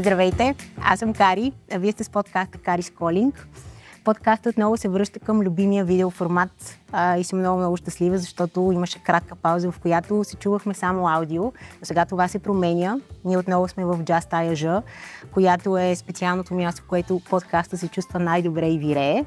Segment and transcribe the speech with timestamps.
[0.00, 3.48] Здравейте, аз съм Кари, а вие сте с подкаста Кари Сколинг.
[4.04, 9.02] Подкастът отново се връща към любимия видеоформат а, и съм много, много щастлива, защото имаше
[9.02, 11.42] кратка пауза, в която се чувахме само аудио.
[11.42, 12.96] Но сега това се променя.
[13.24, 14.82] Ние отново сме в Just IAJ,
[15.32, 19.24] която е специалното място, в което подкаста се чувства най-добре и вирее.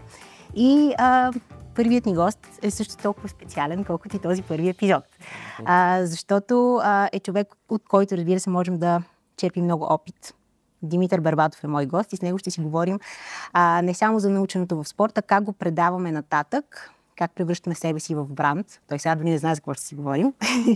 [0.56, 1.32] И а,
[1.76, 5.04] първият ни гост е също толкова специален, колкото и този първи епизод.
[5.66, 9.02] А, защото а, е човек, от който, разбира се, можем да
[9.38, 10.34] черпим много опит.
[10.84, 13.00] Димитър Барбатов е мой гост и с него ще си говорим
[13.54, 18.16] а, не само за наученото в спорта, как го предаваме нататък, как превръщаме себе си
[18.16, 18.68] в бранд.
[18.90, 20.34] Той сега дори не знае за какво ще си говорим.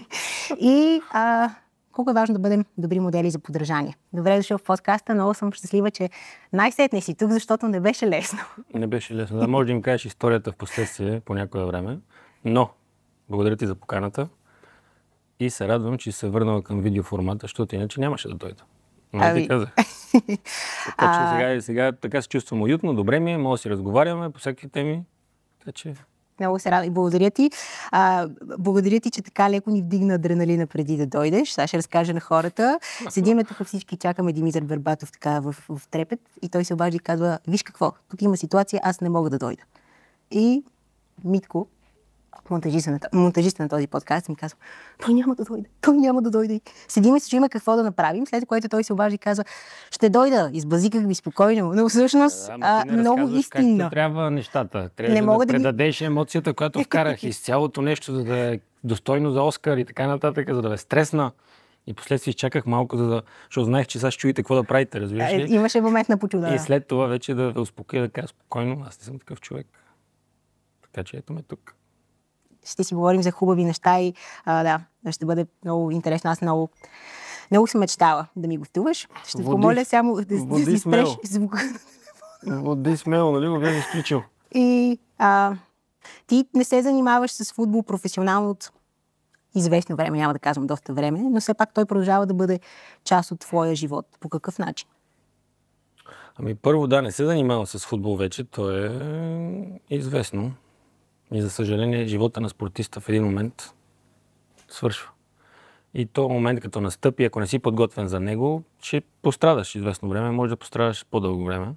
[0.59, 1.49] и а,
[1.91, 3.95] колко е важно да бъдем добри модели за подражание.
[4.13, 6.09] Добре дошъл в подкаста, много съм щастлива, че
[6.53, 8.39] най-сетне си тук, защото не беше лесно.
[8.73, 9.39] Не беше лесно.
[9.39, 11.99] Да, може да им кажеш историята в последствие по някое време,
[12.45, 12.69] но
[13.29, 14.27] благодаря ти за поканата
[15.39, 18.63] и се радвам, че се върнала към видеоформата, защото иначе нямаше да дойда.
[19.13, 19.41] Ами...
[19.41, 19.75] ти казах.
[20.97, 24.29] така че сега, сега така се чувствам уютно, добре ми е, мога да си разговаряме
[24.29, 25.03] по всеки теми.
[25.59, 25.93] Така че
[26.39, 27.51] много се радвам и благодаря ти.
[27.91, 28.27] А,
[28.59, 31.49] благодаря ти, че така леко ни вдигна адреналина преди да дойдеш.
[31.49, 32.79] Сега ще разкажа на хората.
[33.09, 36.99] Седиме тук всички, чакаме Димитър Бербатов така в, в трепет и той се обажда и
[36.99, 39.63] казва, виж какво, тук има ситуация, аз не мога да дойда.
[40.31, 40.63] И
[41.23, 41.67] Митко,
[42.49, 44.57] монтажиста на, монтажиста на този подкаст ми казва,
[45.05, 46.61] той няма да дойде, той няма да дойде.
[46.87, 49.43] Седим и се чуем какво да направим, след което той се обажда и казва,
[49.91, 53.83] ще дойда, избазиках ви спокойно, но всъщност да, а, много истинно.
[53.83, 54.89] Как трябва нещата.
[54.95, 56.07] Трябва не да, мога да предадеш ми...
[56.07, 60.53] емоцията, която вкарах из цялото нещо, за да е достойно за Оскар и така нататък,
[60.53, 61.31] за да е стресна.
[61.87, 65.01] И последствие изчаках малко, за да, защото знаех, че сега ще чуете какво да правите,
[65.01, 65.53] разбираш ли?
[65.53, 66.55] Имаше момент на почуда.
[66.55, 69.67] И след това вече да успокоя, да кажа спокойно, аз не съм такъв човек.
[70.81, 71.76] Така че ето ме тук
[72.67, 74.13] ще си говорим за хубави неща и
[74.45, 76.31] а, да, ще бъде много интересно.
[76.31, 76.69] Аз много,
[77.51, 79.07] много съм мечтала да ми гостуваш.
[79.27, 81.59] Ще води, помоля само да, да си спреш звука.
[82.47, 84.21] Води смело, нали го бях изключил.
[84.55, 85.55] И а,
[86.27, 88.71] ти не се занимаваш с футбол професионално от
[89.55, 92.59] известно време, няма да казвам доста време, но все пак той продължава да бъде
[93.03, 94.05] част от твоя живот.
[94.19, 94.89] По какъв начин?
[96.39, 98.91] Ами първо да, не се занимавам с футбол вече, то е
[99.89, 100.51] известно.
[101.31, 103.73] И за съжаление, живота на спортиста в един момент
[104.67, 105.09] свършва.
[105.93, 110.31] И то момент, като настъпи, ако не си подготвен за него, ще пострадаш известно време,
[110.31, 111.73] може да пострадаш по-дълго време.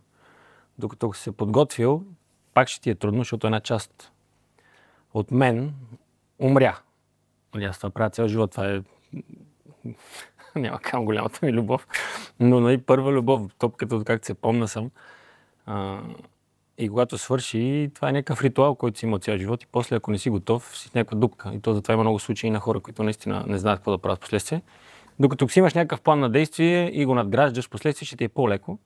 [0.78, 2.04] Докато си се подготвил,
[2.54, 4.12] пак ще ти е трудно, защото една част
[5.14, 5.74] от мен
[6.38, 6.78] умря.
[7.54, 8.50] Нали, аз това правя цял живот.
[8.50, 8.82] Това е
[10.56, 11.86] няма кам голямата ми любов.
[12.40, 14.90] Но нали, първа любов, топката, както се помна съм,
[15.66, 16.00] а,
[16.80, 20.10] и когато свърши, това е някакъв ритуал, който си има цял живот и после, ако
[20.10, 21.50] не си готов, си с някаква дупка.
[21.54, 24.20] И то затова има много случаи на хора, които наистина не знаят какво да правят
[24.20, 24.62] последствие.
[25.18, 28.78] Докато си имаш някакъв план на действие и го надграждаш, последствие ще ти е по-леко.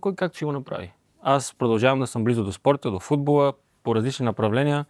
[0.00, 0.92] Кой както си го направи.
[1.22, 4.84] Аз продължавам да съм близо до спорта, до футбола, по различни направления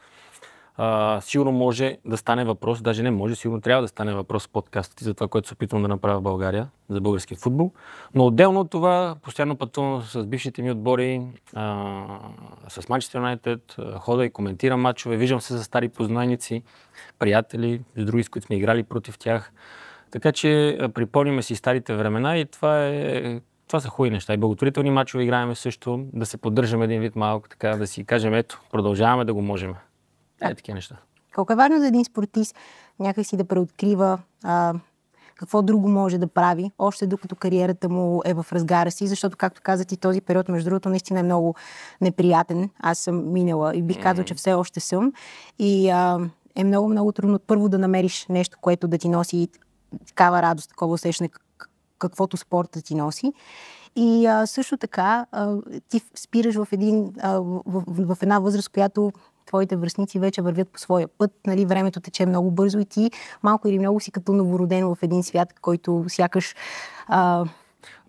[0.82, 4.50] а, сигурно може да стане въпрос, даже не може, сигурно трябва да стане въпрос в
[4.50, 7.72] подкастите за това, което се опитвам да направя в България за българския футбол.
[8.14, 11.22] Но отделно от това, постоянно пътувам с бившите ми отбори,
[11.54, 12.04] а,
[12.68, 16.62] с Manchester United, хода и коментирам матчове, виждам се за стари познайници,
[17.18, 19.52] приятели, с други, с които сме играли против тях.
[20.10, 24.34] Така че припомняме си старите времена и това е това са хубави неща.
[24.34, 28.34] И благотворителни мачове играеме също, да се поддържаме един вид малко, така да си кажем,
[28.34, 29.74] ето, продължаваме да го можем.
[30.40, 30.96] Е, такива неща.
[31.34, 32.56] Колко е важно за един спортист
[33.00, 34.74] някакси да преоткрива а,
[35.40, 39.60] какво друго може да прави, още докато кариерата му е в разгара си, защото, както
[39.64, 41.54] каза ти, този период, между другото, наистина е много
[42.00, 42.70] неприятен.
[42.80, 45.12] Аз съм минала и бих казал, че все още съм.
[45.58, 46.18] И а,
[46.56, 49.48] е много, много трудно първо да намериш нещо, което да ти носи
[50.06, 51.30] такава радост, такова усещане,
[51.98, 53.32] каквото спорта ти носи.
[53.96, 55.56] И а, също така а,
[55.88, 59.12] ти спираш в, един, а, в, в, в една възраст, която
[59.50, 63.10] твоите връзници вече вървят по своя път, нали, времето тече много бързо и ти
[63.42, 66.54] малко или много си като новороден в един свят, който сякаш...
[67.06, 67.44] А...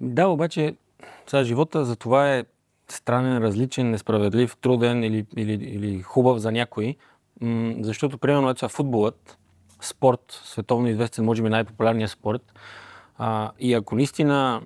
[0.01, 0.75] Да, обаче
[1.27, 2.43] сега живота за това е
[2.87, 6.95] странен, различен, несправедлив, труден или, или, или хубав за някой,
[7.41, 9.37] м- защото примерно е футболът,
[9.81, 12.53] спорт, световно известен, може би най-популярният спорт,
[13.17, 14.61] а, и ако наистина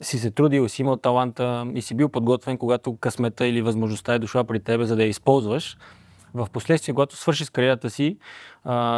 [0.00, 4.18] си се трудил, си имал таланта и си бил подготвен, когато късмета или възможността е
[4.18, 5.76] дошла при тебе, за да я използваш,
[6.34, 8.18] в последствие, когато свършиш кариерата си,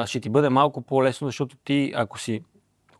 [0.06, 2.42] ще ти бъде малко по-лесно, защото ти, ако си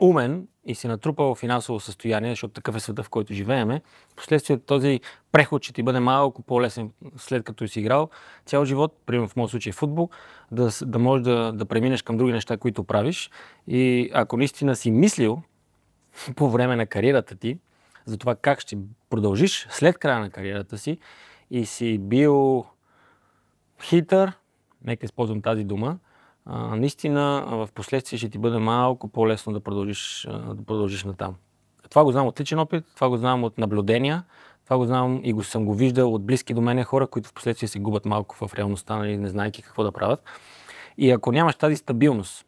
[0.01, 3.83] умен и си натрупал финансово състояние, защото такъв е света, в който живееме,
[4.17, 5.01] последствие този
[5.33, 8.11] преход ще ти бъде малко по-лесен след като си играл
[8.47, 10.11] цял живот, примерно в моят случай футбол,
[10.53, 13.31] да, да можеш да, да преминеш към други неща, които правиш.
[13.67, 15.43] И ако наистина си мислил,
[16.37, 17.59] по време на кариерата ти,
[18.05, 18.79] за това как ще
[19.11, 20.99] продължиш след края на кариерата си
[21.51, 22.65] и си бил
[23.83, 24.33] хитър,
[24.85, 25.99] нека използвам тази дума,
[26.45, 31.35] а, наистина в последствие ще ти бъде малко по-лесно да продължиш, да продължиш натам.
[31.91, 34.25] Това го знам от личен опит, това го знам от наблюдения,
[34.65, 37.33] това го знам и го съм го виждал от близки до мене хора, които в
[37.33, 40.25] последствие се губят малко в реалността, нали, не знаеки какво да правят.
[40.99, 42.47] И ако нямаш тази стабилност,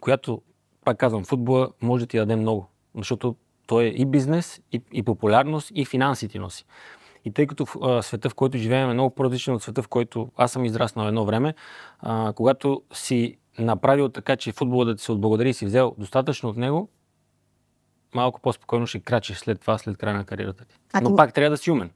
[0.00, 0.42] която,
[0.84, 5.02] пак казвам, футбола може да ти даде много, защото той е и бизнес, и, и
[5.02, 6.64] популярност, и финанси ти носи.
[7.24, 10.28] И тъй като а, света, в който живеем е много по-различен от света, в който
[10.36, 11.54] аз съм израснал едно време,
[11.98, 16.48] а, когато си направил така, че футбола да ти се отблагодари и си взел достатъчно
[16.48, 16.88] от него,
[18.14, 20.76] малко по-спокойно ще крачиш след това, след края на кариерата ти.
[20.92, 21.16] А Но ти...
[21.16, 21.90] пак трябва да си умен.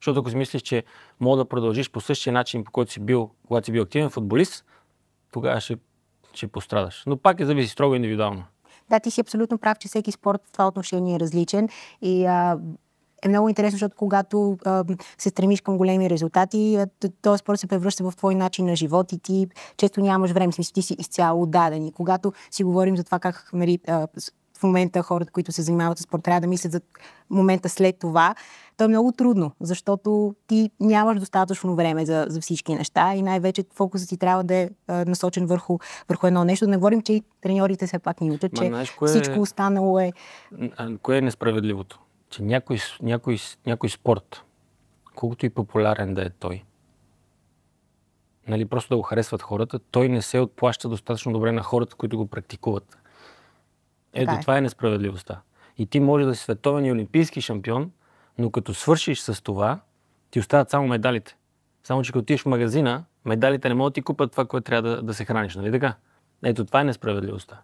[0.00, 0.84] Защото ако си мислиш, че
[1.20, 4.64] мога да продължиш по същия начин, по който си бил, когато си бил активен футболист,
[5.32, 5.76] тогава ще,
[6.34, 7.02] ще пострадаш.
[7.06, 8.44] Но пак е зависи строго индивидуално.
[8.92, 11.68] Да, ти си абсолютно прав, че всеки спорт в това отношение е различен.
[12.02, 12.58] И а,
[13.22, 14.84] е много интересно, защото когато а,
[15.18, 16.78] се стремиш към големи резултати,
[17.22, 19.46] този спорт се превръща в твой начин на живот и ти
[19.76, 21.86] често нямаш време, смисъл ти си изцяло отдаден.
[21.86, 24.06] И когато си говорим за това как нали, а,
[24.62, 26.80] в момента хората, които се занимават с спорт, трябва да мислят за
[27.30, 28.34] момента след това,
[28.76, 33.64] то е много трудно, защото ти нямаш достатъчно време за, за всички неща и най-вече
[33.74, 35.78] фокусът ти трябва да е насочен върху,
[36.08, 36.64] върху едно нещо.
[36.64, 39.98] Да не говорим, че и треньорите все пак ни учат, че знаеш, кое всичко останало
[39.98, 40.12] е...
[41.02, 42.00] Кое е несправедливото?
[42.30, 44.42] Че някой, някой, някой спорт,
[45.14, 46.64] колкото и популярен да е той,
[48.48, 52.16] нали, просто да го харесват хората, той не се отплаща достатъчно добре на хората, които
[52.16, 52.98] го практикуват.
[54.14, 54.40] Ето, е.
[54.40, 55.40] това е несправедливостта.
[55.78, 57.90] И ти може да си световен и олимпийски шампион,
[58.38, 59.80] но като свършиш с това,
[60.30, 61.36] ти остават само медалите.
[61.84, 64.90] Само, че като отидеш в магазина, медалите не могат да ти купат това, което трябва
[64.90, 65.94] да, да се храниш, нали така?
[66.44, 67.60] Ето, това е несправедливостта.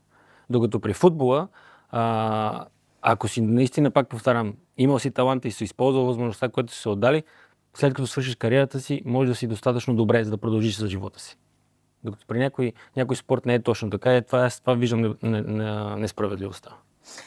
[0.51, 1.49] Докато при футбола,
[1.91, 2.67] а,
[3.03, 6.89] ако си наистина, пак повтарям, имал си талант и си използвал възможността, която си се
[6.89, 7.23] отдали,
[7.75, 11.21] след като свършиш кариерата си, може да си достатъчно добре, за да продължиш за живота
[11.21, 11.39] си.
[12.05, 15.43] Докато при някой, някой спорт не е точно така, е, това, това виждам не,
[15.97, 16.71] несправедливостта.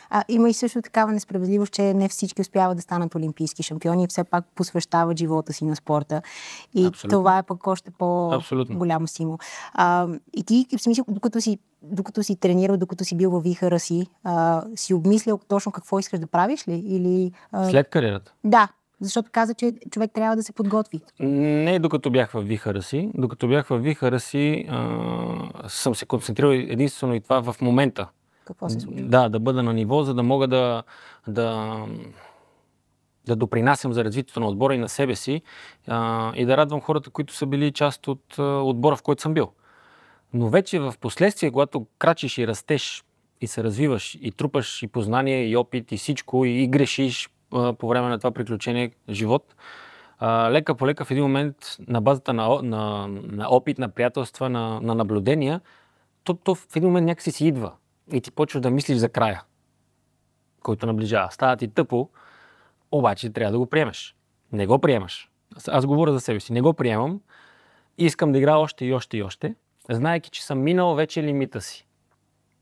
[0.10, 4.08] А, има и също такава несправедливост, че не всички успяват да станат олимпийски шампиони и
[4.08, 6.22] все пак посвещават живота си на спорта.
[6.76, 7.20] И Абсолютно.
[7.20, 9.38] това е пък още по-голям стимул.
[9.74, 13.80] А, и ти, в смисъл, докато си, докато си тренирал, докато си бил във вихара
[13.80, 16.84] си, а, си обмислял точно какво искаш да правиш ли?
[16.86, 17.70] Или, а...
[17.70, 18.34] След кариерата?
[18.44, 18.68] Да,
[19.02, 21.02] защото каза, че човек трябва да се подготви.
[21.20, 23.10] Не докато бях в вихара си.
[23.14, 28.08] Докато бях в вихара си, а, съм се концентрирал единствено и това в момента.
[28.46, 29.02] Какво се случва?
[29.02, 30.84] Да, да бъда на ниво, за да мога да,
[31.28, 31.78] да,
[33.26, 35.42] да допринасям за развитието на отбора и на себе си
[35.88, 39.34] а, и да радвам хората, които са били част от а, отбора, в който съм
[39.34, 39.52] бил.
[40.34, 43.04] Но вече в последствие, когато крачиш и растеш
[43.42, 47.88] и се развиваш и трупаш и познание, и опит, и всичко, и, и грешиш по
[47.88, 49.56] време на това приключение живот,
[50.50, 51.56] лека по лека в един момент
[51.88, 55.62] на базата на, на, на опит, на приятелства, на, на наблюдения,
[56.24, 57.74] то, то в един момент някакси си идва
[58.12, 59.44] и ти почваш да мислиш за края,
[60.62, 61.32] който наближава.
[61.32, 62.10] Става ти тъпо,
[62.92, 64.16] обаче трябва да го приемеш.
[64.52, 65.30] Не го приемаш.
[65.68, 66.54] Аз говоря за себе си.
[66.54, 67.22] Не го приемам.
[67.98, 69.56] Искам да играя още и още и още,
[69.90, 71.88] знаеки, че съм минал вече лимита си.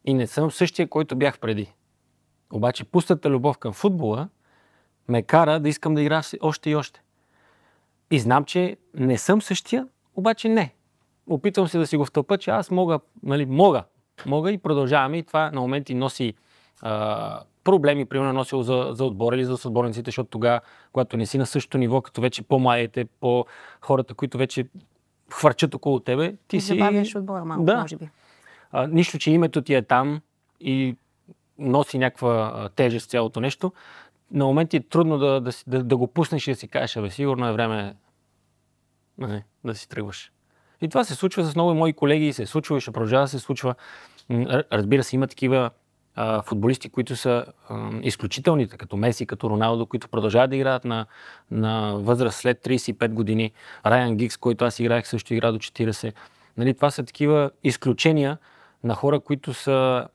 [0.06, 1.74] И не съм същия, който бях преди.
[2.54, 4.30] Обаче пустата любов към футбола
[5.10, 7.02] ме кара да искам да играя още и още.
[8.12, 10.74] И знам, че не съм същия, обаче не.
[11.28, 13.84] Опитвам се да си го втълпа, че аз мога, нали, мога,
[14.26, 16.34] мога и продължаваме и това на моменти носи
[16.82, 20.62] а, проблеми, примерно носил за, за отбора или за отборниците, защото тогава,
[20.92, 23.46] когато не си на същото ниво, като вече по-младите, по
[23.82, 24.66] хората, които вече
[25.34, 26.68] хвърчат около тебе, ти и си...
[26.68, 27.82] Забавяш отбора малко, да.
[27.82, 28.10] може би.
[28.72, 30.22] А, нищо, че името ти е там
[30.60, 30.96] и
[31.58, 33.74] носи някаква тежест цялото нещо,
[34.32, 37.10] на моменти е трудно да, да, да, да го пуснеш и да си кажеш, абе,
[37.10, 37.96] сигурно е време
[39.20, 40.32] не, нали, да си тръгваш.
[40.82, 43.28] И това се случва с много мои колеги и се случва и ще продължава да
[43.28, 43.76] се случва.
[44.72, 45.70] Разбира се, има такива
[46.16, 51.06] а, футболисти, които са а, изключителните, като Меси, като Роналдо, които продължават да играят на,
[51.52, 53.52] на възраст след 35 години.
[53.86, 56.14] Райан Гикс, който аз играех, също игра до 40.
[56.58, 58.38] Нали, това са такива изключения
[58.84, 60.08] на хора, които са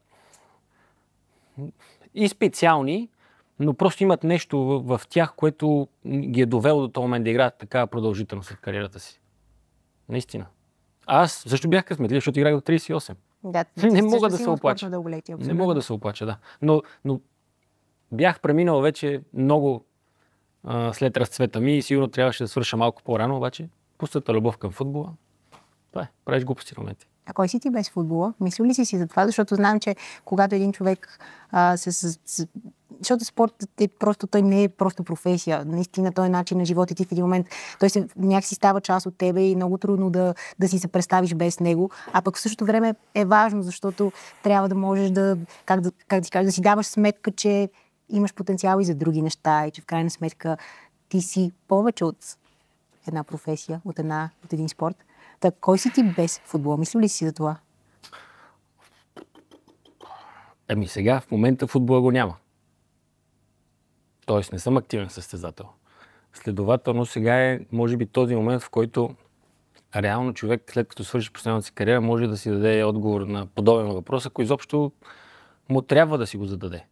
[2.14, 3.08] и специални,
[3.58, 7.30] но просто имат нещо в, в тях, което ги е довело до този момент да
[7.30, 9.20] играят такава продължителност в кариерата си.
[10.08, 10.46] Наистина.
[11.06, 13.14] Аз също бях късметлив, защото играх до 38.
[13.44, 14.90] Да, не мога да се оплача.
[15.28, 16.38] Не мога да се оплача, да.
[16.62, 17.20] Но, но
[18.12, 19.84] бях преминал вече много
[20.64, 23.68] а, след разцвета ми и сигурно трябваше да свърша малко по-рано, обаче
[23.98, 25.12] пустата любов към футбола,
[25.92, 27.06] това е, правиш глупости в моменти.
[27.26, 28.34] А кой си ти без футбола?
[28.40, 29.26] Мисли ли си си за това?
[29.26, 31.18] Защото знам, че когато един човек
[31.50, 32.46] а, се, с, с,
[32.98, 35.64] защото спортът е просто, той не е просто професия.
[35.64, 37.46] Наистина той е начин на живота ти в един момент.
[37.80, 41.34] Той се, някакси става част от тебе и много трудно да, да си се представиш
[41.34, 41.90] без него.
[42.12, 44.12] А пък в същото време е важно, защото
[44.42, 47.68] трябва да можеш да, как да, как да, кажа, да си даваш сметка, че
[48.08, 50.56] имаш потенциал и за други неща и че в крайна сметка
[51.08, 52.16] ти си повече от
[53.08, 54.96] една професия, от, една, от един спорт.
[55.44, 56.76] Так, кой си ти без футбол?
[56.76, 57.56] Мисли ли си за това?
[60.68, 62.36] Ами сега, в момента футбола го няма.
[64.26, 65.66] Тоест не съм активен състезател.
[66.32, 69.14] Следователно сега е, може би, този момент, в който
[69.96, 73.86] реално човек, след като свърши последната си кариера, може да си даде отговор на подобен
[73.86, 74.92] въпрос, ако изобщо
[75.68, 76.86] му трябва да си го зададе.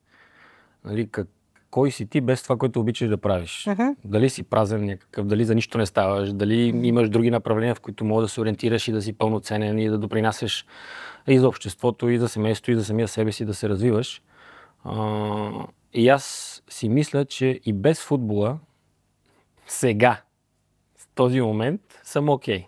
[0.85, 1.28] Нали, как,
[1.73, 3.64] кой си ти без това, което обичаш да правиш?
[3.69, 3.97] Uh-huh.
[4.05, 8.05] Дали си празен някакъв, дали за нищо не ставаш, дали имаш други направления, в които
[8.05, 10.67] мога да се ориентираш и да си пълноценен и да допринасяш
[11.29, 14.23] и за обществото, и за семейството, и за самия себе си да се развиваш.
[14.85, 15.50] А,
[15.93, 18.59] и аз си мисля, че и без футбола
[19.67, 20.23] сега,
[20.99, 22.59] в този момент, съм окей.
[22.59, 22.67] Okay.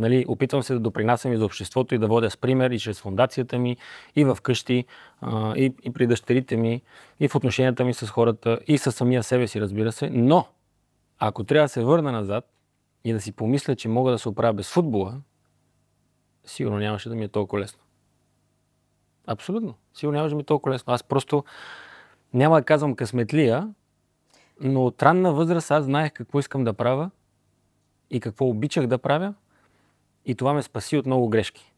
[0.00, 3.00] Нали, опитвам се да допринасям и за обществото и да водя с пример и чрез
[3.00, 3.76] фундацията ми,
[4.16, 4.84] и в къщи,
[5.20, 6.82] а, и, и при дъщерите ми,
[7.20, 10.10] и в отношенията ми с хората, и със самия себе си, разбира се.
[10.10, 10.46] Но,
[11.18, 12.44] ако трябва да се върна назад
[13.04, 15.20] и да си помисля, че мога да се оправя без футбола,
[16.44, 17.80] сигурно нямаше да ми е толкова лесно.
[19.26, 19.74] Абсолютно.
[19.94, 20.92] Сигурно нямаше да ми е толкова лесно.
[20.92, 21.44] Аз просто
[22.34, 23.74] няма да казвам късметлия,
[24.60, 27.10] но от ранна възраст аз знаех какво искам да правя
[28.10, 29.34] и какво обичах да правя
[30.24, 31.72] и това ме спаси от много грешки.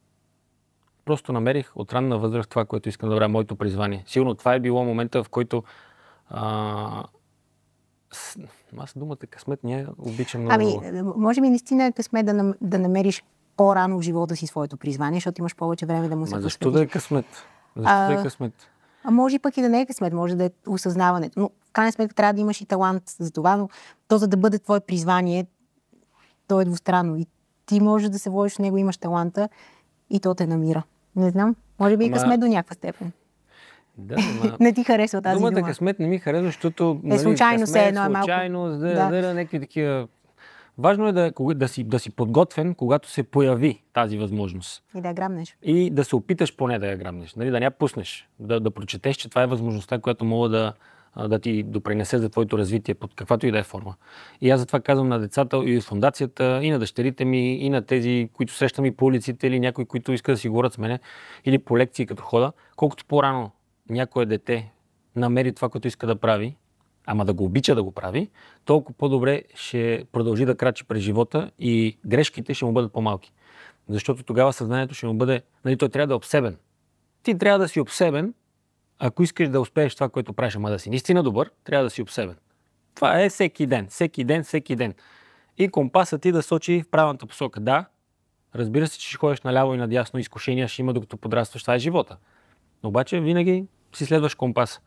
[1.04, 4.04] Просто намерих от ранна възраст това, което искам да правя, моето призвание.
[4.06, 5.62] Сигурно това е било момента, в който
[6.28, 7.04] а,
[8.78, 10.82] аз думата късмет не обичам много.
[10.84, 13.24] Ами, може би наистина е късмет да, да намериш
[13.56, 16.70] по-рано в живота си своето призвание, защото имаш повече време да му се Ма защо
[16.70, 17.26] да е късмет?
[17.76, 18.52] Защо а, да е късмет?
[19.04, 21.40] А може пък и да не е късмет, може да е осъзнаването.
[21.40, 23.68] Но в крайна сметка трябва да имаш и талант за това, но
[24.08, 25.46] то за да бъде твое призвание,
[26.48, 27.16] то е двустранно.
[27.16, 27.26] И
[27.66, 29.48] ти можеш да се водиш в него, имаш таланта
[30.10, 30.82] и то те намира.
[31.16, 33.12] Не знам, може би и късмет до някаква степен.
[33.98, 34.56] Да, ма...
[34.60, 35.66] не ти харесва тази думата дума.
[35.66, 37.00] късмет не ми харесва, защото...
[37.10, 38.24] Е, случайно нали, се едно е малко...
[38.24, 39.08] Случайно, да, да.
[39.08, 40.08] да, да, някакви такива
[40.78, 44.84] Важно е да, да, си, да си подготвен, когато се появи тази възможност.
[44.96, 45.56] И да я грабнеш.
[45.62, 47.34] И да се опиташ поне да я грабнеш.
[47.34, 47.50] Нали?
[47.50, 48.28] Да не я пуснеш.
[48.38, 50.72] Да, да прочетеш, че това е възможността, която мога да,
[51.16, 53.94] да ти допринесе за твоето развитие под каквато и да е форма.
[54.40, 57.82] И аз затова казвам на децата и в фундацията, и на дъщерите ми, и на
[57.82, 60.98] тези, които срещам и по улиците, или някои, които искат да си говорят с мене,
[61.44, 63.50] или по лекции като хода, колкото по-рано
[63.90, 64.72] някое дете
[65.16, 66.56] намери това, което иска да прави,
[67.06, 68.30] ама да го обича да го прави,
[68.64, 73.32] толкова по-добре ще продължи да крачи през живота и грешките ще му бъдат по-малки.
[73.88, 76.56] Защото тогава съзнанието ще му бъде, нали, той трябва да е обсебен.
[77.22, 78.34] Ти трябва да си обсебен,
[79.04, 82.02] ако искаш да успееш това, което правиш, ама да си наистина добър, трябва да си
[82.02, 82.36] обсебен.
[82.94, 84.94] Това е всеки ден, всеки ден, всеки ден.
[85.58, 87.60] И компасът ти да сочи в правилната посока.
[87.60, 87.86] Да,
[88.54, 91.78] разбира се, че ще ходиш наляво и надясно, изкушения ще има докато подрастваш, това е
[91.78, 92.16] живота.
[92.82, 94.80] Но обаче винаги си следваш компас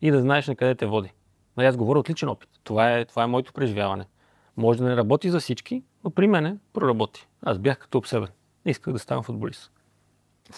[0.00, 1.12] и да знаеш на къде те води.
[1.56, 2.48] Нали, аз говоря от личен опит.
[2.64, 4.04] Това е, това е моето преживяване.
[4.56, 7.28] Може да не работи за всички, но при мене проработи.
[7.42, 8.28] Аз бях като обсебен.
[8.64, 9.72] Не исках да ставам футболист.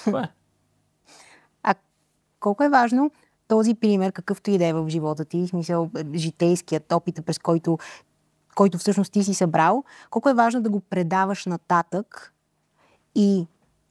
[0.04, 0.28] Това е.
[2.44, 3.10] Колко е важно
[3.48, 7.78] този пример, какъвто и да е в живота ти, в смисъл житейският опит, през който,
[8.54, 12.34] който всъщност ти си събрал, колко е важно да го предаваш нататък
[13.14, 13.46] и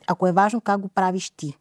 [0.08, 1.58] ако е важно, как го правиш ти?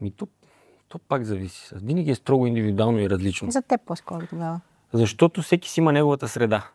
[0.00, 0.30] Ми тук
[0.88, 1.74] то пак зависи.
[1.74, 3.50] Винаги е строго индивидуално и различно.
[3.50, 4.60] За теб по-скоро тогава.
[4.92, 6.70] Защото всеки си има неговата среда,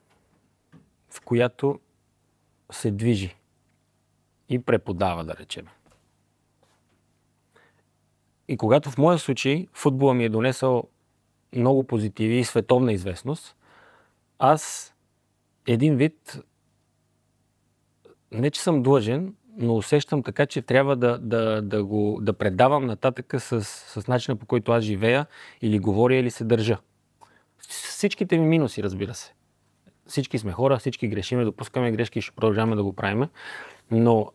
[1.09, 1.79] в която
[2.71, 3.35] се движи
[4.53, 5.65] и преподава, да речем.
[8.47, 10.83] И когато в моя случай футбола ми е донесъл
[11.55, 13.55] много позитиви и световна известност,
[14.39, 14.93] аз
[15.67, 16.39] един вид
[18.31, 22.85] не че съм длъжен, но усещам така, че трябва да, да, да го да предавам
[22.85, 25.25] нататък с, с начина по който аз живея
[25.61, 26.77] или говоря или се държа.
[27.67, 29.33] Всичките ми минуси, разбира се.
[30.07, 33.27] Всички сме хора, всички грешиме, допускаме грешки и ще продължаваме да го правим.
[33.91, 34.31] Но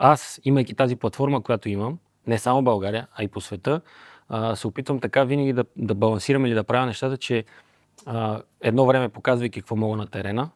[0.00, 3.80] аз, имайки тази платформа, която имам, не само България, а и по света,
[4.28, 7.44] а, се опитвам така винаги да, да балансирам или да правя нещата, че
[8.06, 10.50] а, едно време показвайки какво мога на терена,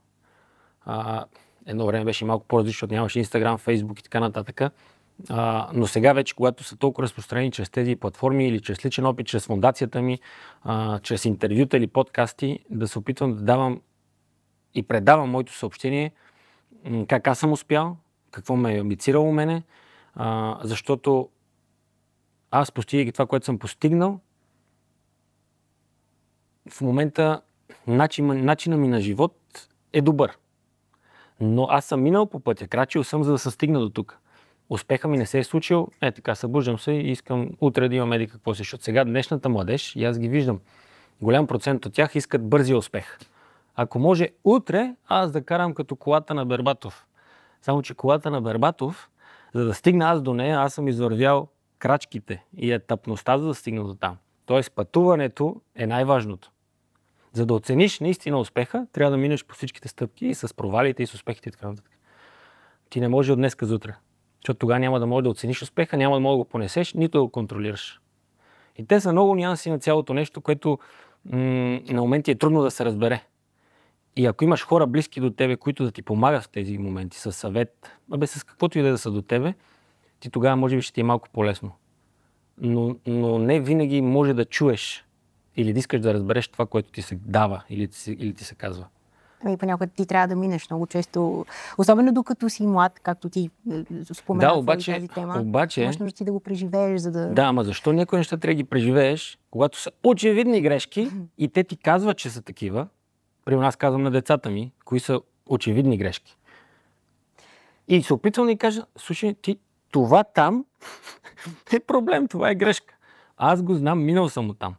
[0.84, 1.24] а,
[1.66, 4.60] Едно време беше малко по-различно, защото нямаше Инстаграм, Фейсбук и така нататък.
[5.30, 9.26] А, но сега вече, когато са толкова разпространени чрез тези платформи или чрез личен опит,
[9.26, 10.18] чрез фундацията ми,
[10.62, 13.80] а, чрез интервюта или подкасти, да се опитвам да давам
[14.74, 16.12] и предавам моето съобщение
[17.08, 17.96] как аз съм успял,
[18.34, 19.62] какво ме е амбицирало мене,
[20.14, 21.28] а, защото
[22.50, 24.20] аз постигайки това, което съм постигнал,
[26.70, 27.40] в момента
[27.86, 30.38] начин, начина ми на живот е добър.
[31.40, 34.18] Но аз съм минал по пътя, крачил съм, за да се стигна до тук.
[34.68, 38.12] Успеха ми не се е случил, е така, събуждам се и искам утре да имам
[38.12, 40.60] еди какво се, защото сега днешната младеж, и аз ги виждам,
[41.20, 43.18] голям процент от тях искат бързи успех.
[43.76, 47.06] Ако може утре аз да карам като колата на Бербатов.
[47.64, 49.11] Само, че колата на Бербатов,
[49.54, 53.85] за да стигна аз до нея, аз съм извървял крачките и етапността, за да стигна
[53.85, 54.16] до там.
[54.47, 56.50] Тоест пътуването е най-важното.
[57.33, 61.06] За да оцениш наистина успеха, трябва да минеш по всичките стъпки и с провалите и
[61.06, 61.90] с успехите и така нататък.
[62.90, 63.94] Ти не може от днес за утре.
[64.42, 67.18] Защото тогава няма да можеш да оцениш успеха, няма да можеш да го понесеш, нито
[67.18, 68.00] да го контролираш.
[68.76, 70.78] И те са много нюанси на цялото нещо, което
[71.25, 73.25] м- на моменти е трудно да се разбере.
[74.16, 77.33] И ако имаш хора близки до тебе, които да ти помагат в тези моменти, с
[77.33, 79.54] съвет, абе с каквото и да са до тебе,
[80.21, 81.71] ти тогава може би ще ти е малко по-лесно.
[82.59, 85.04] Но, но не винаги може да чуеш
[85.56, 88.44] или да искаш да разбереш това, което ти се дава или ти се, или ти
[88.44, 88.87] се казва.
[89.44, 91.47] Ами понякога ти трябва да минеш много често,
[91.78, 95.40] особено докато си млад, както ти е, спомена Да, обаче- тази тема.
[95.40, 97.26] обаче- Имаш нужда ти да го преживееш, за да...
[97.28, 101.64] Да, ама защо някои неща трябва да ги преживееш, когато са очевидни грешки и те
[101.64, 102.87] ти казват, че са такива.
[103.44, 106.36] Примерно аз казвам на децата ми, кои са очевидни грешки.
[107.88, 109.58] И се опитвам да ни кажа, слушай, ти
[109.90, 110.64] това там
[111.72, 112.94] е проблем, това е грешка.
[113.36, 114.74] Аз го знам, минал съм от там.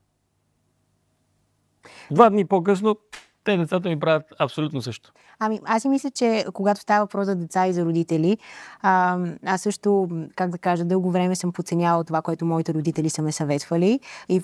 [2.12, 2.98] Два дни по-късно,
[3.44, 5.14] те децата ми правят абсолютно също.
[5.40, 8.38] Ами, аз си мисля, че когато става въпрос за деца и за родители,
[8.82, 13.22] а, аз също, как да кажа, дълго време съм подценявала това, което моите родители са
[13.22, 14.42] ме съветвали и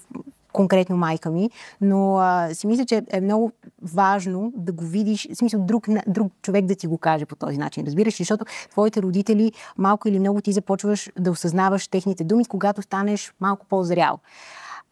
[0.54, 1.50] конкретно майка ми,
[1.82, 6.34] но а, си мисля, че е много важно да го видиш, в смисъл друг, друг
[6.42, 10.42] човек да ти го каже по този начин, разбираш, защото твоите родители малко или много
[10.42, 14.20] ти започваш да осъзнаваш техните думи, когато станеш малко по-зрял.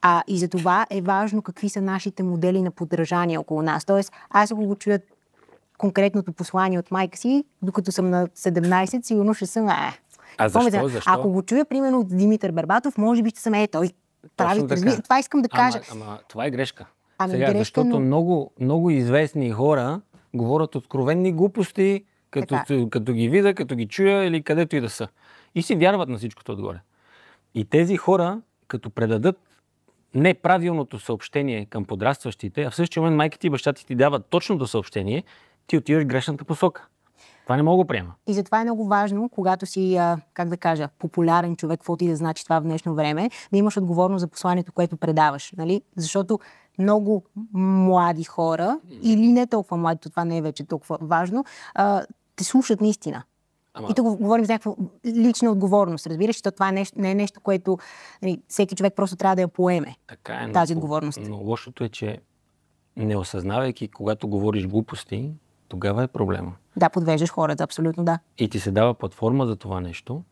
[0.01, 3.85] А, и за това е важно какви са нашите модели на подражание около нас.
[3.85, 4.99] Тоест, аз ако го чуя
[5.77, 9.69] конкретното послание от майка си, докато съм на 17, сигурно ще съм...
[9.69, 9.99] Е,
[10.37, 10.87] А защо?
[10.87, 11.11] Защо?
[11.11, 13.91] Ако го чуя, примерно, от Димитър Барбатов, може би ще съм, е, той
[14.37, 14.67] прави...
[14.67, 15.01] така.
[15.01, 15.79] Това искам да кажа.
[15.91, 16.85] Ама, ама това е грешка.
[17.17, 20.01] Ами, Сега, грешка, защото но- много, много известни хора
[20.33, 22.89] говорят откровенни глупости, като, Така.
[22.89, 25.07] като ги видя, като ги чуя или където и да са.
[25.55, 26.79] И си вярват на всичкото отгоре.
[27.55, 29.39] И тези хора, като предадат
[30.13, 34.25] неправилното съобщение към подрастващите, а в същия момент майка ти и баща ти ти дават
[34.25, 35.23] точното съобщение,
[35.67, 36.87] ти отиваш в грешната посока.
[37.49, 38.13] Това не мога да го приема.
[38.27, 42.07] И затова е много важно, когато си, а, как да кажа, популярен човек, каквото и
[42.07, 45.53] да значи това в днешно време, да имаш отговорност за посланието, което предаваш.
[45.57, 45.81] Нали?
[45.95, 46.39] Защото
[46.79, 52.03] много млади хора, или не толкова млади, то това не е вече толкова важно, а,
[52.35, 53.23] те слушат наистина.
[53.73, 57.15] Ама, И тук говорим за някаква лична отговорност, разбираш, защото това е нещо, не е
[57.15, 57.77] нещо, което
[58.21, 59.95] нали, всеки човек просто трябва да я поеме.
[60.07, 61.19] така е, но- тази отговорност.
[61.27, 62.19] Но лошото е, че
[62.97, 65.31] не осъзнавайки, когато говориш глупости,
[65.67, 66.51] тогава е проблема.
[66.79, 68.19] Да, подвеждаш хората, абсолютно да.
[68.37, 70.23] и ти се дава платформа за това нещо,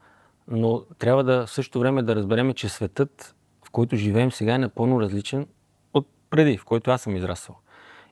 [0.47, 3.36] но трябва да в същото време да разберем, че светът,
[3.67, 5.47] в който живеем сега е напълно различен
[5.93, 7.57] от преди, в който аз съм израснал.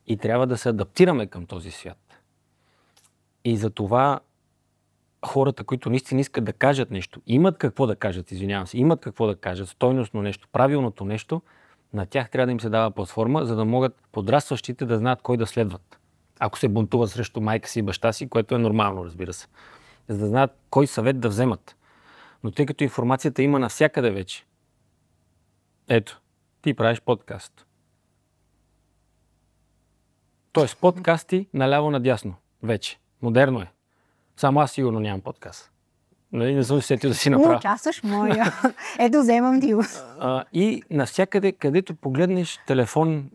[0.08, 2.22] И трябва да се адаптираме към този свят.
[3.46, 4.20] И за това
[5.26, 9.28] хората, които наистина искат да кажат нещо, имат какво да кажат, извинявам се, имат какво
[9.28, 11.42] да кажат, стойностно нещо, правилното нещо,
[11.94, 15.38] на тях трябва да им се дава платформа, за да могат подрастващите да знаят кой
[15.38, 16.00] да следват.
[16.40, 19.48] Ако се бунтуват срещу майка си и баща си, което е нормално, разбира се.
[20.08, 21.76] За да знаят кой съвет да вземат.
[22.44, 24.46] Но тъй като информацията има навсякъде вече,
[25.88, 26.22] ето,
[26.62, 27.66] ти правиш подкаст.
[30.52, 32.34] Тоест, подкасти наляво-надясно.
[32.64, 33.00] Вече.
[33.22, 33.72] Модерно е.
[34.38, 35.72] Само аз сигурно нямам подкаст.
[36.36, 37.58] Нали, не съм се сетил да си направя.
[37.58, 38.54] участваш моя.
[39.00, 39.74] Ето, вземам ти.
[40.20, 43.30] А, и навсякъде, където погледнеш телефон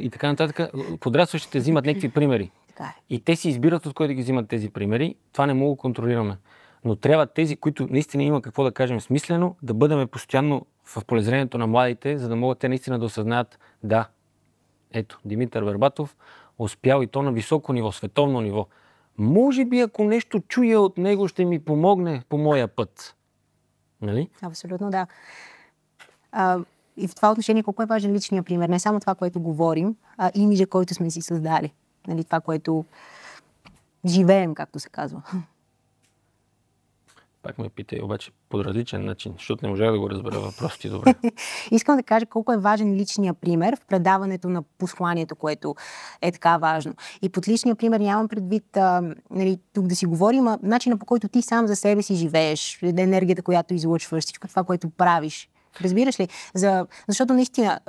[0.00, 2.50] и така нататък, подрастващите взимат някакви примери.
[2.80, 2.84] Е.
[3.10, 5.14] И те си избират от кой да ги взимат тези примери.
[5.32, 6.36] Това не мога да контролираме.
[6.84, 11.58] Но трябва тези, които наистина има какво да кажем смислено, да бъдем постоянно в полезрението
[11.58, 14.08] на младите, за да могат те наистина да осъзнаят, да,
[14.92, 16.16] ето, Димитър Вербатов
[16.58, 18.66] успял и то на високо ниво, световно ниво.
[19.20, 23.16] Може би, ако нещо чуя от него, ще ми помогне по моя път.
[24.02, 24.28] Нали?
[24.42, 25.06] Абсолютно да.
[26.32, 26.58] А,
[26.96, 28.68] и в това отношение колко е важен личният пример.
[28.68, 31.72] Не само това, което говорим, а имиджа, който сме си създали.
[32.08, 32.84] Нали, това, което
[34.06, 35.22] живеем, както се казва.
[37.42, 40.88] Пак ме питай, обаче по различен начин, защото не можах да го разбера въпроса ти
[40.88, 41.14] добре.
[41.70, 45.74] Искам да кажа колко е важен личния пример в предаването на посланието, което
[46.22, 46.94] е така важно.
[47.22, 51.06] И под личния пример нямам предвид а, нали, тук да си говорим, а начина по
[51.06, 55.48] който ти сам за себе си живееш, енергията, която излъчваш, всичко това, което правиш.
[55.80, 56.28] Разбираш ли?
[56.54, 57.80] За, защото наистина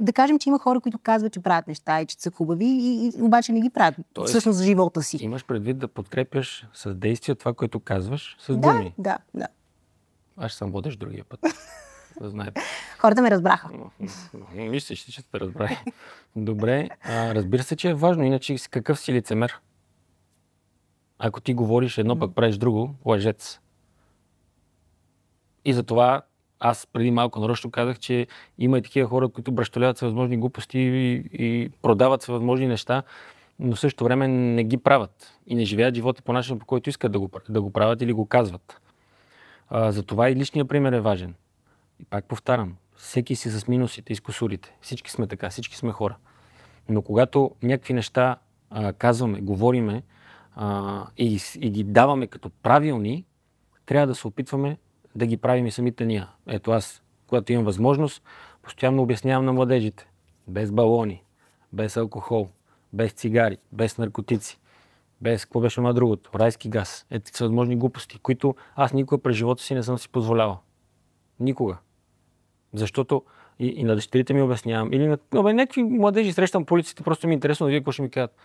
[0.00, 3.06] да кажем, че има хора, които казват, че правят неща и че са хубави, и,
[3.18, 5.18] и обаче не ги правят Тоест, всъщност за живота си.
[5.20, 8.94] Имаш предвид да подкрепяш с действия това, което казваш, с да, думи.
[8.98, 9.46] Да, да.
[10.36, 11.40] Аз ще съм водеш другия път.
[12.20, 12.60] да знаете.
[12.98, 13.68] Хората ме разбраха.
[14.54, 15.78] Мисля, че ще те разбрали.
[16.36, 19.60] Добре, а, разбира се, че е важно, иначе какъв си лицемер?
[21.18, 23.60] Ако ти говориш едно, пък правиш друго, лъжец.
[25.64, 26.22] И затова
[26.60, 28.26] аз преди малко нарочно казах, че
[28.58, 33.02] има и такива хора, които бръщоляват всевъзможни глупости и, и продават всевъзможни неща,
[33.58, 36.90] но в същото време не ги правят и не живеят живота по начин, по който
[36.90, 38.80] искат да го, да го правят или го казват.
[39.68, 41.34] А, затова и личният пример е важен.
[42.00, 44.74] И пак повтарям, всеки си с минусите и с косурите.
[44.80, 46.16] Всички сме така, всички сме хора.
[46.88, 48.36] Но когато някакви неща
[48.70, 50.02] а, казваме, говориме
[50.56, 53.24] а, и, и ги даваме като правилни,
[53.86, 54.78] трябва да се опитваме
[55.18, 56.26] да ги правим и самите ние.
[56.46, 58.22] Ето аз, когато имам възможност,
[58.62, 60.08] постоянно обяснявам на младежите.
[60.48, 61.22] Без балони,
[61.72, 62.48] без алкохол,
[62.92, 64.58] без цигари, без наркотици,
[65.20, 67.06] без какво беше на другото, райски газ.
[67.10, 70.58] Ето са възможни глупости, които аз никога през живота си не съм си позволявал.
[71.40, 71.78] Никога.
[72.72, 73.22] Защото
[73.58, 74.92] и, и на дъщерите ми обяснявам.
[74.92, 77.80] Или на но, бе, някакви младежи срещам по улиците, просто ми е интересно да видя
[77.80, 78.36] какво ще ми кажат.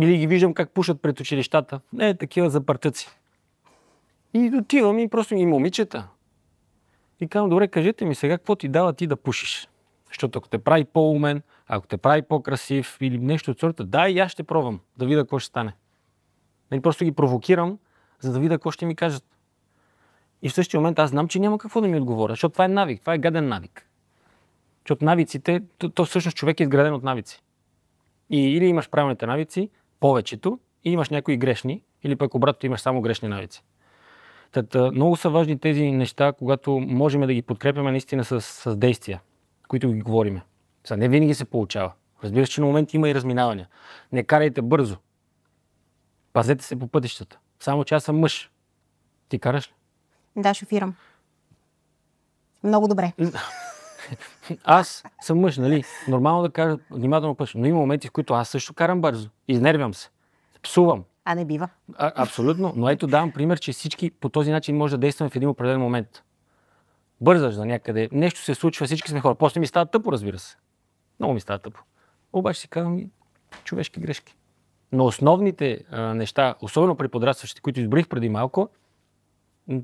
[0.00, 1.80] Или ги виждам как пушат пред училищата.
[1.92, 3.21] Не, такива запартъци.
[4.34, 6.08] И отивам и просто и момичета.
[7.20, 9.68] И казвам, добре, кажете ми сега, какво ти дава ти да пушиш?
[10.08, 14.18] Защото ако те прави по-умен, ако те прави по-красив или нещо от сорта, да, и
[14.18, 15.72] аз ще пробвам да видя какво ще стане.
[16.70, 17.78] Нали, просто ги провокирам,
[18.20, 19.24] за да видя какво ще ми кажат.
[20.42, 22.68] И в същия момент аз знам, че няма какво да ми отговоря, защото това е
[22.68, 23.88] навик, това е гаден навик.
[24.84, 27.42] Защото навиците, то, то всъщност човек е изграден от навици.
[28.30, 33.00] И или имаш правилните навици, повечето, и имаш някои грешни, или пък обратно имаш само
[33.00, 33.64] грешни навици.
[34.52, 39.20] Тата, много са важни тези неща, когато можем да ги подкрепяме наистина с, с действия,
[39.68, 40.42] които ги говориме.
[40.84, 41.92] Сега не винаги се получава.
[42.24, 43.68] Разбира се, че на момент има и разминавания.
[44.12, 44.96] Не карайте бързо.
[46.32, 47.38] Пазете се по пътищата.
[47.60, 48.50] Само че аз съм мъж.
[49.28, 49.72] Ти караш ли?
[50.36, 50.94] Да, шофирам.
[52.64, 53.12] Много добре.
[54.64, 55.84] Аз съм мъж, нали?
[56.08, 57.54] Нормално да кажа внимателно пъш.
[57.54, 59.28] Но има моменти, в които аз също карам бързо.
[59.48, 60.10] Изнервям се.
[60.62, 61.04] Псувам.
[61.24, 61.68] А не бива.
[61.94, 62.72] А, абсолютно.
[62.76, 65.80] Но ето давам пример, че всички по този начин може да действаме в един определен
[65.80, 66.22] момент.
[67.20, 68.08] Бързаш за някъде.
[68.12, 69.34] Нещо се случва, всички сме хора.
[69.34, 70.56] После ми става тъпо, разбира се.
[71.20, 71.80] Много ми става тъпо.
[72.32, 73.08] Обаче си казвам и
[73.64, 74.36] човешки грешки.
[74.92, 78.68] Но основните а, неща, особено при подрастващите, които изброих преди малко,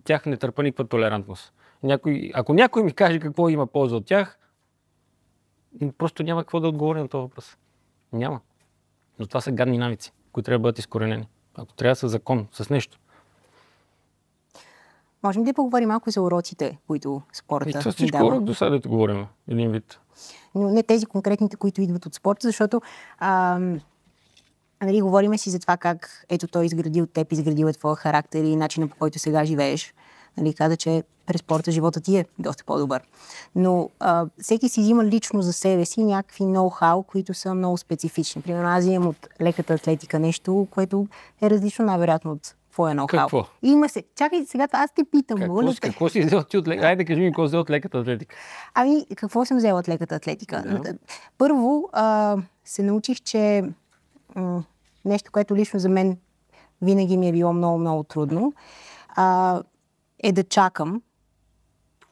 [0.05, 1.53] тях не търпа никаква толерантност.
[1.83, 4.39] Някой, ако някой ми каже какво има полза от тях,
[5.99, 7.57] просто няма какво да отговоря на този въпрос.
[8.13, 8.41] Няма.
[9.19, 11.29] Но това са гадни навици които трябва да бъдат изкоренени.
[11.55, 12.99] Ако трябва с закон, с нещо.
[15.23, 17.71] Можем да поговорим малко за уроците, които спорта.
[17.71, 19.27] И това всичко урок до сега да говорим.
[19.49, 20.01] Един вид.
[20.55, 22.81] Но не тези конкретните, които идват от спорта, защото
[23.19, 23.59] а,
[24.83, 28.57] нали, говориме си за това как ето той изградил теб, изградил е твоя характер и
[28.57, 29.95] начина по който сега живееш.
[30.39, 33.03] Нали, каза, че през спорта живота ти е доста по-добър.
[33.55, 38.43] Но а, всеки си взима лично за себе си някакви ноу-хау, които са много специфични.
[38.43, 41.07] Примерно аз имам от леката атлетика нещо, което
[41.43, 43.07] е различно най-вероятно от твоя ноу-хау.
[43.07, 43.45] Какво?
[43.63, 44.03] Има се.
[44.17, 45.39] Чакай, сега аз те питам.
[45.39, 46.87] Какво, моля, какво си взел ти от леката?
[46.87, 48.37] Айде кажи ми какво взел от леката атлетика.
[48.75, 50.63] Ами, какво съм взела от леката атлетика?
[50.63, 50.95] Да.
[51.39, 53.65] Първо, а, се научих, че
[54.35, 54.65] м-
[55.05, 56.19] нещо, което лично за мен
[56.83, 58.53] винаги ми е било много, много трудно,
[59.09, 59.63] а,
[60.23, 61.03] е да чакам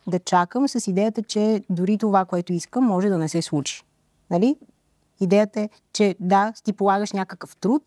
[0.07, 3.83] да чакам с идеята, че дори това, което искам, може да не се случи.
[4.31, 4.57] Нали?
[5.21, 7.83] Идеята е, че да, ти полагаш някакъв труд,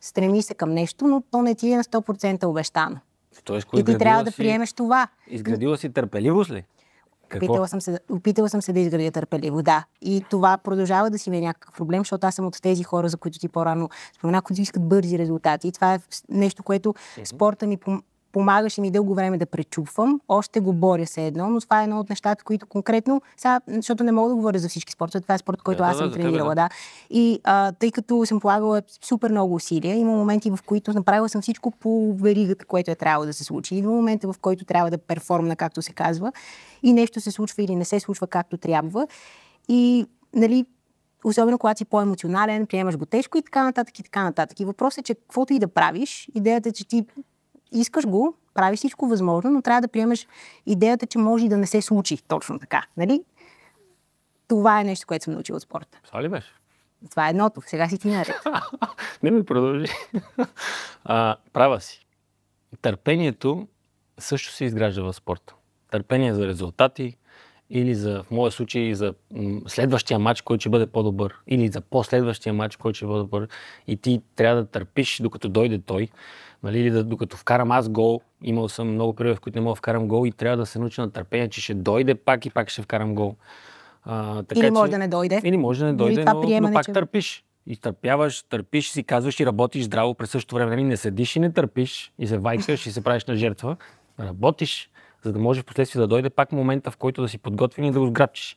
[0.00, 2.96] стреми се към нещо, но то не ти е на 100% обещано.
[3.44, 5.08] Тоест, и ти трябва да приемеш това.
[5.26, 6.64] Изградила си търпеливост ли?
[7.36, 9.84] Опитала съм, се, опитала съм се да изградя търпеливо, да.
[10.00, 13.08] И това продължава да си ми е някакъв проблем, защото аз съм от тези хора,
[13.08, 15.68] за които ти по-рано спомена, които искат бързи резултати.
[15.68, 16.94] И това е нещо, което
[17.24, 17.78] спорта ми
[18.32, 20.20] помагаше ми дълго време да пречупвам.
[20.28, 24.04] Още го боря се едно, но това е едно от нещата, които конкретно, сега, защото
[24.04, 26.14] не мога да говоря за всички спортове, това е спорт, който да, аз съм да,
[26.14, 26.54] тренирала, да.
[26.54, 26.68] да.
[27.10, 31.42] И а, тъй като съм полагала супер много усилия, има моменти, в които направила съм
[31.42, 33.76] всичко по веригата, което е трябвало да се случи.
[33.76, 36.32] Идва момента, в който трябва да перформна, както се казва,
[36.82, 39.06] и нещо се случва или не се случва както трябва.
[39.68, 40.66] И, нали,
[41.24, 44.60] особено когато си по-емоционален, приемаш го тежко и така нататък и така нататък.
[44.60, 47.06] И въпросът е, че каквото и да правиш, идеята е, че ти
[47.72, 50.26] искаш го, прави всичко възможно, но трябва да приемеш
[50.66, 52.86] идеята, че може и да не се случи точно така.
[52.96, 53.24] Нали?
[54.48, 55.98] Това е нещо, което съм научила от спорта.
[56.04, 56.54] Това ли беше?
[57.10, 57.60] Това е едното.
[57.66, 58.34] Сега си ти наред.
[59.22, 59.92] не ми продължи.
[61.04, 62.06] а, права си.
[62.82, 63.68] Търпението
[64.18, 65.54] също се изгражда в спорта.
[65.90, 67.16] Търпение за резултати
[67.70, 69.14] или за, в моя случай, за
[69.66, 71.34] следващия матч, който ще бъде по-добър.
[71.46, 73.48] Или за последващия матч, който ще бъде по-добър.
[73.86, 76.08] И ти трябва да търпиш, докато дойде той.
[76.62, 79.72] Нали, или да, докато вкарам аз гол, имал съм много периоди, в които не мога
[79.72, 82.50] да вкарам гол и трябва да се науча на търпение, че ще дойде пак и
[82.50, 83.36] пак ще вкарам гол.
[84.04, 85.40] А, така, или може че, да не дойде.
[85.44, 86.92] Или може да не дойде, но, приемане, но пак че...
[86.92, 87.44] търпиш.
[87.66, 90.70] И търпяваш, търпиш, си казваш и работиш здраво през същото време.
[90.70, 90.84] Нали?
[90.84, 93.76] Не седиш и не търпиш и се вайкаш и се правиш на жертва.
[94.20, 94.90] Работиш,
[95.22, 97.92] за да може в последствие да дойде пак момента, в който да си подготвен и
[97.92, 98.56] да го сграбчиш.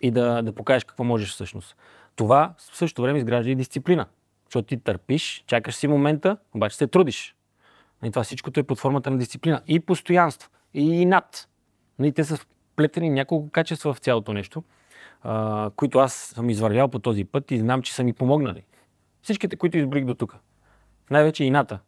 [0.00, 1.76] И да, да покажеш какво можеш всъщност.
[2.16, 4.06] Това в същото време изгражда и дисциплина.
[4.44, 7.36] Защото ти търпиш, чакаш си момента, обаче се трудиш.
[8.04, 9.62] И това всичкото е под формата на дисциплина.
[9.66, 10.50] И постоянство.
[10.74, 11.48] И над.
[12.02, 14.64] И те са вплетени няколко качества в цялото нещо,
[15.22, 18.64] а, които аз съм извървял по този път и знам, че са ми помогнали.
[19.22, 20.36] Всичките, които избрих до тук.
[21.10, 21.78] Най-вече ината.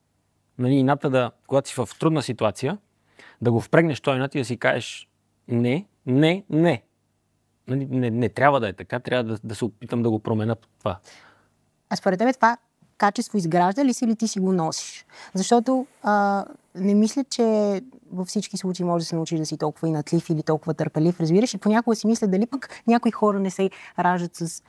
[0.59, 2.79] Нали, ината да, когато си в трудна ситуация,
[3.43, 5.09] да го впрегнеш той инат и да си кажеш
[5.49, 6.83] не, не, не.
[7.69, 10.55] Нали, не, не трябва да е така, трябва да, да се опитам да го променя
[10.79, 10.99] това.
[11.91, 12.57] А според тебе това
[12.99, 15.07] качество изгражда ли си или ти си го носиш?
[15.35, 17.81] Защото а, не мисля, че
[18.13, 21.55] във всички случаи може да се научиш да си толкова инатлив или толкова търпелив, разбираш.
[21.55, 24.63] И понякога си мисля дали пък някои хора не се раждат с...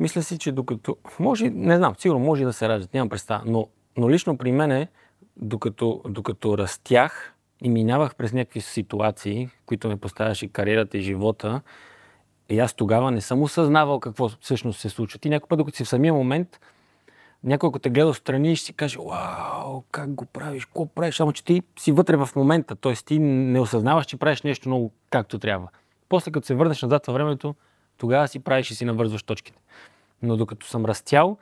[0.00, 0.96] Мисля си, че докато...
[1.18, 3.42] Може, не знам, сигурно може да се раждат, нямам представа.
[3.46, 4.88] Но, но лично при мене,
[5.36, 11.60] докато, докато растях и минавах през някакви ситуации, които ме поставяше кариерата и живота,
[12.48, 15.18] и аз тогава не съм осъзнавал какво всъщност се случва.
[15.18, 16.60] Ти някой път, докато си в самия момент,
[17.44, 21.32] някой, ако те гледа страни, ще си каже, вау, как го правиш, какво правиш, само
[21.32, 22.94] че ти си вътре в момента, т.е.
[22.94, 25.68] ти не осъзнаваш, че правиш нещо много както трябва.
[26.08, 27.54] После, като се върнеш назад във времето,
[27.96, 29.58] тогава си правиш и си навързваш точките.
[30.22, 31.38] Но докато съм растял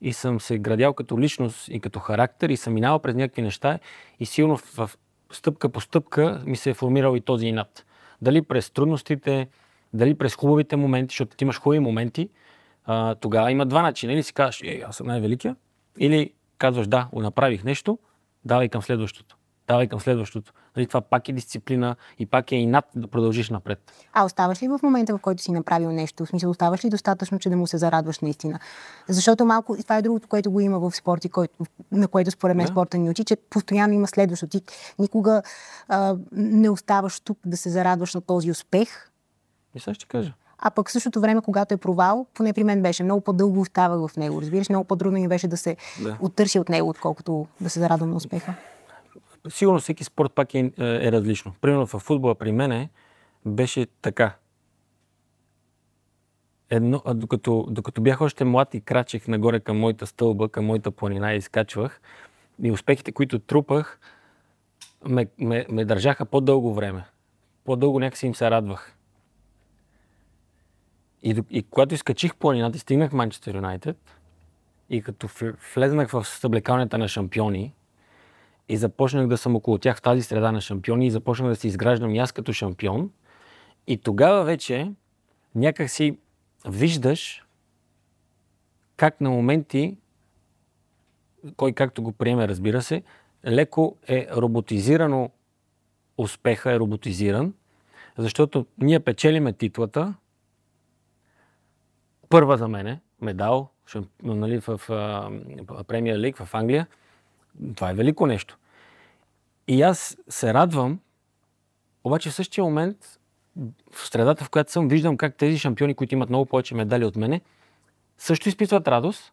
[0.00, 3.78] и съм се градял като личност и като характер и съм минавал през някакви неща
[4.20, 4.90] и силно в
[5.32, 7.86] стъпка по стъпка ми се е формирал и този инат.
[8.22, 9.48] Дали през трудностите,
[9.92, 12.28] дали през хубавите моменти, защото ти имаш хубави моменти,
[12.84, 14.12] а, тогава има два начина.
[14.12, 15.56] Или си казваш, ей, аз съм най-великия,
[15.98, 17.98] или казваш, да, направих нещо,
[18.44, 19.37] давай към следващото.
[19.68, 20.52] Давай към следващото.
[20.76, 23.92] Нали, това пак е дисциплина и пак е и над да продължиш напред.
[24.12, 26.24] А оставаш ли в момента, в който си направил нещо?
[26.24, 28.58] В смисъл, оставаш ли достатъчно, че да му се зарадваш наистина?
[29.08, 31.30] Защото малко, това е другото, което го има в спорти,
[31.92, 32.72] на което според мен да.
[32.72, 34.46] спорта ни учи, че постоянно има следващо.
[34.46, 34.62] Ти
[34.98, 35.42] никога
[35.88, 39.10] а, не оставаш тук да се зарадваш на този успех.
[39.74, 40.32] И сега ще кажа.
[40.58, 44.10] А пък в същото време, когато е провал, поне при мен беше много по-дълго оставах
[44.10, 44.42] в него.
[44.42, 46.16] Разбираш, много по-трудно ми беше да се да.
[46.20, 48.54] оттърси от него, отколкото да се зарадвам на успеха.
[49.48, 51.54] Сигурно всеки спорт пак е, е различно.
[51.60, 52.88] Примерно в футбола при мене
[53.46, 54.36] беше така.
[56.70, 60.90] Едно, а докато, докато бях още млад и крачех нагоре към моята стълба, към моята
[60.90, 62.00] планина и изкачвах,
[62.62, 64.00] и успехите, които трупах,
[65.04, 67.04] ме, ме, ме държаха по-дълго време.
[67.64, 68.94] По-дълго някакси им се радвах.
[71.22, 73.96] И, и когато изкачих планината и стигнах Манчестър Юнайтед,
[74.90, 75.28] и като
[75.74, 77.72] влезнах в съблекалнята на шампиони,
[78.68, 81.68] и започнах да съм около тях в тази среда на шампиони и започнах да се
[81.68, 83.10] изграждам и аз като шампион.
[83.86, 84.92] И тогава вече
[85.54, 86.18] някак си
[86.68, 87.44] виждаш
[88.96, 89.96] как на моменти,
[91.56, 93.02] кой както го приеме, разбира се,
[93.46, 95.30] леко е роботизирано,
[96.18, 97.54] успеха е роботизиран,
[98.18, 100.14] защото ние печелиме титлата,
[102.28, 103.70] първа за мене, медал
[104.22, 104.80] нали, в
[105.86, 106.86] Премия Лиг в Англия.
[107.76, 108.58] Това е велико нещо.
[109.68, 111.00] И аз се радвам,
[112.04, 113.18] обаче в същия момент,
[113.92, 117.16] в средата, в която съм, виждам как тези шампиони, които имат много повече медали от
[117.16, 117.40] мене,
[118.18, 119.32] също изпитват радост,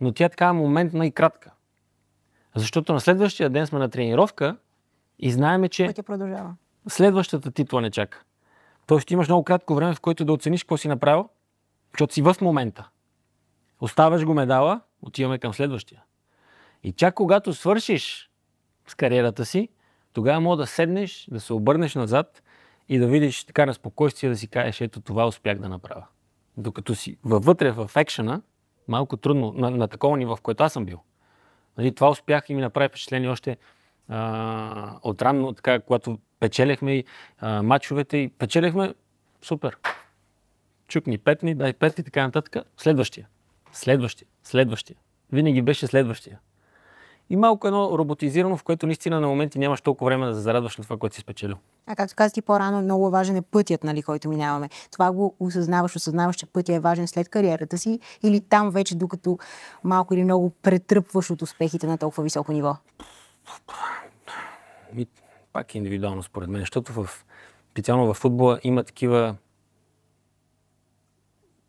[0.00, 1.52] но тя е така моментна и кратка.
[2.54, 4.56] Защото на следващия ден сме на тренировка
[5.18, 5.94] и знаеме, че
[6.88, 8.22] следващата титла не чака.
[8.86, 11.28] Тоест имаш много кратко време, в което да оцениш какво си направил
[11.96, 12.88] защото си в момента.
[13.80, 16.02] Оставаш го медала, отиваме към следващия.
[16.84, 18.30] И чак когато свършиш
[18.86, 19.68] с кариерата си,
[20.12, 22.42] тогава мога да седнеш, да се обърнеш назад
[22.88, 26.06] и да видиш така на спокойствие да си кажеш, ето това успях да направя.
[26.56, 28.42] Докато си вътре в екшена,
[28.88, 31.00] малко трудно, на, на такова ниво, в което аз съм бил.
[31.78, 33.56] Нали, това успях и ми направи впечатление още
[34.08, 37.04] а, отранно, така, когато печелехме
[37.38, 38.94] а, матчовете и печелехме,
[39.42, 39.76] супер
[40.88, 42.66] чукни петни, дай пет и така нататък.
[42.76, 43.28] Следващия.
[43.72, 44.28] Следващия.
[44.42, 44.96] Следващия.
[45.32, 46.40] Винаги беше следващия.
[47.30, 50.76] И малко едно роботизирано, в което наистина на моменти нямаш толкова време да се зарадваш
[50.76, 51.56] на това, което си спечелил.
[51.86, 54.68] А както казах ти по-рано, много важен е пътят, нали, който минаваме.
[54.92, 59.38] Това го осъзнаваш, осъзнаваш, че пътя е важен след кариерата си или там вече, докато
[59.84, 62.76] малко или много претръпваш от успехите на толкова високо ниво?
[64.96, 65.06] И,
[65.52, 67.24] пак е индивидуално според мен, защото в,
[67.70, 69.36] специално в футбола има такива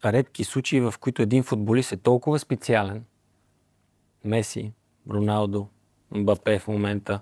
[0.05, 3.03] редки случаи, в които един футболист е толкова специален,
[4.25, 4.71] Меси,
[5.09, 5.67] Роналдо,
[6.11, 7.19] Мбапе в момента,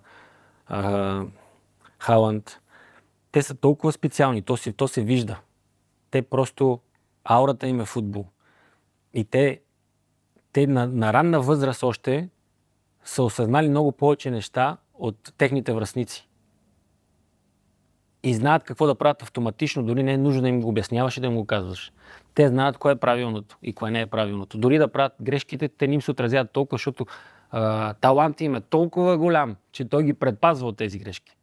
[0.68, 1.24] а,
[2.00, 2.60] Халанд,
[3.32, 5.40] те са толкова специални, то се, то се вижда.
[6.12, 6.80] Те просто,
[7.24, 8.26] аурата им е футбол.
[9.14, 9.62] И те,
[10.54, 12.30] те на, на ранна възраст още
[13.04, 16.28] са осъзнали много повече неща от техните връзници.
[18.24, 21.22] И знаят какво да правят автоматично, дори не е нужно да им го обясняваш и
[21.22, 21.92] да им го казваш.
[22.34, 24.58] Те знаят кое е правилното и кое не е правилното.
[24.58, 27.06] Дори да правят грешките, те не им се отразяват толкова, защото
[27.52, 31.38] а, талант им е толкова голям, че той ги предпазва от тези грешки.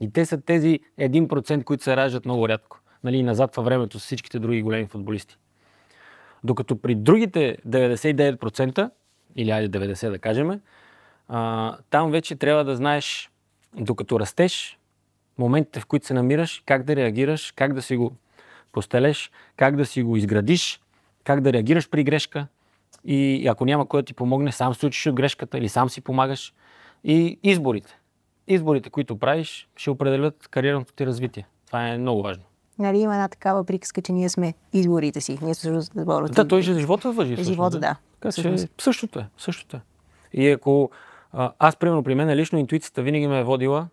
[0.00, 2.80] И те са тези 1%, които се раждат много рядко.
[3.04, 5.36] Нали, назад във времето с всичките други големи футболисти.
[6.44, 8.90] Докато при другите 99%,
[9.36, 10.60] или айде 90% да кажем,
[11.28, 13.30] а, там вече трябва да знаеш,
[13.76, 14.78] докато растеш,
[15.38, 18.16] моментите, в които се намираш, как да реагираш, как да си го
[18.72, 20.80] постелеш, как да си го изградиш,
[21.24, 22.46] как да реагираш при грешка.
[23.04, 26.00] И ако няма кой да ти помогне, сам се учиш от грешката или сам си
[26.00, 26.54] помагаш.
[27.04, 27.98] И изборите.
[28.48, 31.46] Изборите, които правиш, ще определят кариерното ти развитие.
[31.66, 32.42] Това е много важно.
[32.78, 35.38] Нали, има една такава приказка, че ние сме изборите си.
[35.42, 37.44] Ние сме Да, той ще живота въжи.
[37.44, 37.96] Живота, да.
[38.20, 39.26] Така че същото е.
[39.38, 39.80] Същото е.
[40.32, 40.90] И ако
[41.58, 43.88] аз, примерно, при мен лично интуицията винаги ме е водила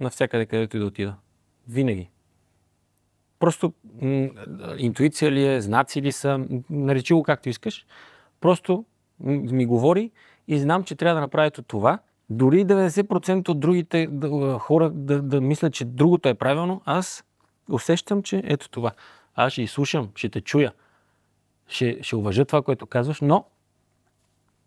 [0.00, 1.14] навсякъде, където и да отида.
[1.68, 2.10] Винаги.
[3.40, 3.72] Просто
[4.78, 7.86] интуиция ли е, знаци ли са, наречи го както искаш.
[8.40, 8.84] Просто
[9.20, 10.10] ми говори
[10.48, 11.98] и знам, че трябва да направя това.
[12.30, 14.08] Дори 90% от другите
[14.58, 17.24] хора да, да мислят, че другото е правилно, аз
[17.70, 18.92] усещам, че ето това.
[19.34, 20.72] Аз ще изслушам, ще те чуя,
[21.66, 23.44] ще, ще уважа това, което казваш, но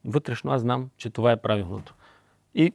[0.05, 1.95] вътрешно аз знам, че това е правилното.
[2.55, 2.73] И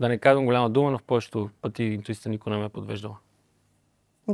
[0.00, 3.16] да не казвам голяма дума, но в повечето пъти интуицията никой не ме е подвеждала.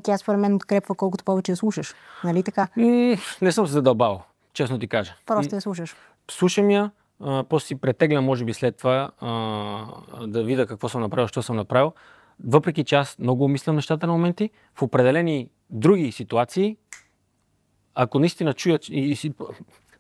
[0.03, 1.95] Тя според мен открепва колкото повече я слушаш.
[2.25, 2.69] Нали така?
[2.77, 4.23] И, не съм се задълбал,
[4.53, 5.15] честно ти кажа.
[5.27, 5.97] Просто я слушаш.
[6.31, 11.01] Слушам я, а, после си претегля, може би след това, а, да видя какво съм
[11.01, 11.93] направил, що съм направил.
[12.45, 16.77] Въпреки че аз много мисля нещата на моменти, в определени други ситуации,
[17.95, 19.33] ако наистина чуя, и, и,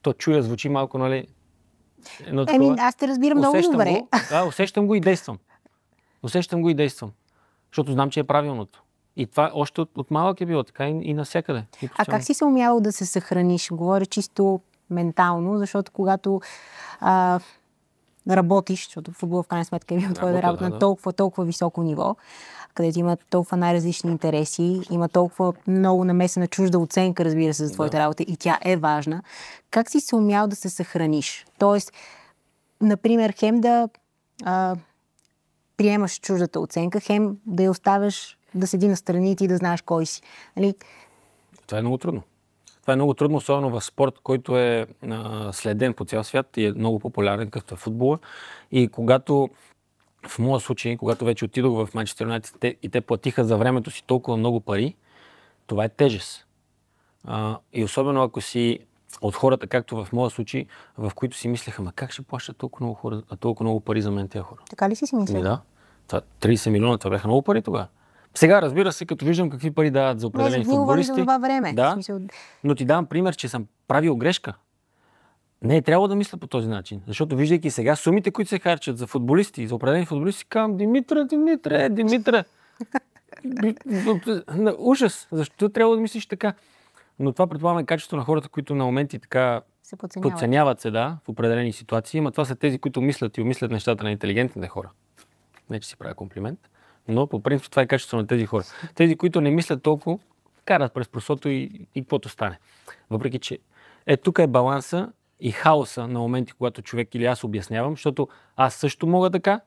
[0.02, 1.26] то чуя звучи малко, нали,
[2.20, 3.90] Едно Еми, аз те разбирам много добре.
[3.90, 5.38] Го, да, усещам го и действам.
[6.22, 7.12] Усещам го и действам.
[7.72, 8.82] Защото знам, че е правилното.
[9.18, 11.64] И това още от, от малък е било така и, и навсякъде.
[11.82, 13.70] И а как си се умявал да се съхраниш?
[13.70, 16.40] Говоря чисто ментално, защото когато
[17.00, 17.40] а,
[18.30, 21.82] работиш, защото футбол в крайна сметка е бил твоя работа да, на толкова, толкова високо
[21.82, 22.16] ниво,
[22.74, 27.96] където има толкова най-различни интереси, има толкова много намесена чужда оценка, разбира се, за твоята
[27.96, 28.02] да.
[28.02, 29.22] работа и тя е важна.
[29.70, 31.46] Как си се умял да се съхраниш?
[31.58, 31.92] Тоест,
[32.80, 33.88] например, хем да
[34.44, 34.76] а,
[35.76, 39.82] приемаш чуждата оценка, хем да я оставяш да седи на страни и ти да знаеш
[39.82, 40.22] кой си.
[40.56, 40.74] Нали?
[41.66, 42.22] Това е много трудно.
[42.80, 46.66] Това е много трудно, особено в спорт, който е а, следен по цял свят и
[46.66, 48.18] е много популярен, като е футбола.
[48.72, 49.48] И когато
[50.28, 54.04] в моя случай, когато вече отидох в Манчестър Юнайтед и те платиха за времето си
[54.06, 54.96] толкова много пари,
[55.66, 56.46] това е тежест.
[57.24, 58.78] А, и особено ако си
[59.20, 60.66] от хората, както в моя случай,
[60.98, 64.10] в които си мислеха, ма как ще плащат толкова много, хора, толкова много пари за
[64.10, 64.60] мен тези хора?
[64.70, 65.42] Така ли си си мислех?
[65.42, 65.60] Да.
[66.06, 67.86] Това, 30 милиона, това бяха много пари тогава.
[68.38, 71.14] Сега, разбира се, като виждам какви пари дават за определени не, футболисти.
[71.14, 71.72] За това време.
[71.72, 72.20] Да, смисъл...
[72.64, 74.54] но ти давам пример, че съм правил грешка.
[75.62, 77.02] Не е трябвало да мисля по този начин.
[77.06, 81.88] Защото виждайки сега сумите, които се харчат за футболисти, за определени футболисти, казвам, Димитра, Димитра,
[81.88, 82.44] Димитра.
[84.78, 85.28] Ужас.
[85.32, 86.52] Защо трябва да мислиш така?
[87.18, 90.32] Но това предполагаме качество на хората, които на моменти така се подценяват.
[90.32, 92.18] подценяват се, да, в определени ситуации.
[92.18, 94.90] Ама това са тези, които мислят и умислят нещата на интелигентните хора.
[95.70, 96.58] Не, че си правя комплимент.
[97.08, 98.64] Но по принцип това е качество на тези хора.
[98.94, 100.18] Тези, които не мислят толкова,
[100.64, 102.58] карат през просото и, и каквото стане.
[103.10, 103.58] Въпреки, че
[104.06, 108.74] е, тук е баланса и хаоса на моменти, когато човек или аз обяснявам, защото аз
[108.74, 109.60] също мога така,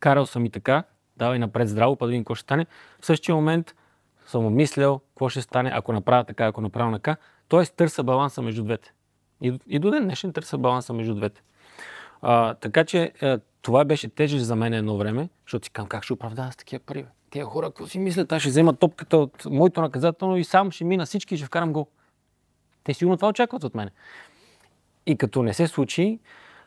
[0.00, 0.84] карал съм и така,
[1.16, 2.66] давай напред здраво, па да видим какво ще стане.
[3.00, 3.74] В същия момент
[4.26, 7.16] съм обмислял какво ще стане, ако направя така, ако направя така.
[7.48, 8.92] Тоест търся баланса между двете.
[9.42, 11.42] И, и до ден днешен търся баланса между двете.
[12.22, 16.04] А, така че а, това беше тежест за мен едно време, защото си казвам как
[16.04, 17.06] ще оправдава с такива пари.
[17.30, 20.84] Тия хора, какво си мислят, аз ще взема топката от моето наказателно и сам ще
[20.84, 21.86] мина всички и ще вкарам гол.
[22.84, 23.90] Те сигурно това очакват от мен.
[25.06, 26.18] И като не се случи,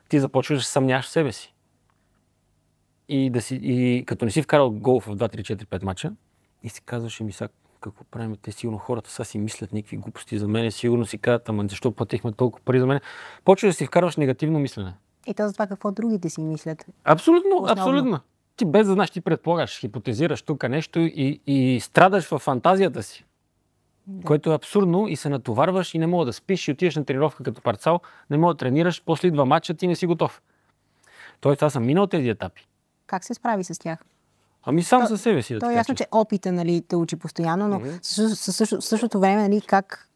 [0.09, 1.53] ти започваш да се съмняваш в себе си.
[3.09, 6.13] И, да си, и като не си вкарал гол в 2, 3, 4, 5 мача,
[6.63, 7.49] и си казваш, ми сега
[7.81, 11.49] какво правим, те сигурно хората са си мислят някакви глупости за мен, сигурно си казват,
[11.49, 12.99] ама защо платихме толкова пари за мен.
[13.43, 14.93] Почваш да си вкарваш негативно мислене.
[15.27, 16.85] И то за това какво другите си мислят.
[17.03, 17.71] Абсолютно, Основно.
[17.71, 18.19] абсолютно.
[18.55, 23.25] Ти без да знаеш, ти предполагаш, хипотезираш тук нещо и, и страдаш в фантазията си.
[24.07, 24.25] Да.
[24.25, 27.43] Което е абсурдно и се натоварваш и не мога да спиш и отиваш на тренировка
[27.43, 27.99] като парцал,
[28.29, 30.41] не мога да тренираш, после идва матча, ти не си готов.
[31.41, 32.67] Тоест аз съм минал тези етапи.
[33.07, 33.99] Как се справи с тях?
[34.63, 37.67] Ами сам със себе си да То е ясно, че опита нали, те учи постоянно,
[37.67, 37.99] но mm-hmm.
[38.01, 40.09] също, също, същото време нали, как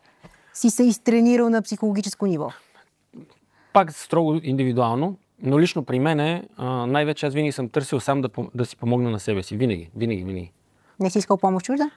[0.53, 2.51] си се изтренирал на психологическо ниво.
[3.74, 6.47] Пак строго индивидуално, но лично при мен
[6.88, 9.57] най-вече аз винаги съм търсил сам да, да си помогна на себе си.
[9.57, 10.51] Винаги, винаги, винаги.
[10.99, 11.91] Не си искал помощ чужда?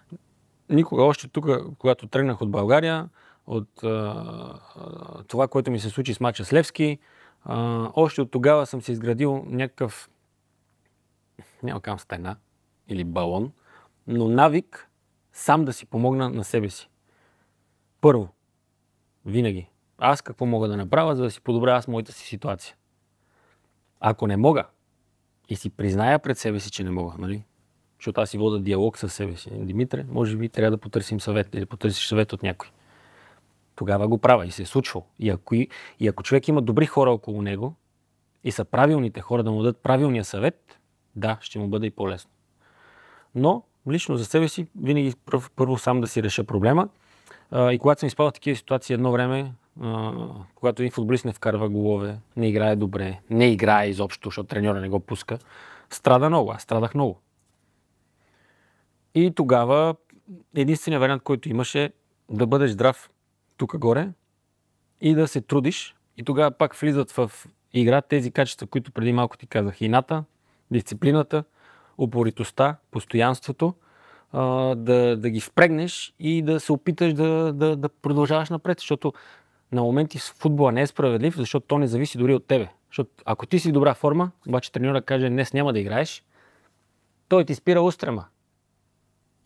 [0.71, 1.47] Никога още тук,
[1.79, 3.09] когато тръгнах от България,
[3.47, 4.59] от а,
[5.29, 6.99] това, което ми се случи с мача с Левски,
[7.45, 10.11] а, още от тогава съм си изградил някакъв,
[11.63, 12.37] няма кам стена
[12.89, 13.53] или балон,
[14.07, 14.91] но навик
[15.33, 16.89] сам да си помогна на себе си.
[18.01, 18.29] Първо,
[19.27, 19.69] винаги,
[19.99, 22.77] аз какво мога да направя, за да си подобря аз моята си ситуация.
[24.01, 24.65] Ако не мога
[25.49, 27.45] и си призная пред себе си, че не мога, нали?
[27.99, 29.51] Защото аз си вода диалог с себе си.
[29.53, 32.69] Димитре, може би трябва да потърсим съвет или потърсиш съвет от някой.
[33.77, 35.07] Тогава го правя и се е случвало.
[35.19, 35.69] И ако, и,
[36.01, 37.75] и ако човек има добри хора около него
[38.45, 40.79] и са правилните хора да му дадат правилния съвет,
[41.17, 42.31] да, ще му бъде и по-лесно.
[43.35, 45.15] Но лично за себе си винаги
[45.57, 46.89] първо, сам да си реша проблема.
[47.55, 49.53] И когато съм изпадал в такива ситуации едно време,
[50.55, 54.89] когато един футболист не вкарва голове, не играе добре, не играе изобщо, защото треньора не
[54.89, 55.39] го пуска,
[55.91, 56.53] страда много.
[56.53, 57.21] Аз страдах много.
[59.15, 59.95] И тогава
[60.57, 61.93] единственият вариант, който имаше
[62.31, 63.11] да бъдеш здрав
[63.57, 64.09] тук горе
[65.01, 65.97] и да се трудиш.
[66.17, 67.33] И тогава пак влизат в
[67.73, 69.81] игра тези качества, които преди малко ти казах.
[69.81, 70.25] Ината,
[70.71, 71.45] дисциплината,
[71.99, 73.75] упоритостта, постоянството,
[74.77, 79.13] да, да ги впрегнеш и да се опиташ да, да, да продължаваш напред, защото
[79.75, 82.69] на моменти в футбола не е справедлив, защото то не зависи дори от тебе.
[82.91, 86.25] Защото ако ти си добра форма, обаче треньора каже днес няма да играеш,
[87.29, 88.25] той ти спира устрема.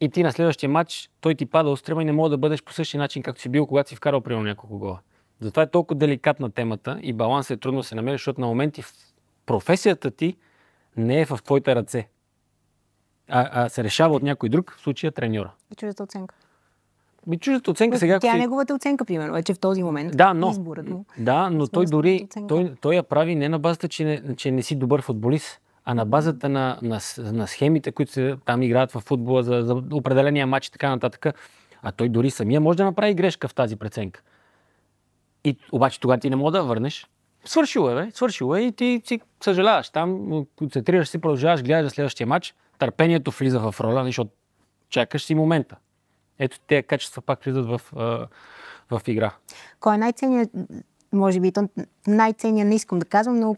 [0.01, 2.73] И ти на следващия матч той ти пада устрема и не мога да бъдеш по
[2.73, 4.99] същия начин, както си бил, когато си вкарал примерно няколко гола.
[5.41, 8.83] Затова е толкова деликатна темата и балансът е трудно да се намери, защото на моменти
[9.47, 10.37] професията ти
[10.97, 12.09] не е в твоите ръце.
[13.29, 15.53] А, а се решава от някой друг, в случая треньора.
[15.73, 16.35] И чуждата оценка.
[17.29, 18.21] Ми чуждата оценка сега...
[18.21, 20.17] Тя е си- неговата оценка, примерно, вече в този момент.
[20.17, 21.05] Да, но, Изборът му.
[21.19, 24.63] да, но той дори, той, той я прави не на базата, че не, че не
[24.63, 29.01] си добър футболист, а на базата на, на, на схемите, които се там играят в
[29.01, 31.27] футбола за, за определения матч и така нататък.
[31.83, 34.23] А той дори самия може да направи грешка в тази преценка.
[35.45, 37.07] И обаче тогава ти не мога да върнеш.
[37.45, 39.91] Свършило е, бе, свършило е и ти си съжаляваш.
[39.91, 42.55] Там концентрираш се, продължаваш, гледаш за следващия матч.
[42.79, 44.31] Търпението влиза в роля, защото
[44.91, 45.77] чакаш си момента.
[46.39, 47.81] Ето тези качества пак влизат в,
[48.91, 49.35] в игра.
[49.81, 50.51] Кой е най-ценният,
[51.13, 51.53] може би,
[52.07, 53.57] най-ценният не искам да казвам, но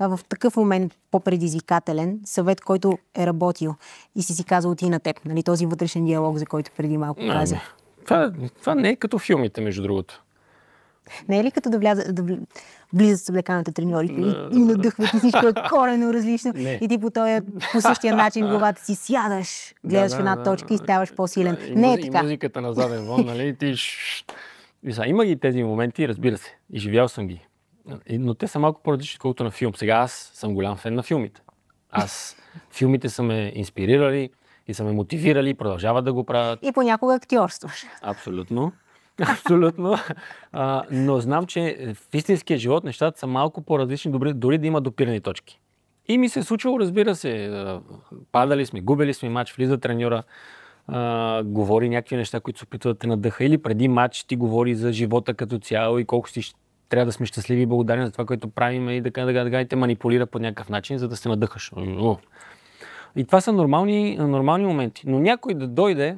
[0.00, 3.74] в такъв момент по-предизвикателен съвет, който е работил
[4.14, 7.20] и си си казал ти на теб, нали, този вътрешен диалог, за който преди малко
[7.20, 7.58] казах.
[7.58, 10.22] Ами, Това, това не е като филмите, между другото.
[11.28, 12.40] Не е ли като да, вляза, да вли-
[12.92, 16.78] влизат с облеканите треньорите и, и надъхват и всичко е корено различно Не.
[16.82, 17.40] и ти по, този,
[17.72, 21.56] по същия начин главата си сядаш, гледаш в една точка и ставаш по-силен.
[21.66, 22.22] И Не е И така.
[22.22, 23.48] музиката на заден вон, нали?
[23.48, 23.74] и Ти...
[24.82, 26.56] И са, има ги тези моменти, разбира се.
[26.70, 27.46] И живял съм ги.
[28.06, 29.74] И- Но те са малко по-различни, колкото на филм.
[29.74, 31.40] Сега аз съм голям фен на филмите.
[31.90, 32.36] Аз
[32.70, 34.30] филмите са ме инспирирали
[34.68, 36.58] и са ме мотивирали, и продължават да го правят.
[36.62, 37.84] И понякога актьорстваш.
[38.02, 38.72] Абсолютно.
[39.30, 39.96] Абсолютно.
[40.52, 44.80] А, но знам, че в истинския живот нещата са малко по-различни, добри, дори да има
[44.80, 45.60] допирани точки.
[46.08, 47.50] И ми се е случвало, разбира се,
[48.32, 50.22] падали сме, губили сме матч, влиза треньора,
[50.86, 53.44] а, говори някакви неща, които се опитва да те надъха.
[53.44, 56.52] Или преди матч ти говори за живота като цяло и колко си
[56.88, 59.68] трябва да сме щастливи и благодарни за това, което правим и така, така, така, и
[59.68, 61.72] те манипулира по някакъв начин, за да се надъхаш.
[63.16, 65.02] И това са нормални, нормални моменти.
[65.06, 66.16] Но някой да дойде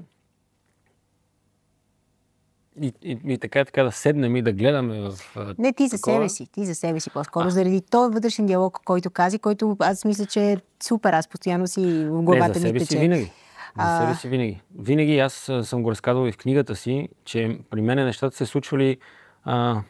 [2.83, 5.13] и, и, и така, и така да седнем и да гледаме в...
[5.37, 6.17] а, Не ти за такова.
[6.17, 7.51] себе си, ти за себе си по-скоро.
[7.51, 11.13] Заради този вътрешен диалог, който кази, който аз мисля, че е супер.
[11.13, 12.91] Аз постоянно си в Не, главата за ми себе тече.
[12.93, 13.25] си винаги.
[13.25, 13.31] За
[13.77, 14.63] А- себе си винаги.
[14.79, 18.47] Винаги аз а, съм го разказвал и в книгата си, че при мен нещата се
[18.47, 18.99] случвали...
[19.45, 19.83] А,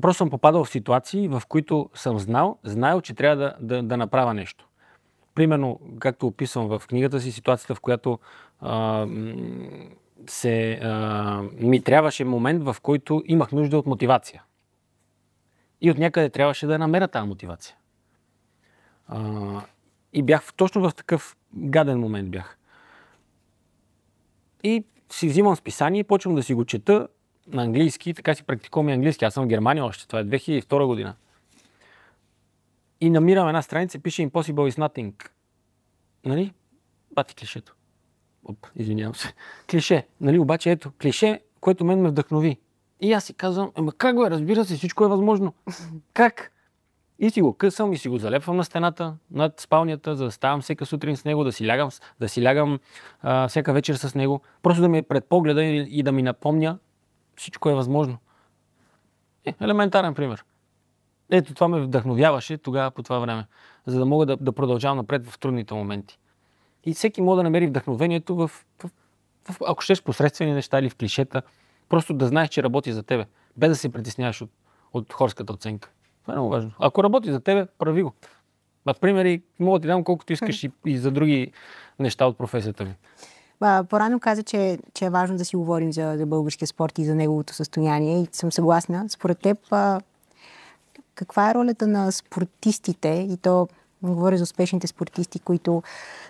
[0.00, 3.96] просто съм попадал в ситуации, в които съм знал, знаел, че трябва да, да, да
[3.96, 4.68] направя нещо.
[5.34, 8.18] Примерно, както описвам в книгата си, ситуацията, в която
[8.60, 9.06] а,
[10.30, 14.42] се, а, ми трябваше момент, в който имах нужда от мотивация.
[15.80, 17.76] И от някъде трябваше да намеря тази мотивация.
[19.08, 19.60] А,
[20.12, 22.58] и бях точно в такъв гаден момент бях.
[24.62, 27.08] И си взимам списание и почвам да си го чета
[27.46, 29.24] на английски, така си практикувам и английски.
[29.24, 31.14] Аз съм в Германия още, това е 2002 година.
[33.00, 35.30] И намирам една страница, пише Impossible is nothing.
[36.24, 36.52] Нали?
[37.12, 37.74] Бати клишето.
[38.44, 39.34] Оп, извинявам се.
[39.70, 40.06] Клише.
[40.20, 40.38] Нали?
[40.38, 42.58] Обаче ето, клише, което мен ме вдъхнови.
[43.00, 45.54] И аз си казвам, ема как го е, разбира се, всичко е възможно.
[46.14, 46.50] Как?
[47.18, 50.60] И си го късам и си го залепвам на стената, над спалнята, за да ставам
[50.60, 51.90] всека сутрин с него, да си лягам,
[52.20, 52.78] да си лягам
[53.22, 54.40] а, всяка вечер с него.
[54.62, 56.78] Просто да ми е пред погледа и, и да ми напомня,
[57.36, 58.18] всичко е възможно.
[59.44, 60.44] Е, елементарен пример.
[61.30, 63.46] Ето това ме вдъхновяваше тогава по това време,
[63.86, 66.18] за да мога да, да продължавам напред в трудните моменти.
[66.86, 68.90] И всеки може да намери вдъхновението в, в,
[69.50, 71.42] в ако щеш, посредствени неща или в клишета.
[71.88, 73.26] Просто да знаеш, че работи за тебе,
[73.56, 74.50] без да се притесняваш от,
[74.92, 75.90] от хорската оценка.
[76.22, 76.70] Това е много важно.
[76.78, 78.12] Ако работи за тебе, прави го.
[78.86, 81.52] А примери мога да ти дам колкото искаш и, и за други
[81.98, 82.94] неща от професията ми.
[83.88, 87.14] Порано каза, че, че е важно да си говорим за, за българския спорт и за
[87.14, 89.04] неговото състояние и съм съгласна.
[89.08, 90.00] Според теб, а,
[91.14, 93.68] каква е ролята на спортистите и то
[94.02, 95.82] говоря за успешните спортисти, които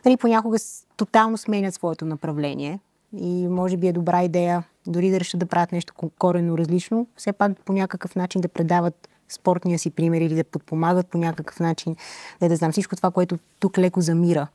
[0.04, 0.58] нали, понякога
[0.96, 2.78] тотално сменят своето направление
[3.16, 7.32] и може би е добра идея дори да решат да правят нещо коренно различно, все
[7.32, 11.96] пак по някакъв начин да предават спортния си пример или да подпомагат по някакъв начин,
[12.40, 14.46] да, да знам всичко това, което тук леко замира.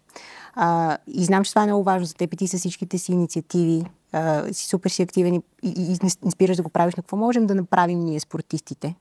[0.55, 3.12] А, и знам, че това е много важно за теб и ти с всичките си
[3.12, 3.86] инициативи.
[4.12, 6.95] А, си супер си активен и, и, и инспираш да го правиш.
[6.97, 8.95] Но какво можем да направим ние спортистите?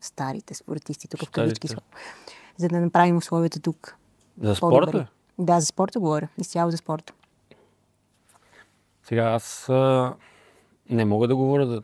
[0.00, 1.68] Старите спортисти, тук в кавички
[2.56, 3.96] за да направим условията тук.
[4.40, 5.06] За спорта?
[5.38, 6.28] Да, за спорта говоря.
[6.38, 7.12] Изцяло за спорта.
[9.02, 10.14] Сега аз а,
[10.90, 11.82] не мога да говоря да,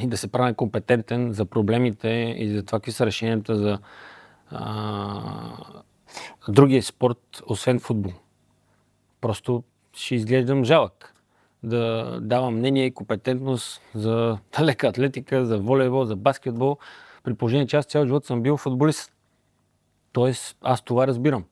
[0.00, 3.78] и да се правя компетентен за проблемите и за това какви са решенията за
[4.50, 5.82] а,
[6.48, 8.12] другия спорт, освен футбол.
[9.20, 9.62] Просто
[9.92, 11.14] ще изглеждам жалък.
[11.62, 16.76] Да давам мнение и компетентност за лека атлетика, за волейбол, за баскетбол,
[17.24, 19.12] при положение, че аз цял живот съм бил футболист.
[20.16, 21.44] Тоест, аз това разбирам.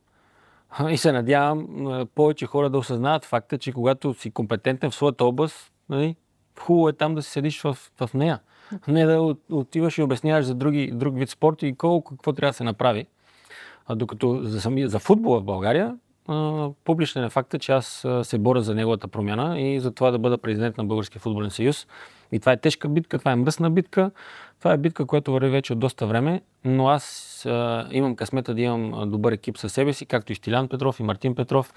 [0.90, 1.66] И се надявам
[2.14, 6.16] повече хора да осъзнават факта, че когато си компетентен в своята област, нали,
[6.60, 8.40] хубаво е там да си седиш в, в нея.
[8.88, 12.56] Не да отиваш и обясняваш за други, друг вид спорт и колко какво трябва да
[12.56, 13.06] се направи.
[13.86, 15.96] А докато за, сами, за футбола в България,
[16.28, 20.18] а, публичен е факта, че аз се боря за неговата промяна и за това да
[20.18, 21.86] бъда президент на Българския футболен съюз.
[22.34, 24.10] И това е тежка битка, това е мръсна битка,
[24.58, 28.60] това е битка, която върви вече от доста време, но аз а, имам късмета да
[28.60, 31.74] имам добър екип със себе си, както и Стилян Петров и Мартин Петров.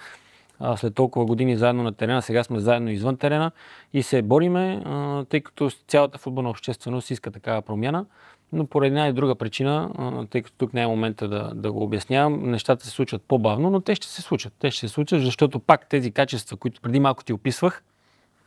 [0.59, 3.51] А, след толкова години заедно на терена, сега сме заедно извън терена
[3.93, 8.05] и се бориме, а, тъй като цялата футболна общественост иска такава промяна.
[8.53, 9.89] Но по една и друга причина,
[10.29, 13.81] тъй като тук не е момента да, да го обяснявам, нещата се случват по-бавно, но
[13.81, 14.53] те ще се случат.
[14.59, 17.83] Те ще се случат, защото пак тези качества, които преди малко ти описвах,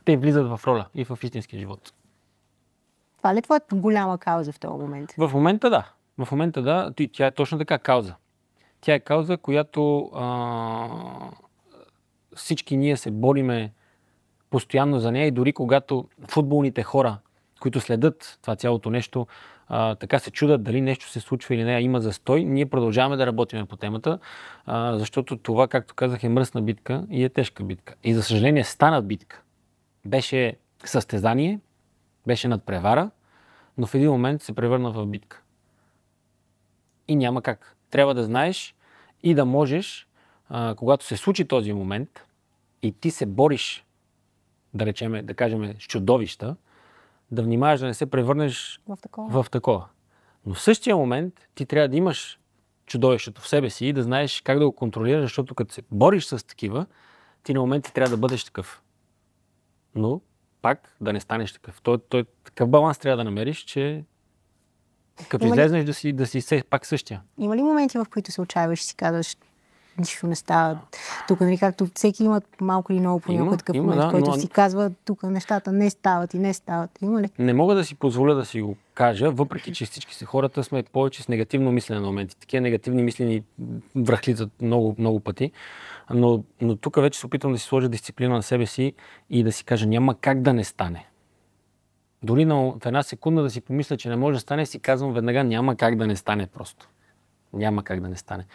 [0.05, 1.93] те влизат в роля и в истинския живот.
[3.21, 5.13] Това ли е твоята голяма кауза в този момент?
[5.17, 5.89] В момента да.
[6.17, 6.93] В момента да.
[7.13, 8.15] Тя е точно така кауза.
[8.81, 10.87] Тя е кауза, която а,
[12.35, 13.73] всички ние се бориме
[14.49, 17.17] постоянно за нея и дори когато футболните хора,
[17.59, 19.27] които следят това цялото нещо,
[19.67, 23.25] а, така се чудат дали нещо се случва или не, има застой, ние продължаваме да
[23.25, 24.19] работим по темата,
[24.65, 27.95] а, защото това, както казах, е мръсна битка и е тежка битка.
[28.03, 29.41] И за съжаление стана битка.
[30.05, 30.55] Беше
[30.85, 31.59] състезание,
[32.27, 33.11] беше надпревара,
[33.77, 35.41] но в един момент се превърна в битка.
[37.07, 37.75] И няма как.
[37.89, 38.75] Трябва да знаеш
[39.23, 40.07] и да можеш,
[40.49, 42.25] а, когато се случи този момент
[42.81, 43.85] и ти се бориш,
[44.73, 46.55] да речеме, да кажем, с чудовища,
[47.31, 49.43] да внимаваш да не се превърнеш в такова.
[49.43, 49.87] в такова.
[50.45, 52.39] Но в същия момент ти трябва да имаш
[52.85, 56.25] чудовището в себе си и да знаеш как да го контролираш, защото като се бориш
[56.25, 56.85] с такива,
[57.43, 58.81] ти на моменти трябва да бъдеш такъв.
[59.95, 60.21] Но
[60.61, 61.81] пак да не станеш такъв.
[61.81, 64.03] Той, той, такъв баланс трябва да намериш, че
[65.29, 67.21] като излезнеш да си, да си се, пак същия.
[67.37, 69.37] Има ли моменти, в които се отчаиваш и си казваш,
[69.97, 70.79] нищо не става.
[71.27, 74.37] Тук, нали, както всеки има малко или много понякога такъв има, момент, да, който но...
[74.37, 77.01] си казва, тук нещата не стават и не стават.
[77.01, 77.29] Има ли?
[77.39, 80.83] Не мога да си позволя да си го кажа, въпреки че всички си хората сме
[80.83, 82.37] повече с негативно мислене на моменти.
[82.39, 83.43] Такива негативни мислени
[83.95, 85.51] връхлитат много, много пъти.
[86.13, 88.93] Но, но тук вече се опитвам да си сложа дисциплина на себе си
[89.29, 91.07] и да си кажа, няма как да не стане.
[92.23, 95.13] Дори на, в една секунда да си помисля, че не може да стане, си казвам
[95.13, 96.89] веднага, няма как да не стане просто.
[97.53, 98.45] Няма как да не стане.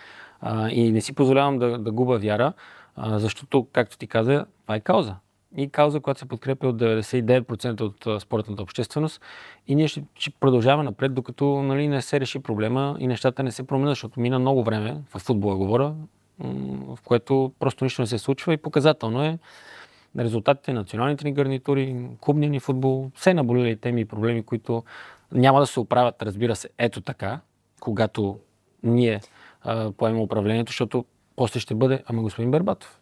[0.41, 2.53] А, и не си позволявам да, да губа вяра,
[2.97, 5.17] а, защото, както ти каза, това е кауза.
[5.57, 9.21] и кауза, която се подкрепя от 99% от спортната общественост.
[9.67, 13.53] И ние ще, ще продължаваме напред, докато нали, не се реши проблема и нещата не
[13.53, 15.95] се променят, защото мина много време, в футбола говоря,
[16.39, 19.39] в което просто нищо не се случва и показателно е
[20.19, 24.85] резултатите на националните ни гарнитури, клубния ни футбол, все наболели теми и проблеми, които
[25.33, 27.41] няма да се оправят, разбира се, ето така,
[27.81, 28.39] когато
[28.83, 29.21] ние
[29.67, 31.05] а, поемем управлението, защото
[31.37, 33.01] после ще бъде, ама господин Бербатов,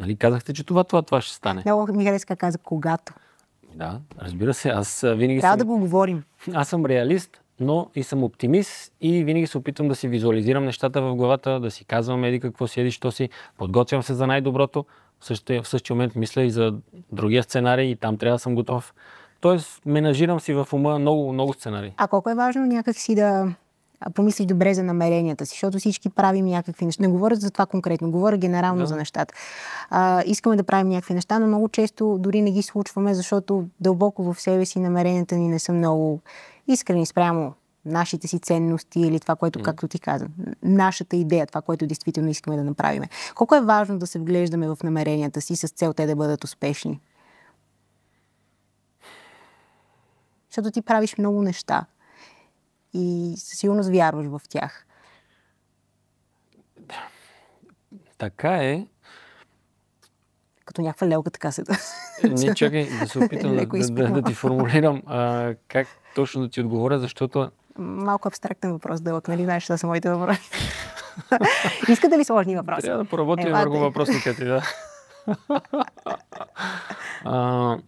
[0.00, 1.62] нали казахте, че това, това, това ще стане.
[1.66, 3.12] Много ми хареска каза когато.
[3.74, 6.24] Да, разбира се, аз винаги Трябва съм, да го говорим.
[6.54, 11.02] аз съм реалист, но и съм оптимист и винаги се опитвам да си визуализирам нещата
[11.02, 13.28] в главата, да си казвам еди какво си, еди що си,
[13.58, 14.84] подготвям се за най-доброто,
[15.20, 16.74] в същия, в същия момент мисля и за
[17.12, 18.94] другия сценарий и там трябва да съм готов.
[19.40, 21.94] Тоест, менажирам си в ума много, много сценарии.
[21.96, 23.54] А колко е важно някак си да
[24.14, 27.02] помислиш добре за намеренията си, защото всички правим някакви неща.
[27.02, 28.86] Не говоря за това конкретно, говоря генерално Да.
[28.86, 29.34] за нещата.
[29.90, 34.32] А, искаме да правим някакви неща, но много често дори не ги случваме, защото дълбоко
[34.32, 36.20] в себе си намеренията ни не са много
[36.68, 40.26] искрени спрямо нашите си ценности или това, което, както ти каза,
[40.62, 43.02] нашата идея, това, което действително искаме да направим.
[43.34, 47.00] Колко е важно да се вглеждаме в намеренията си с цел те да бъдат успешни?
[50.50, 51.86] Защото ти правиш много неща
[52.92, 54.86] и със сигурност вярваш в тях.
[58.18, 58.86] Така е.
[60.64, 61.64] Като някаква лелка така се...
[62.24, 66.60] Не, чакай да се опитам да, да, да, ти формулирам а, как точно да ти
[66.60, 70.50] отговоря, защото Малко абстрактен въпрос, дълъг, нали знаеш, това са моите въпроси.
[71.88, 72.82] Искате ли сложни въпроси?
[72.82, 73.64] трябва да поработим Елате.
[73.64, 74.62] върху въпросника ти, да.
[77.24, 77.78] а,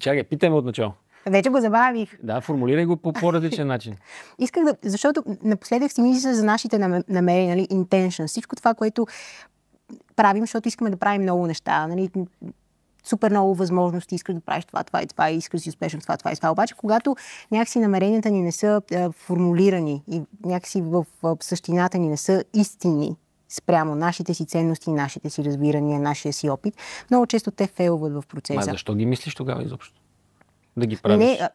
[0.00, 0.92] чакай, питай ме от начало.
[1.30, 2.22] Вече го забавих.
[2.22, 3.96] Да, формулирай го по по-различен начин.
[4.38, 9.06] Исках да, защото напоследък си мисля за нашите нам- намерения, нали, intention, всичко това, което
[10.16, 12.10] правим, защото искаме да правим много неща, нали,
[13.04, 16.00] супер много възможности, искаш да правиш това, това и това, и искаш да си успешен
[16.00, 16.50] това, това и това.
[16.50, 17.16] Обаче, когато
[17.50, 22.44] някакси намеренията ни не са е, формулирани и някакси в, в същината ни не са
[22.54, 23.16] истинни
[23.48, 26.74] спрямо нашите си ценности, нашите си разбирания, нашия си опит,
[27.10, 28.62] много често те фейлват в процеса.
[28.62, 30.00] защо ги мислиш тогава изобщо?
[30.76, 31.18] Да ги правиш?
[31.18, 31.48] Не,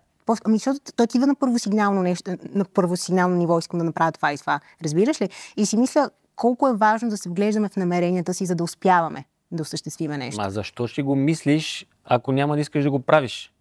[0.45, 4.37] ами, защото той отива на първосигнално нещо, на първосигнално ниво, искам да направя това и
[4.37, 4.59] това.
[4.83, 5.29] Разбираш ли?
[5.57, 9.25] И си мисля колко е важно да се вглеждаме в намеренията си, за да успяваме
[9.51, 10.41] да осъществиме нещо.
[10.41, 13.53] Ма защо ще го мислиш, ако няма да искаш да го правиш?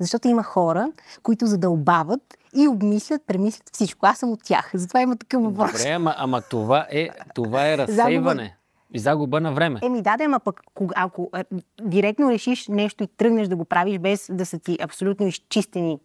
[0.00, 0.92] Защото има хора,
[1.22, 4.06] които задълбават и обмислят, премислят всичко.
[4.06, 4.70] Аз съм от тях.
[4.74, 5.72] Затова има такъв въпрос.
[5.72, 8.57] Добре, ама, ама това, е, това е разсейване.
[8.94, 9.80] И загуба на време.
[9.82, 11.44] Еми да, да, ама пък кога- ако а,
[11.82, 15.98] директно решиш нещо и тръгнеш да го правиш без да са ти абсолютно изчистени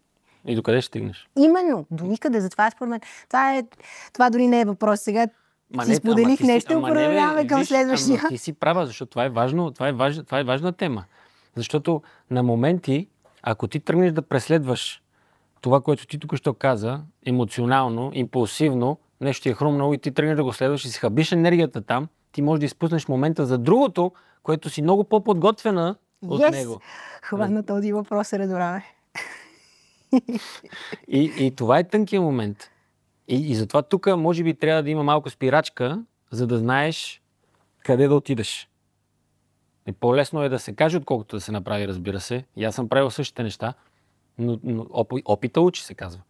[0.45, 1.29] И докъде ще стигнеш?
[1.37, 2.41] Именно, до никъде.
[2.41, 3.01] Затова според мен.
[3.29, 3.63] Това, е,
[4.13, 5.01] това дори не е въпрос.
[5.01, 5.27] Сега
[5.75, 8.19] Ма си не, споделих ти нещо продължаваме към виж, следващия.
[8.19, 11.03] Ама ти си права, защото това е важно, това е, важна, това е важна тема.
[11.55, 13.07] Защото на моменти,
[13.41, 15.01] ако ти тръгнеш да преследваш
[15.61, 20.35] това, което ти тук що каза, емоционално, импулсивно, нещо ти е хрумнало и ти тръгнеш
[20.35, 24.11] да го следваш и си хабиш енергията там, ти можеш да изпуснеш момента за другото,
[24.43, 25.95] което си много по-подготвена
[26.27, 26.51] от Yes!
[26.51, 26.79] него.
[27.21, 28.83] Хвана този въпрос, Радораме.
[31.07, 32.69] И, и това е тънкия момент.
[33.27, 37.21] И, и затова тук може би трябва да има малко спирачка, за да знаеш
[37.83, 38.69] къде да отидеш.
[39.87, 42.45] И по-лесно е да се каже, отколкото да се направи, разбира се.
[42.55, 43.73] И аз съм правил същите неща,
[44.37, 46.21] но, но опи- опита учи, се казва.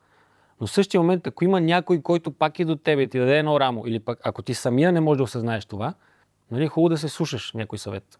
[0.61, 3.39] Но в същия момент, ако има някой, който пак е до тебе и ти даде
[3.39, 5.93] едно рамо, или пък ако ти самия не можеш да осъзнаеш това,
[6.51, 8.19] нали, хубаво да се слушаш някой съвет.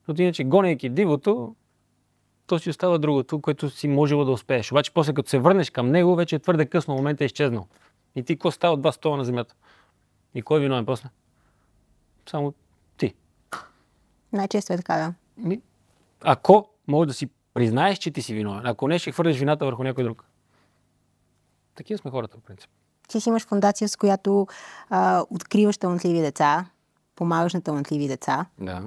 [0.00, 1.54] Защото иначе, гонейки дивото,
[2.46, 4.72] то си остава другото, което си можело да успееш.
[4.72, 7.66] Обаче после като се върнеш към него, вече е твърде късно, моментът е изчезнал.
[8.16, 9.54] И ти какво става от два стола на земята?
[10.34, 11.08] И кой е виновен после?
[12.30, 12.54] Само
[12.96, 13.14] ти.
[14.32, 15.14] Най-често е така, да.
[16.24, 19.82] Ако можеш да си признаеш, че ти си виновен, ако не, ще хвърляш вината върху
[19.82, 20.24] някой друг.
[21.78, 22.70] Такива сме хората, в принцип.
[23.08, 24.46] Ти си имаш фундация, с която
[24.90, 26.66] а, откриваш талантливи деца,
[27.14, 28.46] помагаш на талантливи деца.
[28.60, 28.82] Да.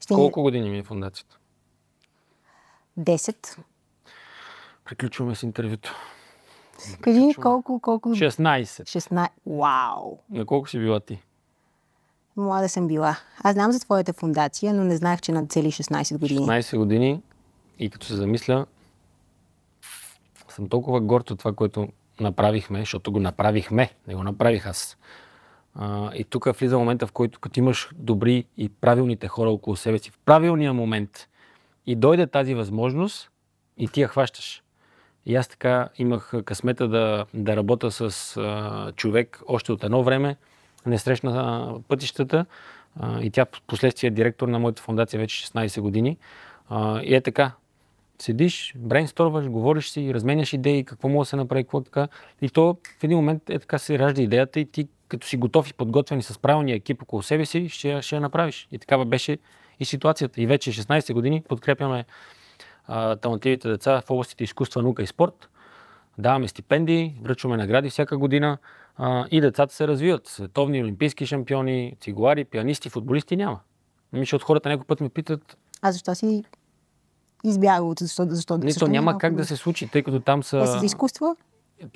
[0.00, 1.38] Ще ни- Колко години ми е фундацията?
[3.00, 3.58] 10.
[4.84, 5.94] Приключваме с интервюто.
[7.00, 8.08] Кажи ни колко, колко...
[8.08, 8.64] 16.
[8.64, 9.28] 16.
[9.46, 10.18] Вау!
[10.30, 11.22] На колко си била ти?
[12.36, 13.16] Млада съм била.
[13.42, 16.40] Аз знам за твоята фундация, но не знаех, че на цели 16 години.
[16.40, 17.22] 16 години
[17.78, 18.66] и като се замисля,
[20.48, 21.88] съм толкова горд от това, което
[22.20, 24.98] направихме, защото го направихме, не го направих аз.
[25.74, 29.98] А, и тук влиза момента, в който като имаш добри и правилните хора около себе
[29.98, 31.28] си, в правилния момент
[31.86, 33.30] и дойде тази възможност
[33.76, 34.62] и ти я хващаш.
[35.26, 40.36] И аз така имах късмета да, да работя с а, човек още от едно време,
[40.86, 42.46] не срещна пътищата,
[43.00, 46.16] А, и тя в последствие е директор на моята фундация вече 16 години.
[46.68, 47.52] А, и е така.
[48.22, 52.08] Седиш, брейнсторваш, говориш си, разменяш идеи, какво може да се направи, какво така.
[52.42, 55.70] И то в един момент е така се ражда идеята и ти като си готов
[55.70, 58.68] и подготвен и с правилния екип около себе си, ще, ще я направиш.
[58.72, 59.38] И такава беше
[59.80, 60.40] и ситуацията.
[60.40, 62.04] И вече 16 години подкрепяме
[62.86, 65.48] а, талантливите деца в областите изкуства, наука и спорт.
[66.18, 68.58] Даваме стипендии, връчваме награди всяка година
[68.96, 70.26] а, и децата се развиват.
[70.26, 73.60] Световни, олимпийски шампиони, цигуари, пианисти, футболисти няма.
[74.12, 75.56] Ами, защото хората някой път ме питат.
[75.82, 76.44] А защо си
[77.44, 77.94] избягал?
[78.00, 80.58] Защо, защо, защо няма как да се случи, тъй като там са...
[80.58, 81.36] Е, за изкуство?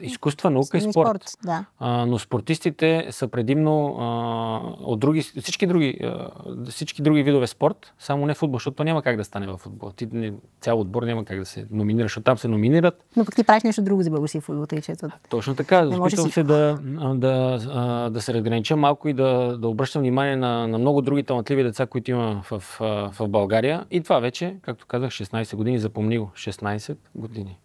[0.03, 0.93] Изкуства, наука и спорт.
[0.93, 1.65] спорт да.
[1.79, 6.29] а, но спортистите са предимно а, от други, всички други, а,
[6.71, 9.91] всички други видове спорт, само не футбол, защото няма как да стане в футбол.
[9.91, 13.05] Ти, не, цял отбор няма как да се номинира, защото там се номинират.
[13.17, 14.95] Но пък ти правиш нещо друго за български футбол, тъй че
[15.29, 15.87] Точно така.
[15.87, 16.79] Опитвам се да,
[17.15, 21.23] да, да, да се разгранича малко и да, да обръщам внимание на, на много други
[21.23, 23.87] талантливи деца, които има в, в, в България.
[23.91, 26.31] И това вече, както казах, 16 години, запомни го.
[26.35, 27.59] 16 години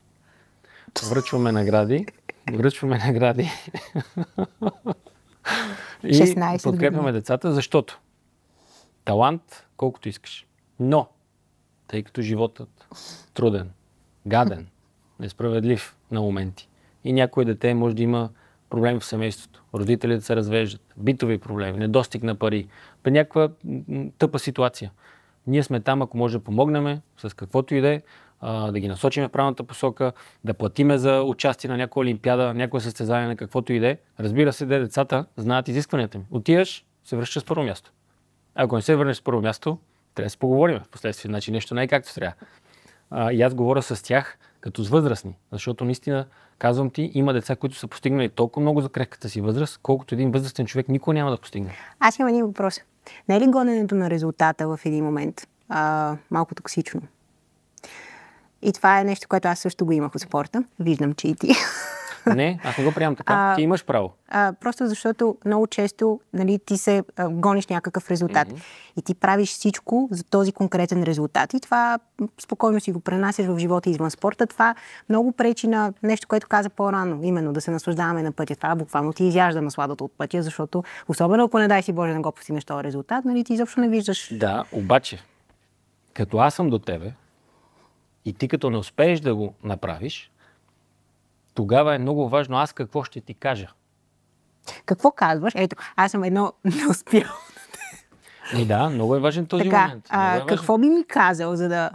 [1.04, 2.06] връчваме награди.
[2.54, 3.50] Връчваме награди.
[6.04, 8.00] и подкрепяме децата, защото
[9.06, 10.46] талант колкото искаш.
[10.80, 11.08] Но,
[11.88, 12.88] тъй като животът
[13.34, 13.70] труден,
[14.28, 14.68] гаден,
[15.20, 16.70] несправедлив на моменти
[17.04, 18.30] и някой дете може да има
[18.70, 22.68] проблеми в семейството, родителите се развеждат, битови проблеми, недостиг на пари,
[23.04, 23.50] при някаква
[24.18, 24.92] тъпа ситуация.
[25.48, 28.02] Ние сме там, ако може да помогнем с каквото и да е,
[28.44, 30.12] да ги насочим в правилната посока,
[30.44, 33.98] да платиме за участие на някоя олимпиада, някое състезание, на каквото и да е.
[34.20, 36.26] Разбира се, де децата знаят изискванията ми.
[36.32, 37.92] Отиваш, се връщаш с първо място.
[38.56, 39.78] Ако не се върнеш с първо място,
[40.16, 41.30] трябва да се поговорим в последствие.
[41.30, 42.34] Значи нещо не е както трябва.
[43.32, 46.26] И аз говоря с тях като с възрастни, защото наистина,
[46.58, 50.32] казвам ти, има деца, които са постигнали толкова много за крехката си възраст, колкото един
[50.32, 51.76] възрастен човек никой няма да постигне.
[52.00, 52.80] Аз имам един въпрос.
[53.30, 57.02] Не е ли гоненето на резултата в един момент а, малко токсично?
[58.62, 60.64] И това е нещо, което аз също го имах от спорта.
[60.80, 61.54] Виждам, че и ти.
[62.36, 63.34] Не, аз не го приемам така.
[63.38, 64.14] А, ти имаш право.
[64.30, 68.48] А, просто защото много често нали, ти се а, гониш някакъв резултат.
[68.48, 68.64] Mm-hmm.
[68.98, 71.54] И ти правиш всичко за този конкретен резултат.
[71.54, 72.00] И това
[72.42, 74.48] спокойно си го пренасяш в живота извън спорта.
[74.48, 74.76] Това
[75.10, 77.20] много пречи на нещо, което каза по-рано.
[77.24, 78.56] Именно да се наслаждаваме на пътя.
[78.56, 82.20] Това буквално ти изяжда насладата от пътя, защото особено ако не дай си Боже не
[82.20, 84.38] го постигнеш този резултат, нали, ти изобщо не виждаш.
[84.38, 85.20] Да, обаче,
[86.14, 87.12] като аз съм до тебе,
[88.28, 90.32] и ти като не успееш да го направиш,
[91.54, 93.68] тогава е много важно аз какво ще ти кажа.
[94.86, 95.54] Какво казваш?
[95.56, 97.30] Ето, аз съм едно не успял.
[98.58, 100.06] И да, много е важен този така, момент.
[100.10, 101.90] А, е какво би ми казал, за да...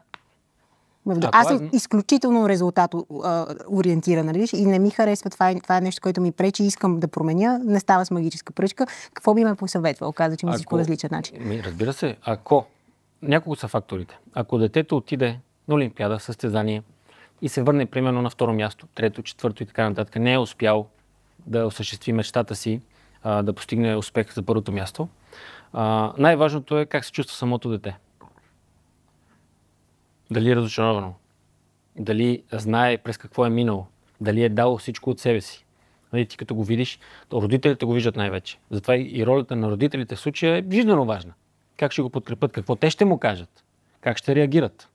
[1.33, 2.95] Аз съм изключително резултат
[3.71, 4.47] ориентиран, нали?
[4.53, 7.59] И не ми харесва това, е, това е нещо, което ми пречи, искам да променя,
[7.59, 8.87] не става с магическа пръчка.
[9.15, 10.13] Какво би ме посъветвал?
[10.13, 11.63] Каза, че ми по различен начин.
[11.65, 12.67] Разбира се, ако
[13.23, 14.19] няколко са факторите.
[14.35, 16.83] Ако детето отиде на Олимпиада, състезание
[17.43, 20.89] и се върне примерно на второ място, трето, четвърто и така нататък, не е успял
[21.47, 22.81] да осъществи мечтата си,
[23.23, 25.09] а, да постигне успех за първото място,
[25.73, 27.97] а, най-важното е как се чувства самото дете.
[30.31, 31.15] Дали е разочаровано,
[31.97, 33.87] дали знае през какво е минало,
[34.21, 35.65] дали е дал всичко от себе си.
[36.13, 36.99] Нали, ти като го видиш,
[37.33, 38.59] родителите го виждат най-вече.
[38.71, 41.33] Затова и ролята на родителите в случая е жизненно важна.
[41.77, 43.65] Как ще го подкрепят, какво те ще му кажат,
[44.01, 44.89] как ще реагират.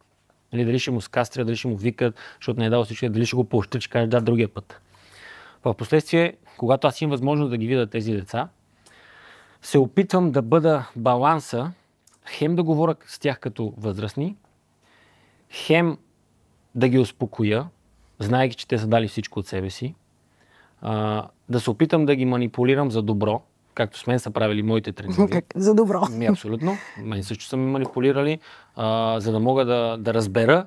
[0.53, 3.25] Нали, дали ще му скастря, дали ще му викат, защото не е дал всичко, дали
[3.25, 4.81] ще го поощри, че каже да другия път.
[5.65, 8.49] В последствие, когато аз имам възможност да ги видя тези деца,
[9.61, 11.71] се опитвам да бъда баланса,
[12.29, 14.35] хем да говоря с тях като възрастни,
[15.49, 15.97] хем
[16.75, 17.69] да ги успокоя,
[18.19, 19.95] знаеки, че те са дали всичко от себе си,
[20.81, 23.41] а, да се опитам да ги манипулирам за добро,
[23.77, 25.41] както с мен са правили моите тренировки.
[25.55, 26.01] За добро.
[26.11, 26.77] Ми, абсолютно.
[26.97, 28.39] Мен също са ми манипулирали,
[28.75, 30.65] а, за да мога да, да разбера,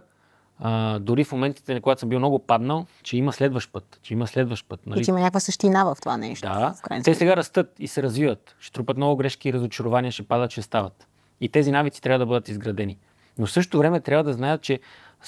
[0.59, 3.99] а, дори в моментите, когато съм бил много паднал, че има следващ път.
[4.03, 4.87] Че има следващ път.
[4.87, 5.01] Нали?
[5.01, 6.49] И че има някаква същина в това нещо.
[6.49, 6.75] Да.
[7.05, 8.57] Те сега растат и се развиват.
[8.61, 11.07] Ще трупат много грешки и разочарования, ще падат, ще стават.
[11.41, 12.99] И тези навици трябва да бъдат изградени.
[13.39, 14.81] Но в същото време трябва да знаят, че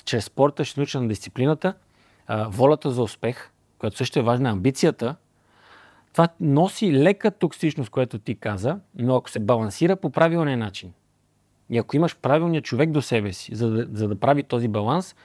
[0.04, 1.74] чрез спорта ще научат на дисциплината,
[2.26, 5.16] а, волята за успех, която също е важна, амбицията,
[6.12, 10.92] това носи лека токсичност, което ти каза, но ако се балансира по правилния начин
[11.72, 15.16] и ако имаш правилния човек до себе си, за да, за да прави този баланс,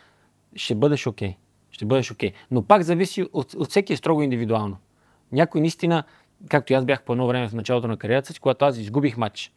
[0.56, 1.30] ще бъдеш окей.
[1.30, 1.36] Okay.
[1.72, 2.30] Ще бъдеш окей.
[2.32, 2.34] Okay.
[2.52, 4.78] Но пак зависи от, от всеки е строго индивидуално.
[5.32, 6.04] Някой наистина,
[6.50, 9.18] както и аз бях по едно време в началото на кариерата си, когато аз изгубих
[9.18, 9.52] матч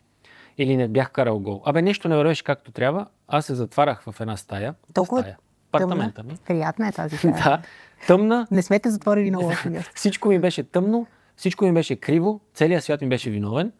[0.59, 1.63] или не бях карал гол.
[1.65, 4.75] Абе, нещо не вървеше както трябва, аз се затварях в една стая.
[4.95, 5.39] Толкова стая.
[5.73, 6.35] Апартамента ми.
[6.47, 7.35] Приятна е тази стая.
[7.35, 7.63] да,
[8.07, 8.47] тъмна.
[8.51, 11.07] Не сме те затворили лошо Всичко ми беше тъмно,
[11.41, 13.73] всичко ми беше криво, целият свят ми беше виновен.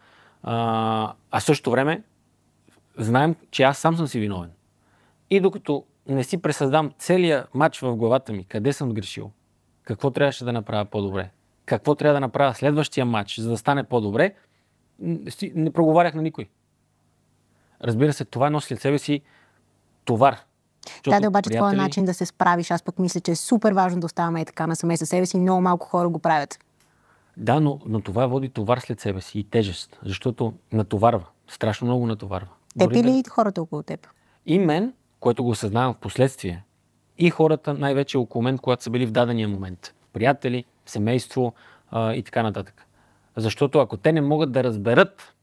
[0.43, 2.03] А, а същото време
[2.99, 4.51] знаем, че аз сам съм си виновен.
[5.31, 9.31] И докато не си пресъздам целият матч в главата ми, къде съм грешил,
[9.83, 11.31] какво трябваше да направя по-добре,
[11.67, 14.35] какво трябва да направя следващия матч, за да стане по-добре,
[15.55, 16.49] не проговарях на никой.
[17.85, 19.21] Разбира се, това носи след себе си
[20.05, 20.37] товар.
[21.05, 21.59] Да, да, обаче приятели...
[21.59, 24.67] твоя начин да се справиш, аз пък мисля, че е супер важно да оставаме така
[24.67, 25.39] насаме със себе си.
[25.39, 26.59] Много малко хора го правят.
[27.37, 31.27] Да, но, но това води товар след себе си и тежест, защото натоварва.
[31.49, 32.49] Страшно много натоварва.
[32.79, 33.31] Теб или да...
[33.31, 34.09] хората около теб?
[34.47, 36.65] И мен, което го осъзнавам в последствие,
[37.19, 39.95] и хората най-вече около мен, когато са били в дадения момент.
[40.13, 41.55] Приятели, семейство
[41.91, 42.87] а, и така нататък.
[43.37, 45.35] Защото ако те не могат да разберат,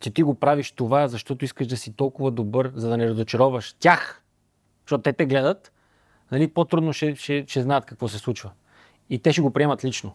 [0.00, 3.72] че ти го правиш това, защото искаш да си толкова добър, за да не разочароваш
[3.72, 4.22] тях,
[4.84, 5.72] защото те те гледат,
[6.32, 8.50] нали, по-трудно ще, ще, ще знаят какво се случва.
[9.10, 10.12] И те ще го приемат лично.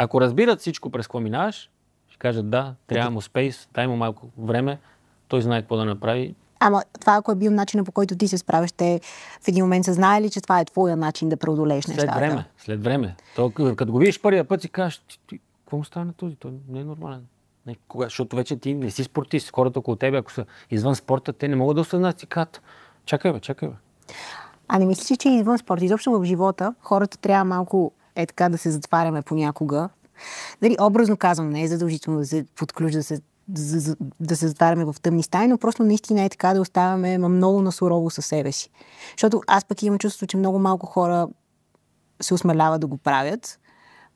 [0.00, 1.70] Ако разбират всичко през какво минаваш,
[2.08, 4.78] ще кажат да, трябва му спейс, дай му малко време,
[5.28, 6.34] той знае какво да направи.
[6.60, 9.00] Ама това, ако е бил начинът по който ти се справиш, те
[9.42, 12.18] в един момент са знаели, че това е твоя начин да преодолееш след нещата.
[12.18, 13.16] След време, след време.
[13.36, 15.02] То, като го видиш първия път си кажеш,
[15.64, 16.36] какво му стане този?
[16.36, 17.26] Той не е нормален.
[17.66, 19.50] Не, кога, защото вече ти не си спортист.
[19.54, 22.16] Хората около тебе, ако са извън спорта, те не могат да осъзнат.
[22.16, 22.62] Ти казват,
[23.04, 23.74] чакай бе, чакай бе.
[24.68, 28.58] А не мислиш, че извън спорта, изобщо в живота, хората трябва малко е така да
[28.58, 29.88] се затваряме понякога.
[30.62, 34.84] Дали, образно казвам, не е задължително да се подключ, да се, да, да се затваряме
[34.84, 38.70] в тъмни стаи, но просто наистина е така да оставаме много насурово със себе си.
[39.10, 41.28] Защото аз пък имам чувство, че много малко хора
[42.20, 43.58] се осмеляват да го правят.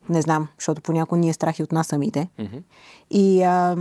[0.08, 2.28] Не знам, защото понякога ние страхи от нас самите.
[2.38, 2.62] Mm-hmm.
[3.10, 3.76] И а,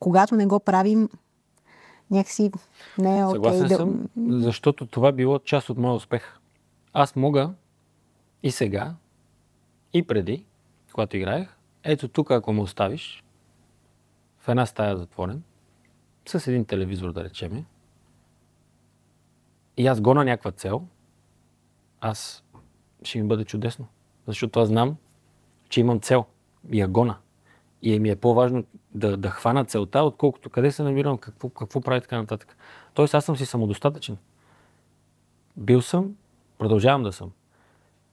[0.00, 1.08] когато не го правим,
[2.10, 2.52] някакси
[2.98, 3.40] не е окей.
[3.40, 3.76] Okay да...
[3.76, 6.38] съм, защото това било част от моя успех.
[6.92, 7.50] Аз мога
[8.42, 8.94] и сега,
[9.92, 10.44] и преди,
[10.92, 13.24] когато играех, ето тук, ако ме оставиш,
[14.38, 15.42] в една стая затворен,
[16.26, 17.64] с един телевизор, да речеме,
[19.76, 20.86] и аз гона някаква цел,
[22.00, 22.44] аз
[23.02, 23.86] ще ми бъде чудесно.
[24.26, 24.96] Защото аз знам,
[25.68, 26.24] че имам цел
[26.72, 27.16] и я гона.
[27.82, 28.64] И ми е по-важно
[28.94, 32.56] да, да хвана целта, отколкото къде се намирам, какво, какво прави така нататък.
[32.94, 34.16] Тоест аз съм си самодостатъчен.
[35.56, 36.16] Бил съм,
[36.58, 37.32] продължавам да съм.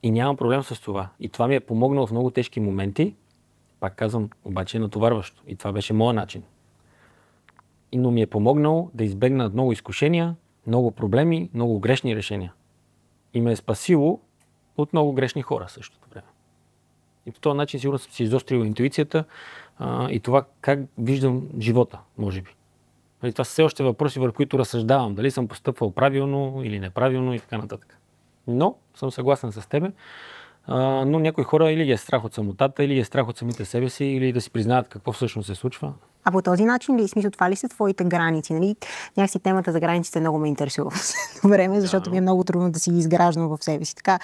[0.05, 1.09] И нямам проблем с това.
[1.19, 3.15] И това ми е помогнало в много тежки моменти.
[3.79, 5.43] Пак казвам, обаче е натоварващо.
[5.47, 6.43] И това беше моят начин.
[7.91, 10.35] И, но ми е помогнало да избегна много изкушения,
[10.67, 12.53] много проблеми, много грешни решения.
[13.33, 14.19] И ме е спасило
[14.77, 16.27] от много грешни хора същото време.
[17.25, 19.23] И по този начин сигурно съм си изострил интуицията
[19.77, 22.55] а, и това как виждам живота, може би.
[23.23, 25.15] Нали, това са все още въпроси, върху които разсъждавам.
[25.15, 27.99] Дали съм постъпвал правилно или неправилно и така нататък.
[28.47, 29.91] Но съм съгласен с тебе.
[30.67, 33.37] А, но някои хора или ги е страх от самотата, или ги е страх от
[33.37, 35.93] самите себе си, или да си признаят какво всъщност се случва.
[36.27, 38.53] А по този начин ли, смисъл, това ли са твоите граници?
[38.53, 38.75] Нали?
[39.17, 42.79] Някакси темата за границите много ме интересува в време, защото ми е много трудно да
[42.79, 43.95] си ги изграждам в себе си.
[43.95, 44.19] Така,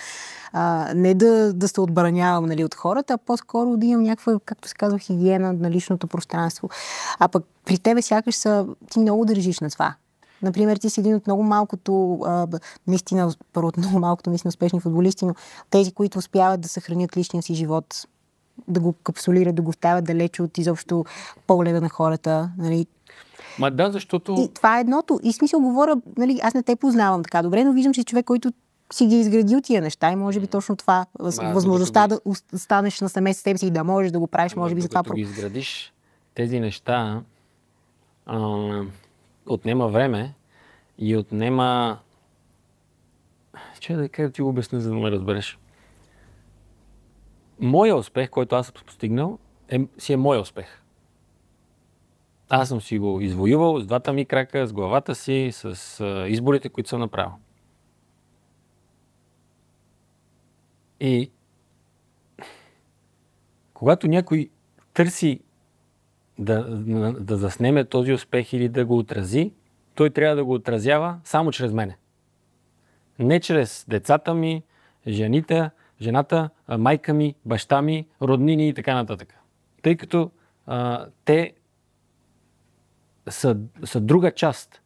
[0.54, 4.68] а, не да, да се отбранявам нали, от хората, а по-скоро да имам някаква, както
[4.68, 6.70] се казва, хигиена на личното пространство.
[7.20, 9.96] А пък при тебе сякаш са, ти много държиш на това.
[10.42, 12.48] Например, ти си един от много малкото, а,
[12.88, 15.36] наистина, първо от много малкото, наистина успешни футболисти, но
[15.70, 18.08] тези, които успяват да съхранят личния си живот,
[18.68, 21.06] да го капсулират, да го оставят далече от изобщо
[21.48, 22.52] погледа на хората.
[22.58, 22.86] Нали.
[23.60, 24.36] Ма да, защото...
[24.40, 25.20] И това е едното.
[25.24, 28.52] И смисъл говоря, нали, аз не те познавам така добре, но виждам, че човек, който
[28.94, 32.20] си ги изградил тия неща и може би точно това, а, възможността да
[32.54, 35.04] останеш на с себе си и да можеш да го правиш, може би за това...
[35.04, 35.94] Като ги изградиш
[36.36, 37.22] тези неща,
[38.26, 38.38] а,
[39.46, 40.34] отнема време
[40.98, 42.00] и отнема...
[43.80, 45.60] Че да как да ти го обясня, за да ме разбереш.
[47.60, 49.40] Моя успех, който аз съм постигнал,
[49.70, 50.82] е, си е моя успех.
[52.50, 56.70] Аз съм си го извоювал с двата ми крака, с главата си, с а, изборите,
[56.70, 57.32] които съм направил.
[61.00, 61.32] И
[63.74, 64.50] когато някой
[64.94, 65.40] търси
[66.42, 66.64] да,
[67.20, 69.52] да заснеме този успех или да го отрази,
[69.96, 71.98] той трябва да го отразява само чрез мене.
[73.20, 74.64] Не чрез децата ми,
[75.08, 75.70] жените,
[76.02, 79.36] жената, майка ми, баща ми, роднини и така нататък.
[79.82, 80.32] Тъй като
[80.66, 81.54] а, те
[83.30, 84.82] са, са друга част.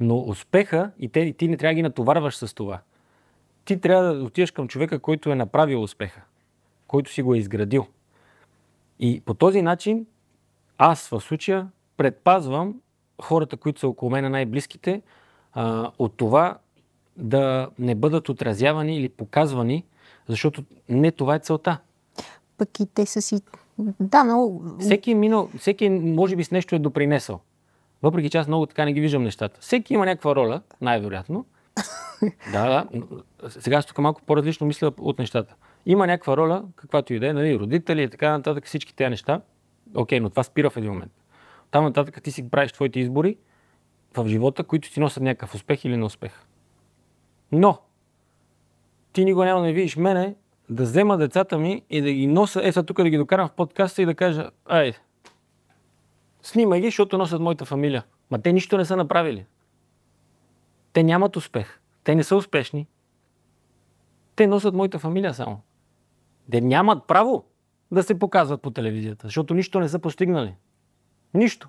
[0.00, 2.80] Но успеха и те, ти не трябва да ги натоварваш с това.
[3.64, 6.22] Ти трябва да отидеш към човека, който е направил успеха,
[6.86, 7.86] който си го е изградил.
[9.00, 10.06] И по този начин
[10.82, 12.74] аз в случая предпазвам
[13.22, 15.02] хората, които са около мен най-близките,
[15.52, 16.58] а, от това
[17.16, 19.84] да не бъдат отразявани или показвани,
[20.28, 21.78] защото не това е целта.
[22.58, 23.40] Пък и те са си
[24.00, 24.64] Да, много...
[24.80, 27.40] Всеки е минал, всеки може би с нещо е допринесъл.
[28.02, 29.60] Въпреки че аз много така не ги виждам нещата.
[29.60, 31.46] Всеки има някаква роля, най-вероятно.
[32.52, 32.86] да, да.
[33.50, 35.54] Сега аз тук малко по-различно мисля от нещата.
[35.86, 39.40] Има някаква роля, каквато и да е, нали, родители и така нататък, всички тези неща.
[39.94, 41.12] Окей, но това спира в един момент.
[41.70, 43.36] Там нататък ти си правиш твоите избори
[44.16, 46.46] в живота, които ти носят някакъв успех или неуспех.
[47.52, 47.78] Но,
[49.12, 50.34] ти никога няма да не видиш мене
[50.68, 53.52] да взема децата ми и да ги носа, е сега тук да ги докарам в
[53.52, 54.92] подкаста и да кажа, ай,
[56.42, 58.04] снимай ги, защото носят моята фамилия.
[58.30, 59.46] Ма те нищо не са направили.
[60.92, 61.80] Те нямат успех.
[62.04, 62.86] Те не са успешни.
[64.36, 65.60] Те носят моята фамилия само.
[66.50, 67.44] Те нямат право
[67.92, 70.54] да се показват по телевизията, защото нищо не са постигнали.
[71.34, 71.68] Нищо.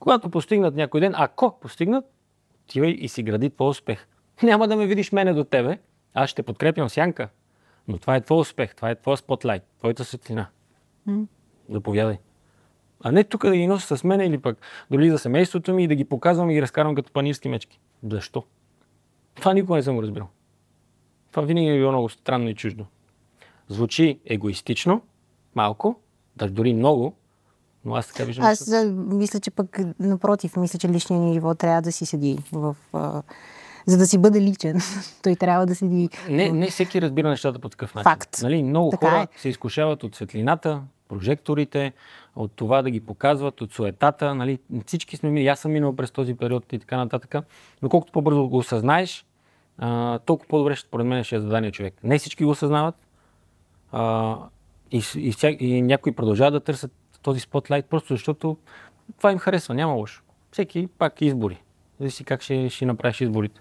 [0.00, 2.04] Когато постигнат някой ден, ако постигнат,
[2.64, 4.06] отивай и си гради твой успех.
[4.42, 5.78] Няма да ме видиш мене до тебе,
[6.14, 7.28] аз ще подкрепям сянка,
[7.88, 10.48] но това е твой успех, това е твой спотлайт, твоята светлина.
[11.08, 11.26] Mm.
[11.68, 12.18] Заповядай.
[13.00, 14.58] А не тук да ги нося с мен или пък
[14.90, 17.80] дори за семейството ми и да ги показвам и ги разкарвам като панирски мечки.
[18.10, 18.44] Защо?
[19.34, 20.28] Това никога не съм го разбирал.
[21.30, 22.86] Това винаги е било много странно и чуждо.
[23.68, 25.02] Звучи егоистично,
[25.54, 25.96] малко,
[26.36, 27.14] даже дори много,
[27.84, 28.44] но аз така виждам.
[28.46, 28.84] Аз че...
[28.94, 32.76] мисля, че пък напротив, мисля, че личният ни живот трябва да си седи в.
[32.92, 33.22] А,
[33.86, 34.80] за да си бъде личен,
[35.22, 36.08] той трябва да седи.
[36.28, 38.10] Не, не всеки разбира нещата по такъв начин.
[38.10, 38.38] Факт.
[38.42, 39.38] Нали, много така хора е.
[39.38, 41.92] се изкушават от светлината, прожекторите,
[42.36, 44.34] от това да ги показват, от суетата.
[44.34, 47.34] Нали, всички сме минали, аз съм минал през този период и така нататък.
[47.82, 49.26] Но колкото по-бързо го осъзнаеш,
[49.78, 51.94] а, толкова по-добре ще, според мен ще е задания човек.
[52.04, 52.94] Не всички го осъзнават
[53.94, 54.36] а,
[54.90, 56.92] и, и, и, и някои продължават да търсят
[57.22, 58.56] този спотлайт, просто защото
[59.16, 60.22] това им харесва, няма лошо.
[60.52, 61.62] Всеки пак избори.
[62.00, 63.60] Зависи как ще, ще направиш изборите.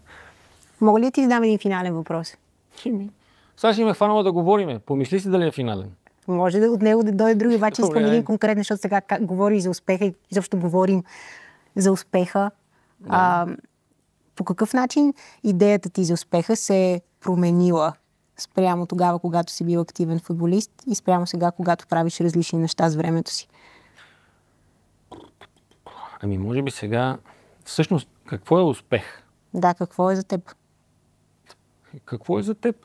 [0.82, 2.38] Мога ли да ти задам един финален въпрос?
[2.78, 3.10] Хими.
[3.58, 4.80] Сега ще ме хванала да говориме.
[4.80, 5.92] Помисли си дали е финален.
[6.28, 9.70] Може да от него да дойде други, обаче искам един конкретен, защото сега говори за
[9.70, 11.04] успеха и защо говорим
[11.76, 12.52] за успеха.
[13.00, 13.10] Да.
[13.10, 13.48] А,
[14.36, 15.14] по какъв начин
[15.44, 17.94] идеята ти за успеха се е променила
[18.38, 22.96] спрямо тогава, когато си бил активен футболист и спрямо сега, когато правиш различни неща с
[22.96, 23.48] времето си?
[26.22, 27.18] Ами, може би сега...
[27.66, 29.04] Всъщност, какво е успех?
[29.54, 30.56] Да, какво е за теб?
[32.06, 32.76] Какво е за теб?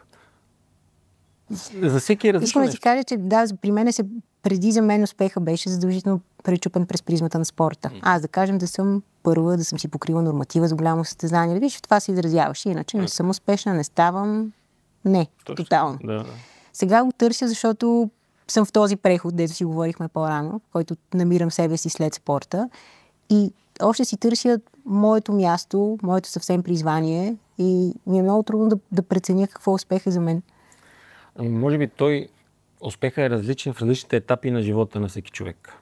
[1.82, 4.04] За всеки е различно Искам да ти кажа, че да, при мен се
[4.42, 7.90] преди за мен успеха беше задължително пречупен през призмата на спорта.
[8.02, 11.58] Аз да кажем да съм първа, да съм си покрила норматива за голямо състезание.
[11.58, 12.68] Виж, това се изразяваше.
[12.68, 14.52] Иначе не съм успешна, не ставам.
[15.04, 15.64] Не, Точно.
[15.64, 15.98] тотално.
[16.04, 16.30] Да, да.
[16.72, 18.10] Сега го търся, защото
[18.48, 22.70] съм в този преход, дето си говорихме по-рано, който намирам себе си след спорта.
[23.30, 28.78] И още си търся моето място, моето съвсем призвание и ми е много трудно да,
[28.92, 30.42] да преценя какво успех е за мен.
[31.36, 32.28] Ами, може би той,
[32.80, 35.72] успеха е различен в различните етапи на живота на всеки човек.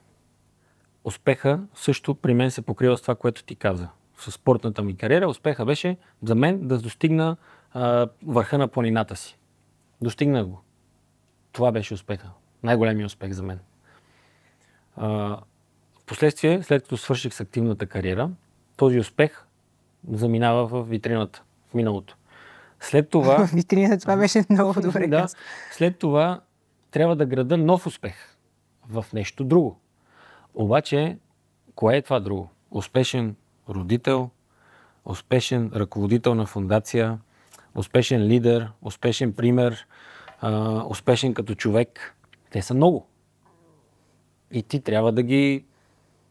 [1.04, 3.88] Успеха също при мен се покрива с това, което ти каза.
[4.18, 7.36] С спортната ми кариера успеха беше за мен да достигна
[7.72, 9.38] а, върха на планината си.
[10.00, 10.60] Достигнах го.
[11.52, 12.30] Това беше успеха.
[12.62, 13.58] Най-големият успех за мен.
[14.96, 15.38] А,
[16.06, 18.30] Впоследствие, след като свърших с активната кариера,
[18.76, 19.44] този успех
[20.10, 22.16] заминава в витрината, в миналото.
[22.80, 23.48] След това...
[23.54, 25.06] Витрината, това беше много добре.
[25.06, 25.26] да,
[25.72, 26.40] след това
[26.90, 28.36] трябва да града нов успех
[28.88, 29.80] в нещо друго.
[30.54, 31.18] Обаче,
[31.74, 32.50] кое е това друго?
[32.70, 33.36] Успешен
[33.68, 34.30] родител,
[35.04, 37.18] успешен ръководител на фундация,
[37.76, 39.86] успешен лидер, успешен пример,
[40.40, 42.14] а, успешен като човек.
[42.50, 43.06] Те са много.
[44.52, 45.64] И ти трябва да ги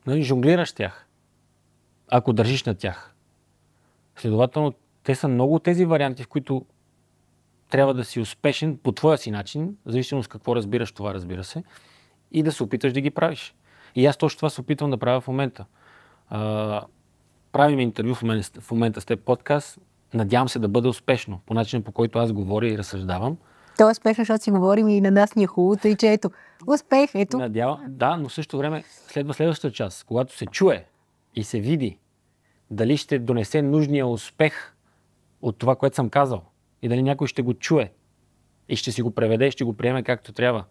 [0.07, 1.07] нали, жонглираш тях,
[2.07, 3.15] ако държиш на тях.
[4.15, 4.73] Следователно,
[5.03, 6.65] те са много тези варианти, в които
[7.69, 11.63] трябва да си успешен по твоя си начин, в зависимост какво разбираш това, разбира се,
[12.31, 13.55] и да се опиташ да ги правиш.
[13.95, 15.65] И аз точно това се опитвам да правя в момента.
[16.29, 16.81] А,
[17.51, 18.21] правим интервю в
[18.71, 19.79] момента, в с теб подкаст.
[20.15, 23.37] Надявам се да бъде успешно, по начин по който аз говоря и разсъждавам.
[23.77, 26.31] То е успешно, защото си говорим и на нас ни е хубаво, тъй че ето,
[26.67, 27.37] успех, ето.
[27.37, 30.03] Надява, да, но в същото време следва следващата част.
[30.03, 30.85] Когато се чуе
[31.35, 31.97] и се види
[32.71, 34.73] дали ще донесе нужния успех
[35.41, 36.41] от това, което съм казал
[36.81, 37.91] и дали някой ще го чуе
[38.69, 40.63] и ще си го преведе и ще го приеме както трябва.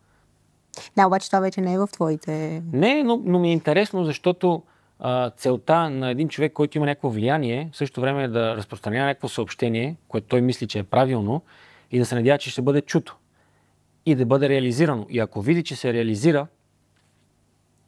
[0.97, 2.63] Да, обаче това вече не е в твоите...
[2.73, 4.63] Не, но, но ми е интересно, защото
[4.99, 9.07] а, целта на един човек, който има някакво влияние, в същото време е да разпространява
[9.07, 11.43] някакво съобщение, което той мисли, че е правилно
[11.91, 13.17] и да се надява, че ще бъде чуто
[14.07, 15.07] и да бъде реализирано.
[15.11, 16.47] И ако види, че се реализира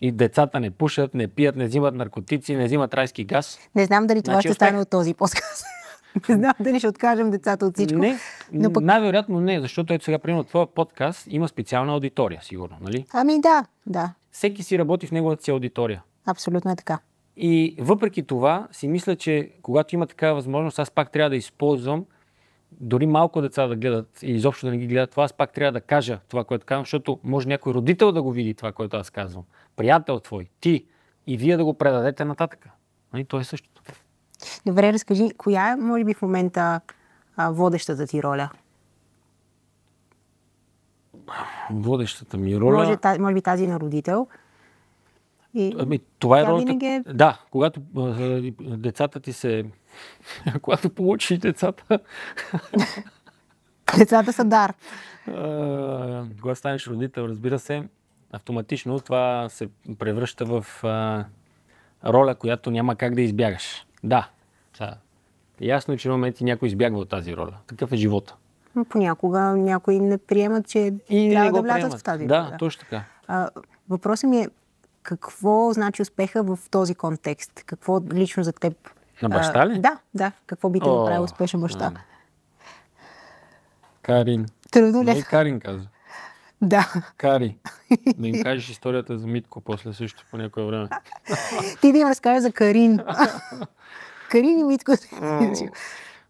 [0.00, 3.59] и децата не пушат, не пият, не взимат наркотици, не взимат райски газ.
[3.74, 4.68] Не знам дали това значи ще успех.
[4.68, 5.64] стане от този подкаст.
[6.28, 7.98] Не знам дали ще откажем децата от всичко.
[7.98, 8.18] Не,
[8.52, 13.04] но пък- най-вероятно не, защото ето сега, примерно, твоя подкаст има специална аудитория, сигурно, нали?
[13.12, 16.02] Ами да, да, Всеки си работи в неговата си аудитория.
[16.27, 16.99] Абсолютно е така.
[17.37, 22.05] И въпреки това си мисля, че когато има такава възможност, аз пак трябва да използвам
[22.72, 25.72] дори малко деца да гледат и изобщо да не ги гледат това, аз пак трябва
[25.72, 29.11] да кажа това, което казвам, защото може някой родител да го види това, което аз
[29.11, 29.45] казвам.
[29.77, 30.87] Приятел твой, ти
[31.27, 32.68] и вие да го предадете нататък.
[33.12, 33.83] Нали, то е същото.
[34.66, 36.81] Добре, разкажи, коя е, може би, в момента
[37.37, 38.51] а, водещата ти роля?
[41.70, 42.77] Водещата ми роля...
[42.77, 44.27] Може, може би тази на родител.
[45.57, 45.74] И...
[45.78, 46.66] Ами, това е Тя ролята.
[46.66, 48.02] винаги е- Да, когато а,
[48.59, 49.64] децата ти се...
[50.62, 51.98] когато получиш децата,
[53.98, 54.74] Децата са дар.
[55.28, 57.82] а, когато станеш родител, разбира се,
[58.32, 61.24] автоматично това се превръща в а,
[62.04, 63.86] роля, която няма как да избягаш.
[64.04, 64.28] Да,
[64.74, 64.94] сега,
[65.61, 67.54] ясно е, че на моменти някой избягва от тази роля.
[67.66, 68.34] Такъв е живота.
[68.88, 70.78] Понякога някои не приемат, че
[71.11, 72.57] И трябва да влязат в тази Да, роля.
[72.59, 73.04] точно така.
[73.28, 73.50] А,
[73.88, 74.48] въпросът ми е,
[75.07, 77.62] какво значи успеха в този контекст?
[77.66, 78.90] Какво лично за теб?
[79.22, 79.78] На баща а, ли?
[79.78, 80.32] Да, да.
[80.46, 81.90] Какво би те направил успешен баща?
[81.90, 82.00] м.
[84.02, 84.46] Карин.
[84.70, 85.04] Трудно ли?
[85.04, 85.22] Не е?
[85.22, 85.88] Карин каза.
[86.62, 86.92] Да.
[87.16, 87.59] Кари.
[88.16, 90.88] Да им кажеш историята за Митко после също по някое време.
[91.80, 93.00] Ти да им разкажеш за Карин.
[94.30, 94.92] Карин и Митко.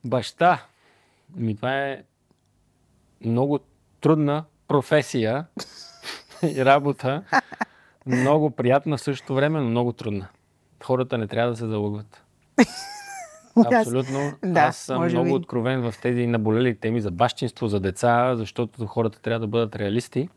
[0.04, 0.62] Баща.
[1.36, 2.02] Ми това е
[3.24, 3.58] много
[4.00, 5.46] трудна професия
[6.42, 7.22] и работа.
[8.06, 10.28] Много приятна в същото време, но много трудна.
[10.84, 12.24] Хората не трябва да се залъгват.
[13.74, 14.32] Абсолютно.
[14.44, 15.32] Да, Аз съм много би.
[15.32, 20.28] откровен в тези наболели теми за бащинство, за деца, защото хората трябва да бъдат реалисти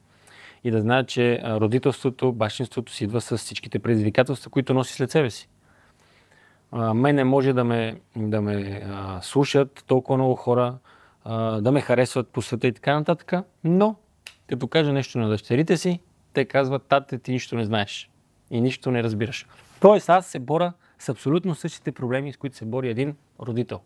[0.63, 5.29] и да знаят, че родителството, бащинството си идва с всичките предизвикателства, които носи след себе
[5.29, 5.49] си.
[6.71, 10.77] А, мене може да ме, да ме а, слушат толкова много хора,
[11.23, 13.95] а, да ме харесват по света и така нататък, но
[14.49, 15.99] като кажа нещо на дъщерите си,
[16.39, 18.09] те казват, тате, ти нищо не знаеш
[18.51, 19.47] и нищо не разбираш.
[19.79, 23.79] Тоест аз се боря с абсолютно същите проблеми, с които се бори един родител.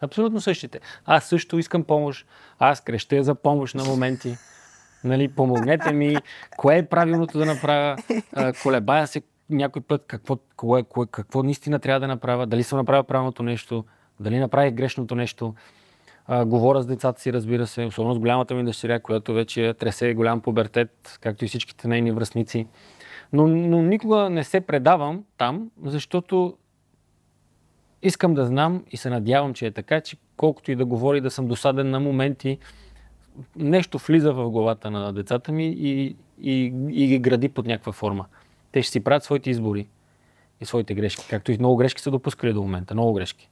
[0.00, 0.80] Абсолютно същите.
[1.04, 2.26] Аз също искам помощ.
[2.58, 4.36] Аз крещя за помощ на моменти.
[5.04, 6.16] Нали, помогнете ми.
[6.56, 7.96] Кое е правилното да направя?
[8.62, 12.46] Колебая се някой път какво, кое, кое, какво наистина трябва да направя.
[12.46, 13.84] Дали съм направил правилното нещо.
[14.20, 15.54] Дали направих грешното нещо.
[16.30, 17.84] А, говоря с децата си, разбира се.
[17.84, 22.66] Особено с голямата ми дъщеря, която вече тресе голям пубертет, както и всичките нейни връзници.
[23.32, 26.56] Но, но никога не се предавам там, защото
[28.02, 31.30] искам да знам и се надявам, че е така, че колкото и да говори да
[31.30, 32.58] съм досаден на моменти,
[33.56, 38.26] нещо влиза в главата на децата ми и, и, и ги гради под някаква форма.
[38.72, 39.86] Те ще си правят своите избори
[40.60, 42.94] и своите грешки, както и много грешки са допускали до момента.
[42.94, 43.48] Много грешки.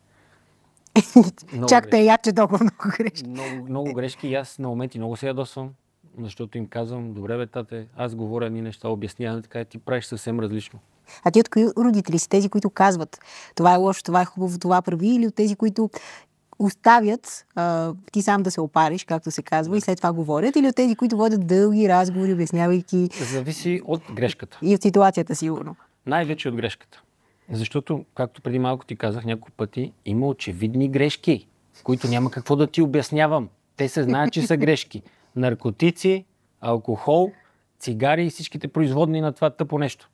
[1.53, 3.29] Много Чак те я, че толкова много грешки.
[3.29, 5.71] Много, много грешки и аз на моменти много се ядосвам,
[6.19, 10.41] защото им казвам, добре бе, тате, аз говоря едни неща, обяснявам, така ти правиш съвсем
[10.41, 10.79] различно.
[11.25, 12.29] А ти от кои родители си?
[12.29, 13.19] Тези, които казват
[13.55, 15.91] това е лошо, това е хубаво, това прави или от тези, които
[16.59, 20.69] оставят а, ти сам да се опариш, както се казва, и след това говорят, или
[20.69, 24.59] от тези, които водят дълги разговори, обяснявайки Зависи от грешката.
[24.63, 25.77] и от ситуацията, сигурно.
[26.07, 27.03] Най-вече от грешката.
[27.51, 31.47] Защото, както преди малко ти казах няколко пъти, има очевидни грешки,
[31.85, 33.49] които няма какво да ти обяснявам.
[33.77, 35.03] Те се знаят, че са грешки.
[35.37, 36.25] Наркотици,
[36.61, 37.31] алкохол,
[37.79, 40.11] цигари и всичките производни на това тъпо нещо.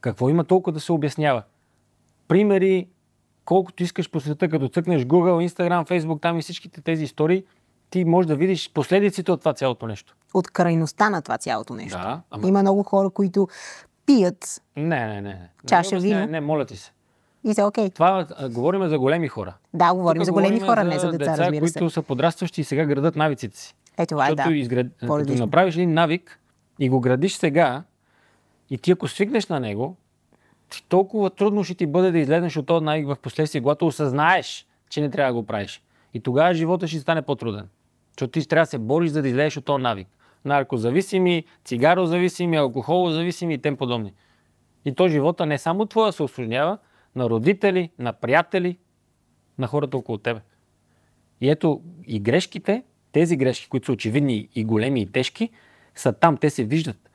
[0.00, 1.42] Какво има толкова да се обяснява?
[2.28, 2.88] Примери,
[3.44, 7.44] колкото искаш по света, като цъкнеш Google, Instagram, Facebook, там и всичките тези истории,
[7.90, 10.16] ти можеш да видиш последиците от това цялото нещо.
[10.34, 11.98] От крайността на това цялото нещо.
[11.98, 13.48] Да, ама- Има много хора, които
[14.08, 15.20] пият Не, не, не.
[15.20, 15.48] не.
[15.66, 16.20] Чаша Не, вино?
[16.20, 16.92] Не, не, моля ти се.
[17.44, 17.90] и са окей.
[17.90, 19.54] Това а, говорим за големи хора.
[19.74, 21.78] Да, говорим Тук за големи хора, не за деца, разбира се.
[21.78, 23.74] които са подрастващи и сега градат навиците си.
[23.98, 24.56] Е, това е, Защото да.
[24.56, 24.86] изград...
[25.00, 26.40] като направиш един навик
[26.78, 27.82] и го градиш сега,
[28.70, 29.96] и ти ако свикнеш на него,
[30.70, 34.66] ти толкова трудно ще ти бъде да излезеш от този навик в последствие, когато осъзнаеш,
[34.90, 35.82] че не трябва да го правиш.
[36.14, 37.68] И тогава живота ще стане по-труден.
[38.12, 40.08] Защото ти трябва да се бориш, за да излезеш от този навик.
[40.44, 44.12] Наркозависими, цигарозависими, алкохолозависими и тем подобни.
[44.84, 46.78] И то живота не само твоя се осложнява,
[47.16, 48.78] на родители, на приятели,
[49.58, 50.40] на хората около тебе.
[51.40, 52.82] И ето, и грешките,
[53.12, 55.50] тези грешки, които са очевидни и големи и тежки,
[55.94, 57.10] са там, те се виждат.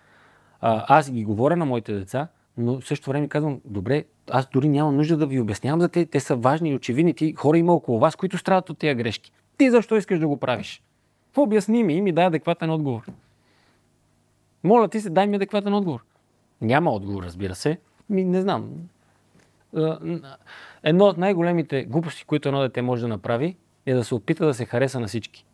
[0.61, 2.27] А, аз ги говоря на моите деца,
[2.57, 6.05] но в същото време казвам, добре, аз дори нямам нужда да ви обяснявам за те,
[6.05, 7.13] те са важни и очевидни.
[7.13, 9.31] Ти хора има около вас, които страдат от тези грешки.
[9.57, 10.83] Ти защо искаш да го правиш?
[11.37, 13.05] Обясни ми и ми дай адекватен отговор.
[14.63, 16.03] Моля ти се, дай ми адекватен отговор.
[16.61, 17.79] Няма отговор, разбира се.
[18.09, 18.69] Ми, не знам.
[20.83, 23.55] Едно от най-големите глупости, които едно дете може да направи,
[23.85, 25.45] е да се опита да се хареса на всички.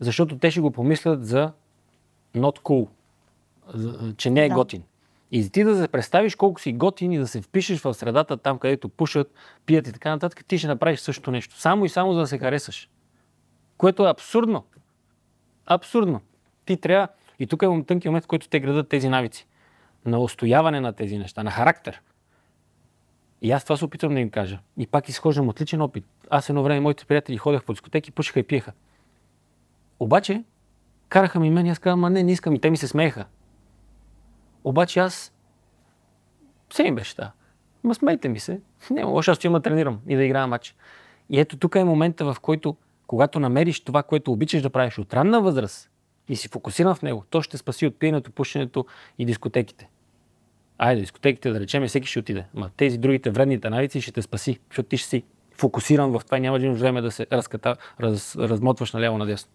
[0.00, 1.52] Защото те ще го помислят за
[2.36, 2.88] not cool,
[4.16, 4.54] че не е да.
[4.54, 4.82] готин.
[5.32, 8.58] И ти да се представиш колко си готин и да се впишеш в средата там,
[8.58, 9.34] където пушат,
[9.66, 11.60] пият и така нататък, ти ще направиш също нещо.
[11.60, 12.88] Само и само за да се харесаш.
[13.82, 14.64] Което е абсурдно.
[15.66, 16.20] Абсурдно.
[16.64, 17.08] Ти трябва...
[17.38, 19.46] И тук е тънки момент, в който те градат тези навици.
[20.06, 22.02] На устояване на тези неща, на характер.
[23.40, 24.58] И аз това се опитвам да им кажа.
[24.76, 26.04] И пак изхождам отличен опит.
[26.30, 28.72] Аз едно време моите приятели ходех по дискотеки, пушиха и пиеха.
[30.00, 30.44] Обаче,
[31.08, 32.54] караха ми мен и аз казвам, а не, не искам.
[32.54, 33.26] И те ми се смееха.
[34.64, 35.32] Обаче аз
[36.68, 37.16] все им беше.
[37.84, 38.60] Ма смейте ми се.
[38.90, 40.76] Няма лошо, аз има тренирам и да играя матч.
[41.30, 42.76] И ето тук е момента, в който,
[43.06, 45.90] когато намериш това, което обичаш да правиш от ранна възраст
[46.28, 48.86] и си фокусиран в него, то ще спаси от пиенето, пушенето
[49.18, 49.88] и дискотеките.
[50.78, 52.44] Айде, дискотеките да речем, всеки ще отиде.
[52.54, 55.24] Ма тези другите вредните навици ще те спаси, защото ти ще си
[55.56, 59.50] фокусиран в това и няма да имаш време да се разката, раз, размотваш наляво надесно.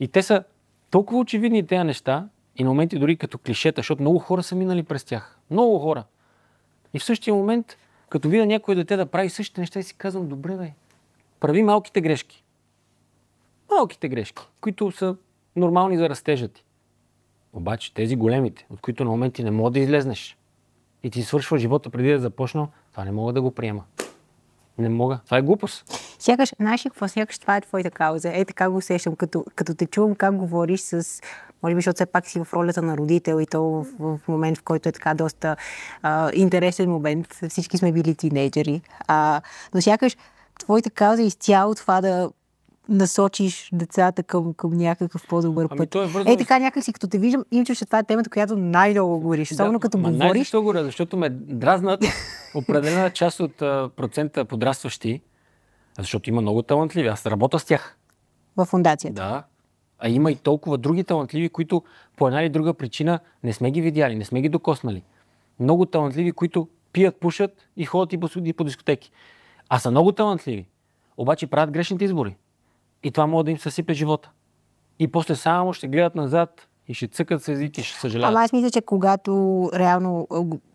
[0.00, 0.44] И те са
[0.90, 4.82] толкова очевидни тези неща и на моменти дори като клишета, защото много хора са минали
[4.82, 5.38] през тях.
[5.50, 6.04] Много хора.
[6.94, 7.76] И в същия момент,
[8.08, 10.72] като видя някой дете да прави същите неща, и си казвам, добре, бе,
[11.40, 12.44] прави малките грешки.
[13.70, 15.16] Малките грешки, които са
[15.56, 16.64] нормални за растежа ти.
[17.52, 20.36] Обаче тези големите, от които на моменти не мога да излезнеш
[21.02, 23.84] и ти свършва живота преди да започна, това не мога да го приема.
[24.78, 25.18] Не мога.
[25.24, 25.84] Това е глупост.
[26.18, 27.08] Сякаш, знаеш ли какво?
[27.08, 28.30] Сякаш това е твоята кауза.
[28.34, 29.16] Е, така го усещам.
[29.16, 31.20] Като, като те чувам как говориш с...
[31.62, 34.58] Може би, защото все пак си в ролята на родител и то в, в момент,
[34.58, 35.56] в който е така доста
[36.02, 37.34] а, интересен момент.
[37.48, 38.80] Всички сме били тинейджери.
[39.06, 39.40] А,
[39.74, 40.16] но сякаш
[40.58, 42.30] твоята кауза е изцяло това да
[42.88, 45.94] насочиш децата към, към някакъв по-добър ами, път.
[45.94, 46.30] Е, вързано...
[46.30, 49.52] е, така някак си, като те виждам, иначе, че това е темата, която най-много говориш.
[49.52, 50.16] Особено да, като говориш.
[50.16, 50.84] Знаеш защо говоря?
[50.84, 52.04] Защото ме дразнат
[52.54, 55.20] определена част от а, процента подрастващи,
[55.98, 57.08] защото има много талантливи.
[57.08, 57.96] Аз работя с тях.
[58.56, 59.22] В фундацията.
[59.22, 59.44] Да.
[59.98, 61.82] А има и толкова други талантливи, които
[62.16, 65.02] по една или друга причина не сме ги видяли, не сме ги докоснали.
[65.60, 69.12] Много талантливи, които пият, пушат и ходят и по, и по дискотеки.
[69.68, 70.68] А са много талантливи.
[71.16, 72.36] Обаче правят грешните избори.
[73.02, 74.30] И това може да им съсипе живота.
[74.98, 78.36] И после само ще гледат назад и ще цъкат се език и ще съжаляват.
[78.36, 80.26] Ама аз мисля, че когато реално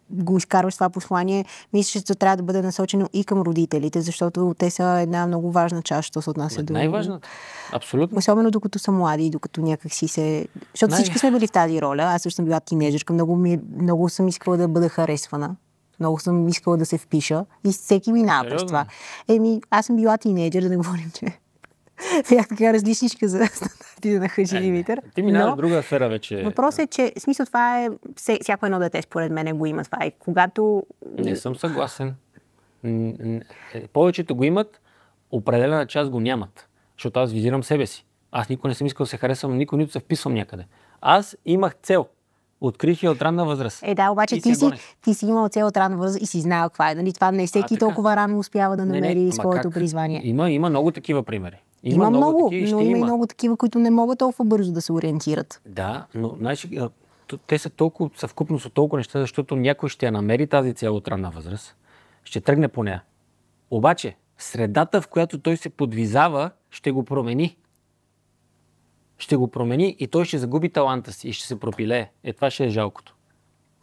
[0.09, 4.69] го изкарваш това послание, мисля, че трябва да бъде насочено и към родителите, защото те
[4.69, 6.73] са една много важна част, що се отнася до...
[6.73, 7.27] Най-важната.
[7.73, 8.17] Абсолютно.
[8.17, 10.47] Особено докато са млади, докато някак си се...
[10.73, 11.03] Защото Най...
[11.03, 12.03] всички сме били в тази роля.
[12.03, 13.13] Аз също съм била тинейджерка.
[13.13, 15.55] Много, ми, много съм искала да бъда харесвана.
[16.01, 17.45] Много съм искала да се впиша.
[17.67, 18.85] И всеки минава през това.
[19.27, 21.25] Еми, аз съм била тинейджер, да не говорим, че
[22.29, 25.01] бях така различничка за стандартите на Хаджи Димитър.
[25.15, 26.43] Ти минава в друга сфера вече.
[26.43, 27.89] Въпросът е, че смисъл това е,
[28.41, 30.05] всяко едно дете според мен го има това.
[30.05, 30.83] И когато...
[31.17, 32.15] Не съм съгласен.
[32.83, 34.81] Е, повечето го имат,
[35.31, 36.67] определена част го нямат.
[36.97, 38.05] Защото аз визирам себе си.
[38.31, 40.65] Аз никой не съм искал да се харесвам, никой нито се вписвам някъде.
[41.01, 42.07] Аз имах цел.
[42.61, 43.79] Открих я от ранна възраст.
[43.83, 44.69] Е, да, обаче ти си,
[45.01, 46.95] ти си имал цел от ранна възраст и си знаел каква е.
[46.95, 47.13] Нали?
[47.13, 49.73] Това не всеки а, толкова рано успява да намери не, не, своето как?
[49.73, 50.21] призвание.
[50.23, 51.61] Има, има много такива примери.
[51.83, 54.71] Има, има много, много такива, но има и много такива, които не могат толкова бързо
[54.71, 55.61] да се ориентират.
[55.65, 56.67] Да, но знаеш,
[57.47, 61.07] те са толкова съвкупност от толкова неща, защото някой ще я намери тази цяло от
[61.07, 61.75] ранна възраст,
[62.23, 63.03] ще тръгне по нея.
[63.71, 67.57] Обаче, средата, в която той се подвизава, ще го промени.
[69.21, 72.09] Ще го промени и той ще загуби таланта си и ще се пропилее.
[72.23, 73.15] Е, това ще е жалкото.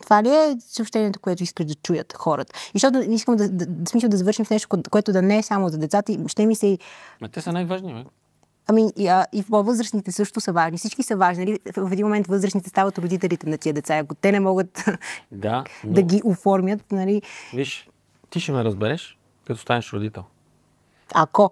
[0.02, 2.52] Това ли е съобщението, което искаш да чуят хората?
[2.68, 5.42] И защото искам да, да, да, смисъл да завършим с нещо, което да не е
[5.42, 6.18] само за децата.
[6.28, 6.78] Ще ми се...
[7.20, 8.04] Ма те са най-важни, бе.
[8.66, 10.78] Ами и, а, и възрастните също са важни.
[10.78, 11.44] Всички са важни.
[11.44, 11.58] Нали?
[11.76, 13.98] В един момент възрастните стават родителите на тия деца.
[13.98, 14.84] Ако те не могат
[15.32, 15.92] да, но...
[15.92, 17.22] да ги оформят, нали...
[17.54, 17.88] Виж,
[18.30, 20.24] ти ще ме разбереш, като станеш родител.
[21.14, 21.50] Ако?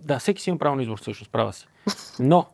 [0.00, 1.66] Да, всеки си има право на избор, всъщност, права си.
[2.20, 2.46] Но,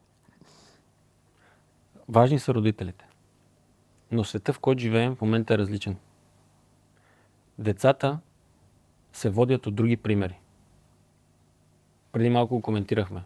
[2.08, 3.04] важни са родителите.
[4.12, 5.96] Но света, в който живеем, в момента е различен.
[7.58, 8.18] Децата
[9.12, 10.38] се водят от други примери.
[12.12, 13.22] Преди малко го коментирахме.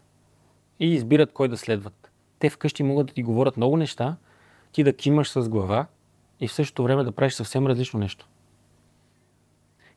[0.81, 2.11] И избират кой да следват.
[2.39, 4.17] Те вкъщи могат да ти говорят много неща,
[4.73, 5.87] ти да кимаш с глава
[6.41, 8.29] и в същото време да правиш съвсем различно нещо.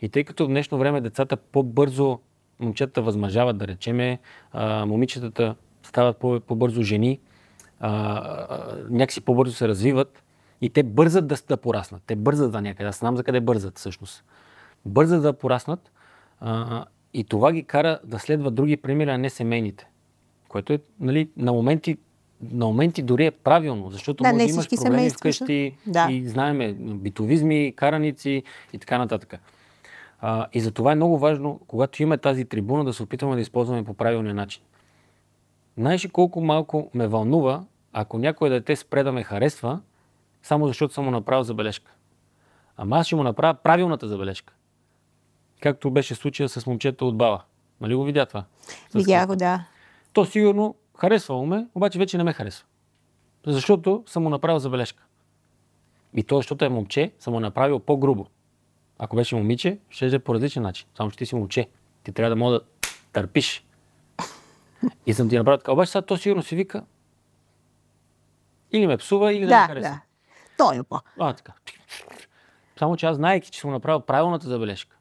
[0.02, 2.20] И тъй като в днешно време децата по-бързо,
[2.60, 4.20] момчетата възмъжават, да речеме,
[4.52, 5.56] а, момичетата
[5.86, 7.20] стават по-бързо жени,
[7.80, 10.24] а, а, някакси по-бързо се развиват,
[10.62, 12.02] и те бързат да, да пораснат.
[12.08, 12.90] Те бързат да някъде.
[12.90, 14.24] Аз знам за къде бързат всъщност.
[14.86, 15.92] Бързат да пораснат
[16.40, 19.88] а, и това ги кара да следват други примери, а не семейните.
[20.48, 21.98] Което е нали, на моменти
[22.52, 26.08] на моменти дори е правилно, защото Да, може да имаш проблеми вкъщи Да.
[26.12, 28.44] и знаеме битовизми, караници
[28.74, 29.36] и така нататък.
[30.20, 33.84] А, и затова е много важно, когато имаме тази трибуна, да се опитваме да използваме
[33.84, 34.64] по правилния начин.
[35.78, 39.82] Знаеш ли колко малко ме вълнува, ако някое дете спре да ме харесва,
[40.44, 41.92] само защото съм му направил забележка.
[42.78, 44.54] Ама аз ще му направя правилната забележка.
[45.62, 47.44] Както беше случая с момчето от Бала.
[47.82, 48.46] Нали го видя това?
[48.90, 49.66] С Видях го, да.
[50.14, 52.66] то сигурно харесва ме, обаче вече не ме харесва.
[53.48, 55.04] Защото съм му направил забележка.
[56.14, 58.28] И то, защото е момче, съм му направил по-грубо.
[59.00, 60.88] Ако беше момиче, ще е по различен начин.
[60.98, 61.68] Само, че ти си момче.
[62.04, 62.62] Ти трябва да мога да
[63.14, 63.65] търпиш.
[65.06, 65.72] И съм ти направил така.
[65.72, 66.84] Обаче сега то сигурно си вика
[68.72, 69.90] или ме псува, или не ме Да, харесва.
[69.90, 70.02] да.
[70.58, 71.00] Той е по.
[71.20, 71.54] А, така.
[72.80, 74.98] Само, че аз знаеки, че съм му направил правилната забележка,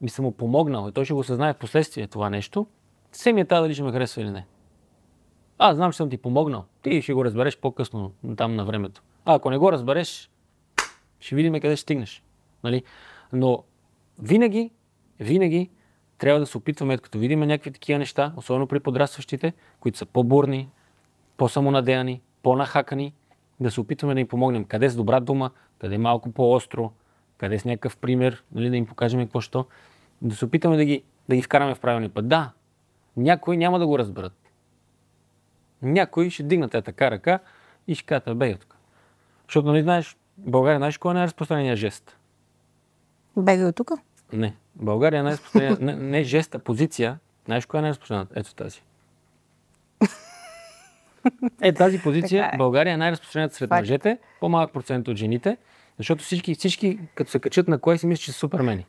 [0.00, 2.66] ми съм му помогнал и той ще го съзнае в последствие това нещо,
[3.12, 4.46] се ми е тази дали ще ме харесва или не.
[5.58, 6.64] Аз знам, че съм ти помогнал.
[6.82, 9.02] Ти ще го разбереш по-късно, там на времето.
[9.24, 10.30] А ако не го разбереш,
[11.20, 12.22] ще видим къде ще стигнеш.
[12.64, 12.82] Нали?
[13.32, 13.64] Но
[14.18, 14.70] винаги,
[15.20, 15.70] винаги
[16.22, 20.68] трябва да се опитваме, като видим някакви такива неща, особено при подрастващите, които са по-бурни,
[21.36, 23.14] по-самонадеяни, по-нахакани,
[23.60, 24.64] да се опитваме да им помогнем.
[24.64, 26.92] Къде с добра дума, къде малко по-остро,
[27.38, 29.66] къде с някакъв пример, нали, да им покажем какво що.
[30.20, 32.28] Да се опитаме да ги, да ги вкараме в правилния път.
[32.28, 32.50] Да,
[33.16, 34.50] някои няма да го разберат.
[35.82, 37.38] Някои ще дигнат е така ръка
[37.88, 38.76] и ще кажат, бей тук.
[39.48, 42.16] Защото, нали знаеш, България знаеш кой е най-разпространения жест?
[43.36, 43.92] Бегай от тук.
[44.32, 44.54] Не.
[44.74, 47.18] България е най-разпространения, не, не жест, а позиция.
[47.44, 48.40] Знаеш коя е най-разпространената?
[48.40, 48.82] Ето тази.
[51.62, 52.58] Е, тази позиция Така е.
[52.58, 53.80] България е най-разпространената сред Факт.
[53.80, 55.56] мъжете, по-малък процент от жените,
[55.98, 58.86] защото всички, всички като се качат на кое си мислят, че са супермени.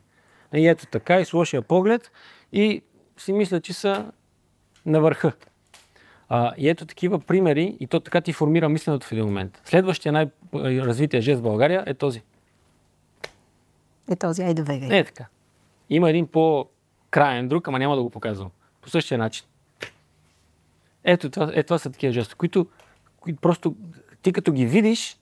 [0.54, 2.12] И ето така, и с лошия поглед,
[2.52, 2.82] и
[3.16, 4.06] си мислят, че са
[4.86, 5.32] на върха.
[6.28, 9.62] А, и ето такива примери, и то така ти формира мисленето в един момент.
[9.64, 12.22] Следващия най-развития жест в България е този.
[14.10, 14.98] Е този, айде бегай.
[14.98, 15.26] Е така.
[15.90, 18.50] Има един по-краен друг, ама няма да го показвам.
[18.80, 19.46] По същия начин.
[21.04, 22.66] Ето това, е, това са такива жести, които,
[23.20, 23.76] които просто
[24.22, 25.18] ти като ги видиш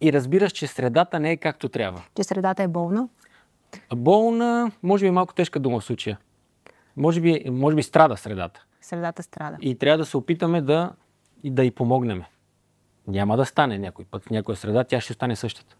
[0.00, 2.02] и разбираш, че средата не е както трябва.
[2.16, 3.08] Че средата е болна.
[3.96, 6.18] Болна, може би е малко тежка дума в случая.
[6.96, 8.64] Може би, може би страда средата.
[8.80, 9.56] Средата страда.
[9.60, 10.92] И трябва да се опитаме да,
[11.44, 12.22] да й помогнем.
[13.06, 15.76] Няма да стане някой път в някоя среда, тя ще стане същата.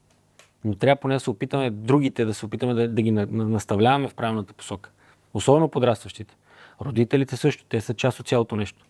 [0.64, 3.48] Но трябва поне да се опитаме, другите да се опитаме да, да ги на- на-
[3.48, 4.90] наставляваме в правилната посока.
[5.34, 6.36] Особено подрастващите.
[6.80, 8.86] Родителите също, те са част от цялото нещо.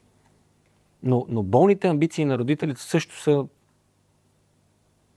[1.03, 3.45] Но, но болните амбиции на родителите също са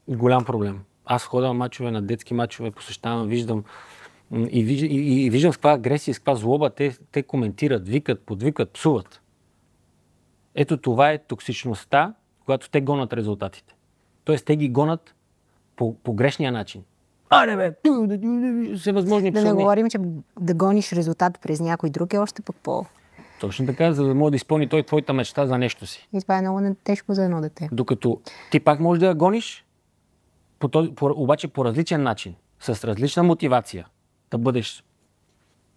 [0.07, 0.83] голям проблем.
[1.05, 3.63] Аз ходя на мачове, на детски мачове, посещавам, виждам
[4.33, 8.21] и, виж, и, и, виждам с каква агресия, с каква злоба те, те коментират, викат,
[8.21, 9.21] подвикват, псуват.
[10.55, 12.13] Ето това е токсичността,
[12.45, 13.75] когато те гонат резултатите.
[14.23, 15.15] Тоест те ги гонат
[15.81, 16.83] по, по грешния начин.
[17.29, 19.97] Аре бе, ту, да, да, не говорим, че
[20.39, 22.85] да гониш резултат през някой друг е още пък по...
[23.39, 26.07] Точно така, за да може да изпълни той твоята мечта за нещо си.
[26.13, 27.69] И това е много тежко за едно дете.
[27.71, 28.21] Докато
[28.51, 29.65] ти пак можеш да я гониш,
[30.59, 33.87] по този, по, обаче по различен начин, с различна мотивация,
[34.31, 34.83] да бъдеш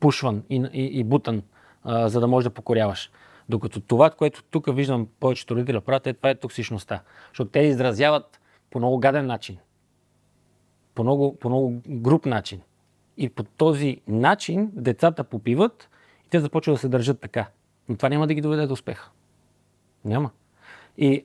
[0.00, 1.42] пушван и, и, и бутан,
[1.84, 3.10] а, за да можеш да покоряваш.
[3.48, 7.02] Докато това, което тук виждам повечето родители правят, е, това е токсичността.
[7.28, 8.40] Защото те изразяват
[8.70, 9.58] по много гаден начин.
[10.94, 12.60] По много, по много груп начин.
[13.16, 15.88] И по този начин децата попиват
[16.26, 17.48] и те започват да се държат така.
[17.88, 19.10] Но това няма да ги доведе до успеха.
[20.04, 20.30] Няма.
[20.98, 21.24] И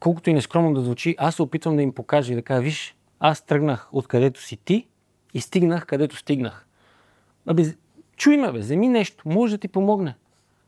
[0.00, 2.96] колкото и нескромно да звучи, аз се опитвам да им покажа и да кажа, виж,
[3.20, 4.86] аз тръгнах откъдето си ти
[5.34, 6.66] и стигнах където стигнах.
[7.46, 7.62] Абе,
[8.16, 10.14] чуй ме, бе, вземи нещо, може да ти помогне.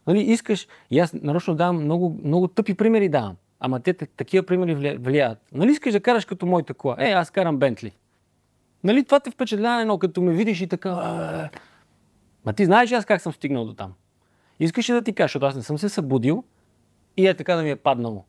[0.07, 4.47] Нали, искаш, и аз нарочно давам много, много тъпи примери давам, ама те та- такива
[4.47, 5.39] примери влияят.
[5.53, 6.97] Нали искаш да караш като моята кола?
[6.99, 7.93] Е, аз карам Бентли.
[8.85, 10.89] Нали това те впечатлява едно, като ме видиш и така.
[10.89, 11.49] «А,
[12.45, 13.95] Ма ти знаеш аз как съм стигнал до там?
[14.61, 16.45] Искаш да ти кажа, защото аз не съм се събудил
[17.16, 18.24] и е така да ми е паднало.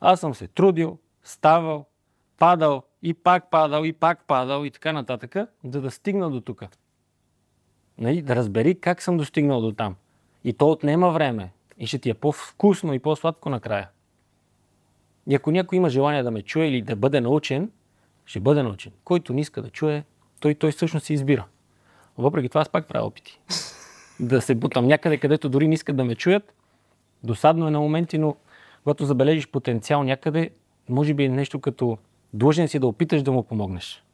[0.00, 1.86] Аз съм се трудил, ставал,
[2.38, 6.64] падал и пак падал и пак падал и така нататък, за да стигна до тук.
[7.98, 8.22] Нали?
[8.22, 9.94] Да разбери как съм достигнал до там.
[10.44, 11.52] И то отнема време.
[11.78, 13.88] И ще ти е по-вкусно и по-сладко накрая.
[15.26, 17.70] И ако някой има желание да ме чуе или да бъде научен,
[18.26, 18.92] ще бъде научен.
[19.04, 20.04] Който не иска да чуе,
[20.40, 21.44] той, той всъщност се избира.
[22.18, 23.40] Въпреки това аз пак правя опити.
[24.20, 26.54] Да се бутам някъде, където дори не искат да ме чуят.
[27.24, 28.36] Досадно е на моменти, но
[28.82, 30.50] когато забележиш потенциал някъде,
[30.88, 31.98] може би е нещо като
[32.34, 34.04] длъжен си да опиташ да му помогнеш.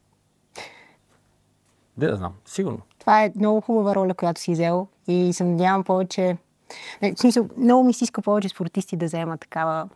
[1.96, 2.80] Де да знам, сигурно.
[2.98, 6.36] Това е много хубава роля, която си взел и се надявам повече
[7.02, 9.88] в смисъл, много ми се иска повече спортисти да вземат такава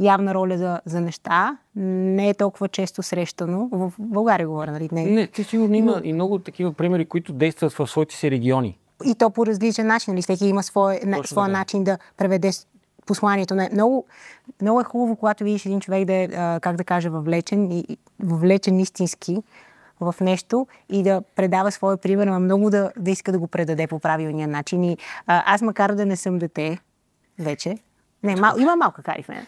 [0.00, 1.58] явна роля за, за неща.
[1.76, 3.68] Не е толкова често срещано.
[3.72, 4.88] В България говоря, нали?
[4.92, 8.78] Не, Не, ти сигурно има и много такива примери, които действат в своите си региони.
[9.04, 10.14] и то по различен начин.
[10.14, 10.22] Нали?
[10.22, 11.58] Всеки има свой, на, своя така.
[11.58, 12.50] начин да преведе
[13.06, 13.54] посланието.
[13.54, 14.04] Не, много,
[14.62, 16.28] много е хубаво, когато видиш един човек да е,
[16.60, 19.36] как да кажа, въвлечен, и, въвлечен истински
[20.00, 23.86] в нещо и да предава своя пример, а много да, да иска да го предаде
[23.86, 24.84] по правилния начин.
[24.84, 24.96] И,
[25.26, 26.78] а, аз, макар да не съм дете
[27.38, 27.78] вече,
[28.24, 29.46] не, мал, има малка кари в мен.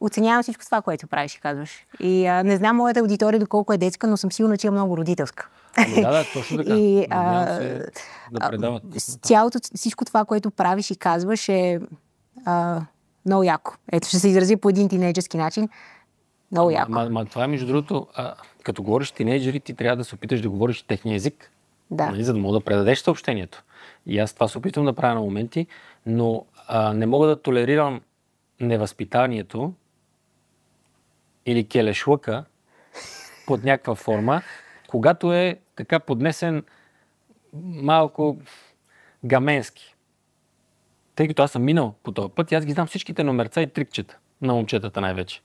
[0.00, 1.86] Оценявам всичко това, което правиш и казваш.
[2.00, 4.96] И а, не знам моята аудитория доколко е детска, но съм сигурна, че е много
[4.96, 5.48] родителска.
[5.76, 6.74] Ами да, да, точно така.
[6.78, 7.86] И, а, се
[8.32, 8.82] да предават.
[9.22, 11.80] Цялото, всичко това, което правиш и казваш е
[12.44, 12.80] а,
[13.26, 13.74] много яко.
[13.92, 15.68] Ето, ще се изрази по един тинейджерски начин.
[16.52, 16.92] Много яко.
[16.92, 20.40] Ма, ма, това е между другото, а, като говориш тинейджери, ти трябва да се опиташ
[20.40, 21.50] да говориш техния език.
[21.90, 22.06] Да.
[22.06, 23.64] Нали, за да мога да предадеш съобщението.
[24.06, 25.66] И аз това се опитвам да правя на моменти,
[26.06, 28.00] но а, не мога да толерирам
[28.60, 29.74] невъзпитанието
[31.46, 32.44] или келешлъка
[33.46, 34.42] под някаква форма,
[34.88, 36.64] когато е така поднесен
[37.62, 38.38] малко
[39.24, 39.94] гаменски.
[41.14, 44.18] Тъй като аз съм минал по този път аз ги знам всичките номерца и трикчета
[44.40, 45.42] на момчетата най-вече.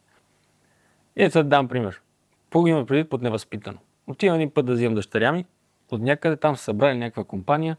[1.16, 2.02] И ето сега да дам пример.
[2.44, 3.78] Какво предвид под невъзпитано?
[4.08, 5.46] Отивам един път да взимам дъщеря ми,
[5.92, 7.78] от някъде там са събрали някаква компания,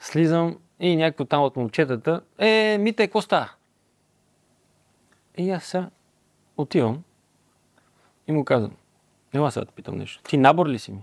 [0.00, 3.50] слизам и някой там от момчетата, е, мите, какво става?
[5.38, 5.90] И аз сега
[6.56, 7.02] отивам
[8.26, 8.76] и му казвам,
[9.34, 10.22] ела сега да питам нещо.
[10.22, 11.02] Ти набор ли си ми?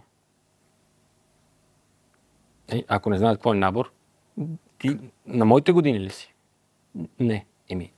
[2.67, 3.91] Е, ако не знаят какво е набор,
[4.79, 6.33] ти на моите години ли си?
[7.19, 7.45] Не.
[7.69, 7.91] Еми,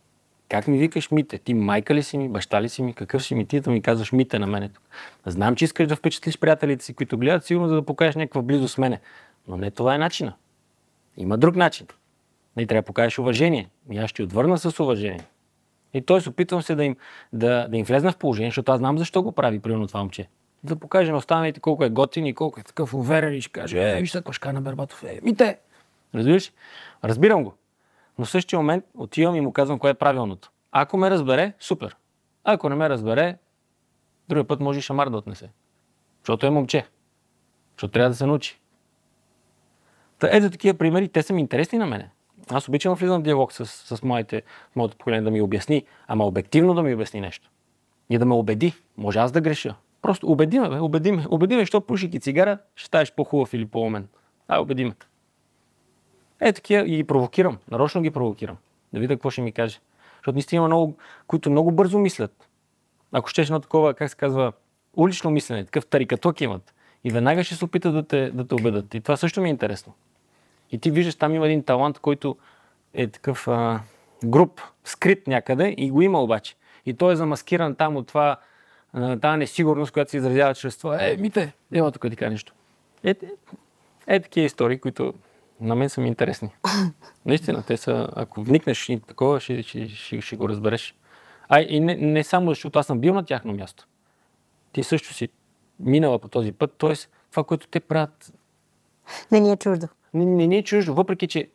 [0.49, 1.37] как ми викаш Мите?
[1.37, 3.81] Ти майка ли си ми, баща ли си ми, какъв си ми ти да ми
[3.81, 4.83] казваш Мите на мене тук?
[5.25, 8.73] Знам, че искаш да впечатлиш приятелите си, които гледат, сигурно за да покажеш някаква близост
[8.73, 8.99] с мене.
[9.47, 10.33] Но не това е начина.
[11.17, 11.87] Има друг начин.
[12.57, 13.69] Не трябва да покажеш уважение.
[13.91, 15.19] И аз ще отвърна с уважение.
[15.93, 16.95] И той се опитвам се да им,
[17.33, 20.27] да, да им влезна в положение, защото аз знам защо го прави, примерно това момче.
[20.63, 23.97] Да покаже на останалите колко е готин и колко е такъв уверен и ще каже,
[23.97, 25.57] е, виж сега кошка на Бербатов, е, мите.
[26.15, 26.51] Разбираш?
[27.03, 27.53] Разбирам го.
[28.17, 30.51] Но в същия момент отивам и му казвам кое е правилното.
[30.71, 31.95] Ако ме разбере, супер.
[32.43, 33.37] Ако не ме разбере,
[34.29, 35.49] другия път може и шамар да отнесе.
[36.19, 36.85] Защото е момче.
[37.75, 38.59] Защото трябва да се научи.
[40.19, 42.09] Та, ето такива примери, те са ми интересни на мене.
[42.49, 44.41] Аз обичам влизам в диалог с, с моите,
[44.75, 47.49] моето поколение да ми обясни, ама обективно да ми обясни нещо.
[48.09, 48.73] И да ме убеди.
[48.97, 49.75] Може аз да греша.
[50.01, 51.25] Просто убеди ме, бе, убеди ме.
[51.29, 54.07] Убеди ме, що пушики цигара, ще ставаш по-хубав или по-умен.
[54.47, 54.93] А, убеди ме.
[56.39, 57.57] Е, такива и ги провокирам.
[57.71, 58.57] Нарочно ги провокирам.
[58.93, 59.79] Да видя какво ще ми каже.
[60.17, 60.97] Защото наистина има много,
[61.27, 62.49] които много бързо мислят.
[63.11, 64.53] Ако щеш едно такова, как се казва,
[64.93, 66.73] улично мислене, такъв тарикаток имат.
[67.05, 68.93] И веднага ще се опитат да те, да те убедат.
[68.93, 69.93] И това също ми е интересно.
[70.71, 72.37] И ти виждаш, там има един талант, който
[72.93, 73.81] е такъв а,
[74.25, 76.55] груп, скрит някъде и го има обаче.
[76.85, 78.37] И той е замаскиран там от това,
[78.93, 80.97] а, тази несигурност, която се изразява чрез това.
[81.01, 82.53] Е, мите, ела тук ти кажа нещо.
[83.03, 83.15] Е, е,
[84.07, 85.13] е такива истории, които
[85.61, 86.49] на мен са ми интересни.
[87.25, 90.95] Наистина, те са, ако вникнеш и такова, ще, ще, ще, ще го разбереш.
[91.49, 93.87] А и не, не само защото аз съм бил на тяхно място.
[94.71, 95.29] Ти също си
[95.79, 96.93] минала по този път, т.е.
[97.31, 98.33] това, което те правят,
[99.31, 99.87] Не ни е чуждо.
[100.13, 101.49] не, не ни е чуждо, въпреки че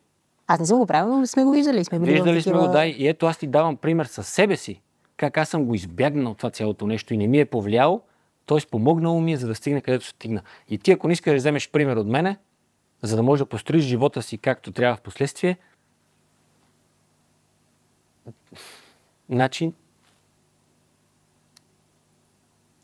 [0.47, 1.83] Аз не съм го правил, но сме го виждали.
[1.85, 4.81] Сме Виждали сме такива- го, да, и ето аз ти давам пример със себе си,
[5.17, 8.01] как аз съм го избягнал това цялото нещо и не ми е повлияло,
[8.45, 8.69] т.е.
[8.71, 10.41] помогнало ми е, за да стигне където стигна.
[10.69, 12.37] И ти, ако не искаш да вземеш пример от мене,
[13.01, 15.57] за да можеш да построиш живота си както трябва в последствие,
[19.29, 19.73] значи...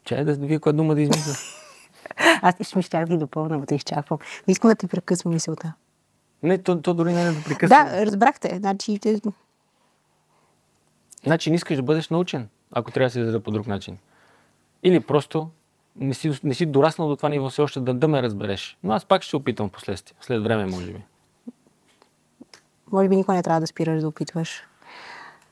[0.08, 1.34] Чай да видя коя дума да измисля.
[2.42, 4.20] Аз ще ми щях да ги допълна, но те изчаквам.
[4.48, 5.74] Не искам да ти прекъсвам мисълта.
[6.44, 7.86] Не, то, то дори не е да прекъсвам.
[7.86, 8.56] Да, разбрахте.
[8.58, 9.22] Значи, те...
[11.24, 13.98] Значи не искаш да бъдеш научен, ако трябва да се изразя по друг начин.
[14.84, 15.50] Или просто
[15.96, 18.78] не си, не си дораснал до това ниво все още да, да ме разбереш.
[18.84, 20.18] Но аз пак ще опитам в последствие.
[20.22, 21.02] След време, може би.
[22.92, 24.64] може би никой не трябва да спираш да опитваш.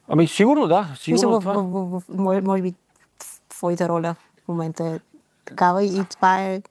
[0.07, 0.84] Ами сигурно да.
[0.84, 1.53] В Сигурно Смисъл, в, това.
[1.53, 2.73] в, в, в, може, може би
[3.49, 4.15] твоята роля
[4.45, 4.99] в момента е
[5.45, 6.61] такава и това е...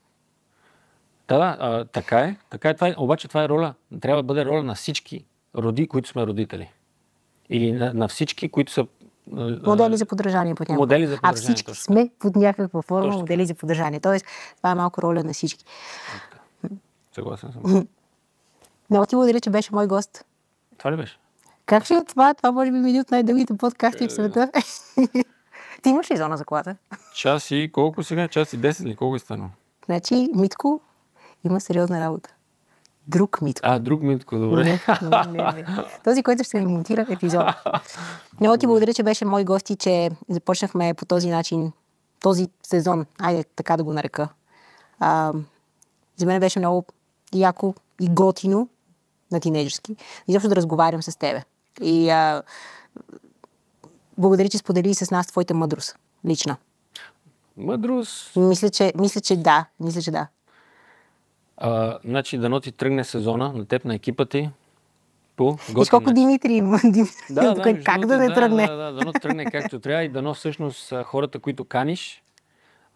[1.28, 2.36] Да, да, а, така е.
[2.50, 2.74] Така е.
[2.74, 2.94] Това е.
[2.98, 3.74] Обаче това е роля.
[4.00, 5.24] Трябва да бъде роля на всички
[5.56, 6.70] роди, които сме родители.
[7.50, 8.86] Или на, на всички, които са
[9.36, 10.82] а, Модели за подражание под някаква.
[10.82, 11.82] Модели за А подражание, всички точно.
[11.82, 13.18] сме под някаква форма Точно.
[13.20, 14.00] модели за подражание.
[14.00, 14.26] Тоест,
[14.56, 15.64] това е малко роля на всички.
[17.12, 17.62] Съгласен съм.
[18.90, 20.24] Много ти благодаря, че беше мой гост.
[20.78, 21.18] това ли беше?
[21.66, 22.34] Как ще е това?
[22.34, 24.50] Това може би ми един от най-дългите подкасти в света.
[25.84, 26.76] ти имаш ли зона за колата?
[27.14, 28.28] Час и колко сега?
[28.28, 28.96] Час и 10 ли?
[28.96, 29.50] Колко е станало?
[29.86, 30.80] Значи, Митко
[31.44, 32.34] има сериозна работа.
[33.08, 33.60] Друг Митко.
[33.68, 34.64] А, друг Митко, добре.
[34.64, 34.80] Не,
[35.26, 35.66] не, не.
[36.04, 37.46] Този, който ще ни монтира епизод.
[38.40, 41.72] Много ти благодаря, че беше мой гост и че започнахме по този начин
[42.20, 43.06] този сезон.
[43.18, 44.28] Айде така да го нарека.
[44.98, 45.32] А,
[46.16, 46.84] за мен беше много
[47.34, 48.68] яко и готино
[49.32, 49.96] на тинейджерски.
[50.28, 51.42] И защо да разговарям с тебе.
[51.80, 52.42] И а,
[54.18, 55.98] благодаря, че сподели с нас твоята мъдрост.
[56.26, 56.56] Лична.
[57.56, 58.36] Мъдрост.
[58.36, 59.66] Мисля, че, мисля, че да.
[59.80, 60.26] Мисля, че да.
[61.56, 64.50] А, значи, дано ти тръгне сезона на теб, на екипа ти.
[65.36, 66.80] По И колко Димитри има.
[67.30, 68.66] Да, да, как между да не другото, тръгне?
[68.66, 72.22] Да, да, дано тръгне както трябва и дано всъщност хората, които каниш,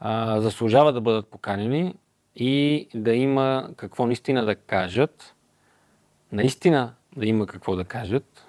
[0.01, 1.95] а, заслужават да бъдат поканени
[2.37, 5.35] и да има какво наистина да кажат,
[6.33, 8.47] наистина да има какво да кажат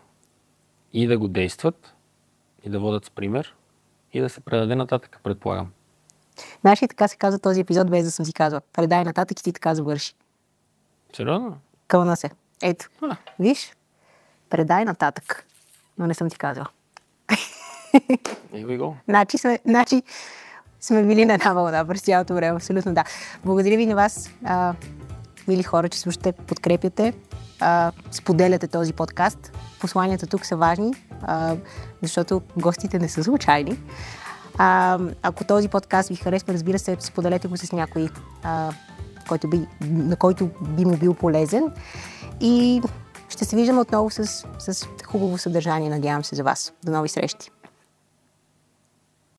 [0.94, 1.94] и да го действат
[2.64, 3.56] и да водят с пример
[4.14, 5.72] и да се предаде нататък, предполагам.
[6.62, 8.62] Знаеш ли, така се казва този епизод, без да съм си казала.
[8.74, 10.14] Предай нататък и ти така завърши.
[11.16, 11.58] Сериозно?
[11.88, 12.30] Кълна се.
[12.62, 12.90] Ето.
[13.02, 13.16] А.
[13.40, 13.74] Виж?
[14.50, 15.46] Предай нататък.
[15.98, 16.68] Но не съм ти казала.
[18.54, 18.94] Here we go.
[19.08, 20.04] Значи сме, значи
[20.82, 22.56] сме били на една вълна през цялото време.
[22.56, 23.04] Абсолютно да.
[23.46, 24.74] Благодаря ви на вас, а,
[25.48, 27.14] мили хора, че слушате, подкрепяте,
[27.60, 29.52] а, споделяте този подкаст.
[29.80, 31.56] Посланията тук са важни, а,
[32.02, 33.80] защото гостите не са случайни.
[34.58, 38.10] А, ако този подкаст ви харесва, разбира се, споделете го с някой,
[38.44, 38.72] а,
[39.28, 41.72] който би, на който би му бил полезен.
[42.42, 42.82] И
[43.30, 46.74] ще се виждаме отново с, с хубаво съдържание, надявам се за вас.
[46.84, 47.52] До нови срещи!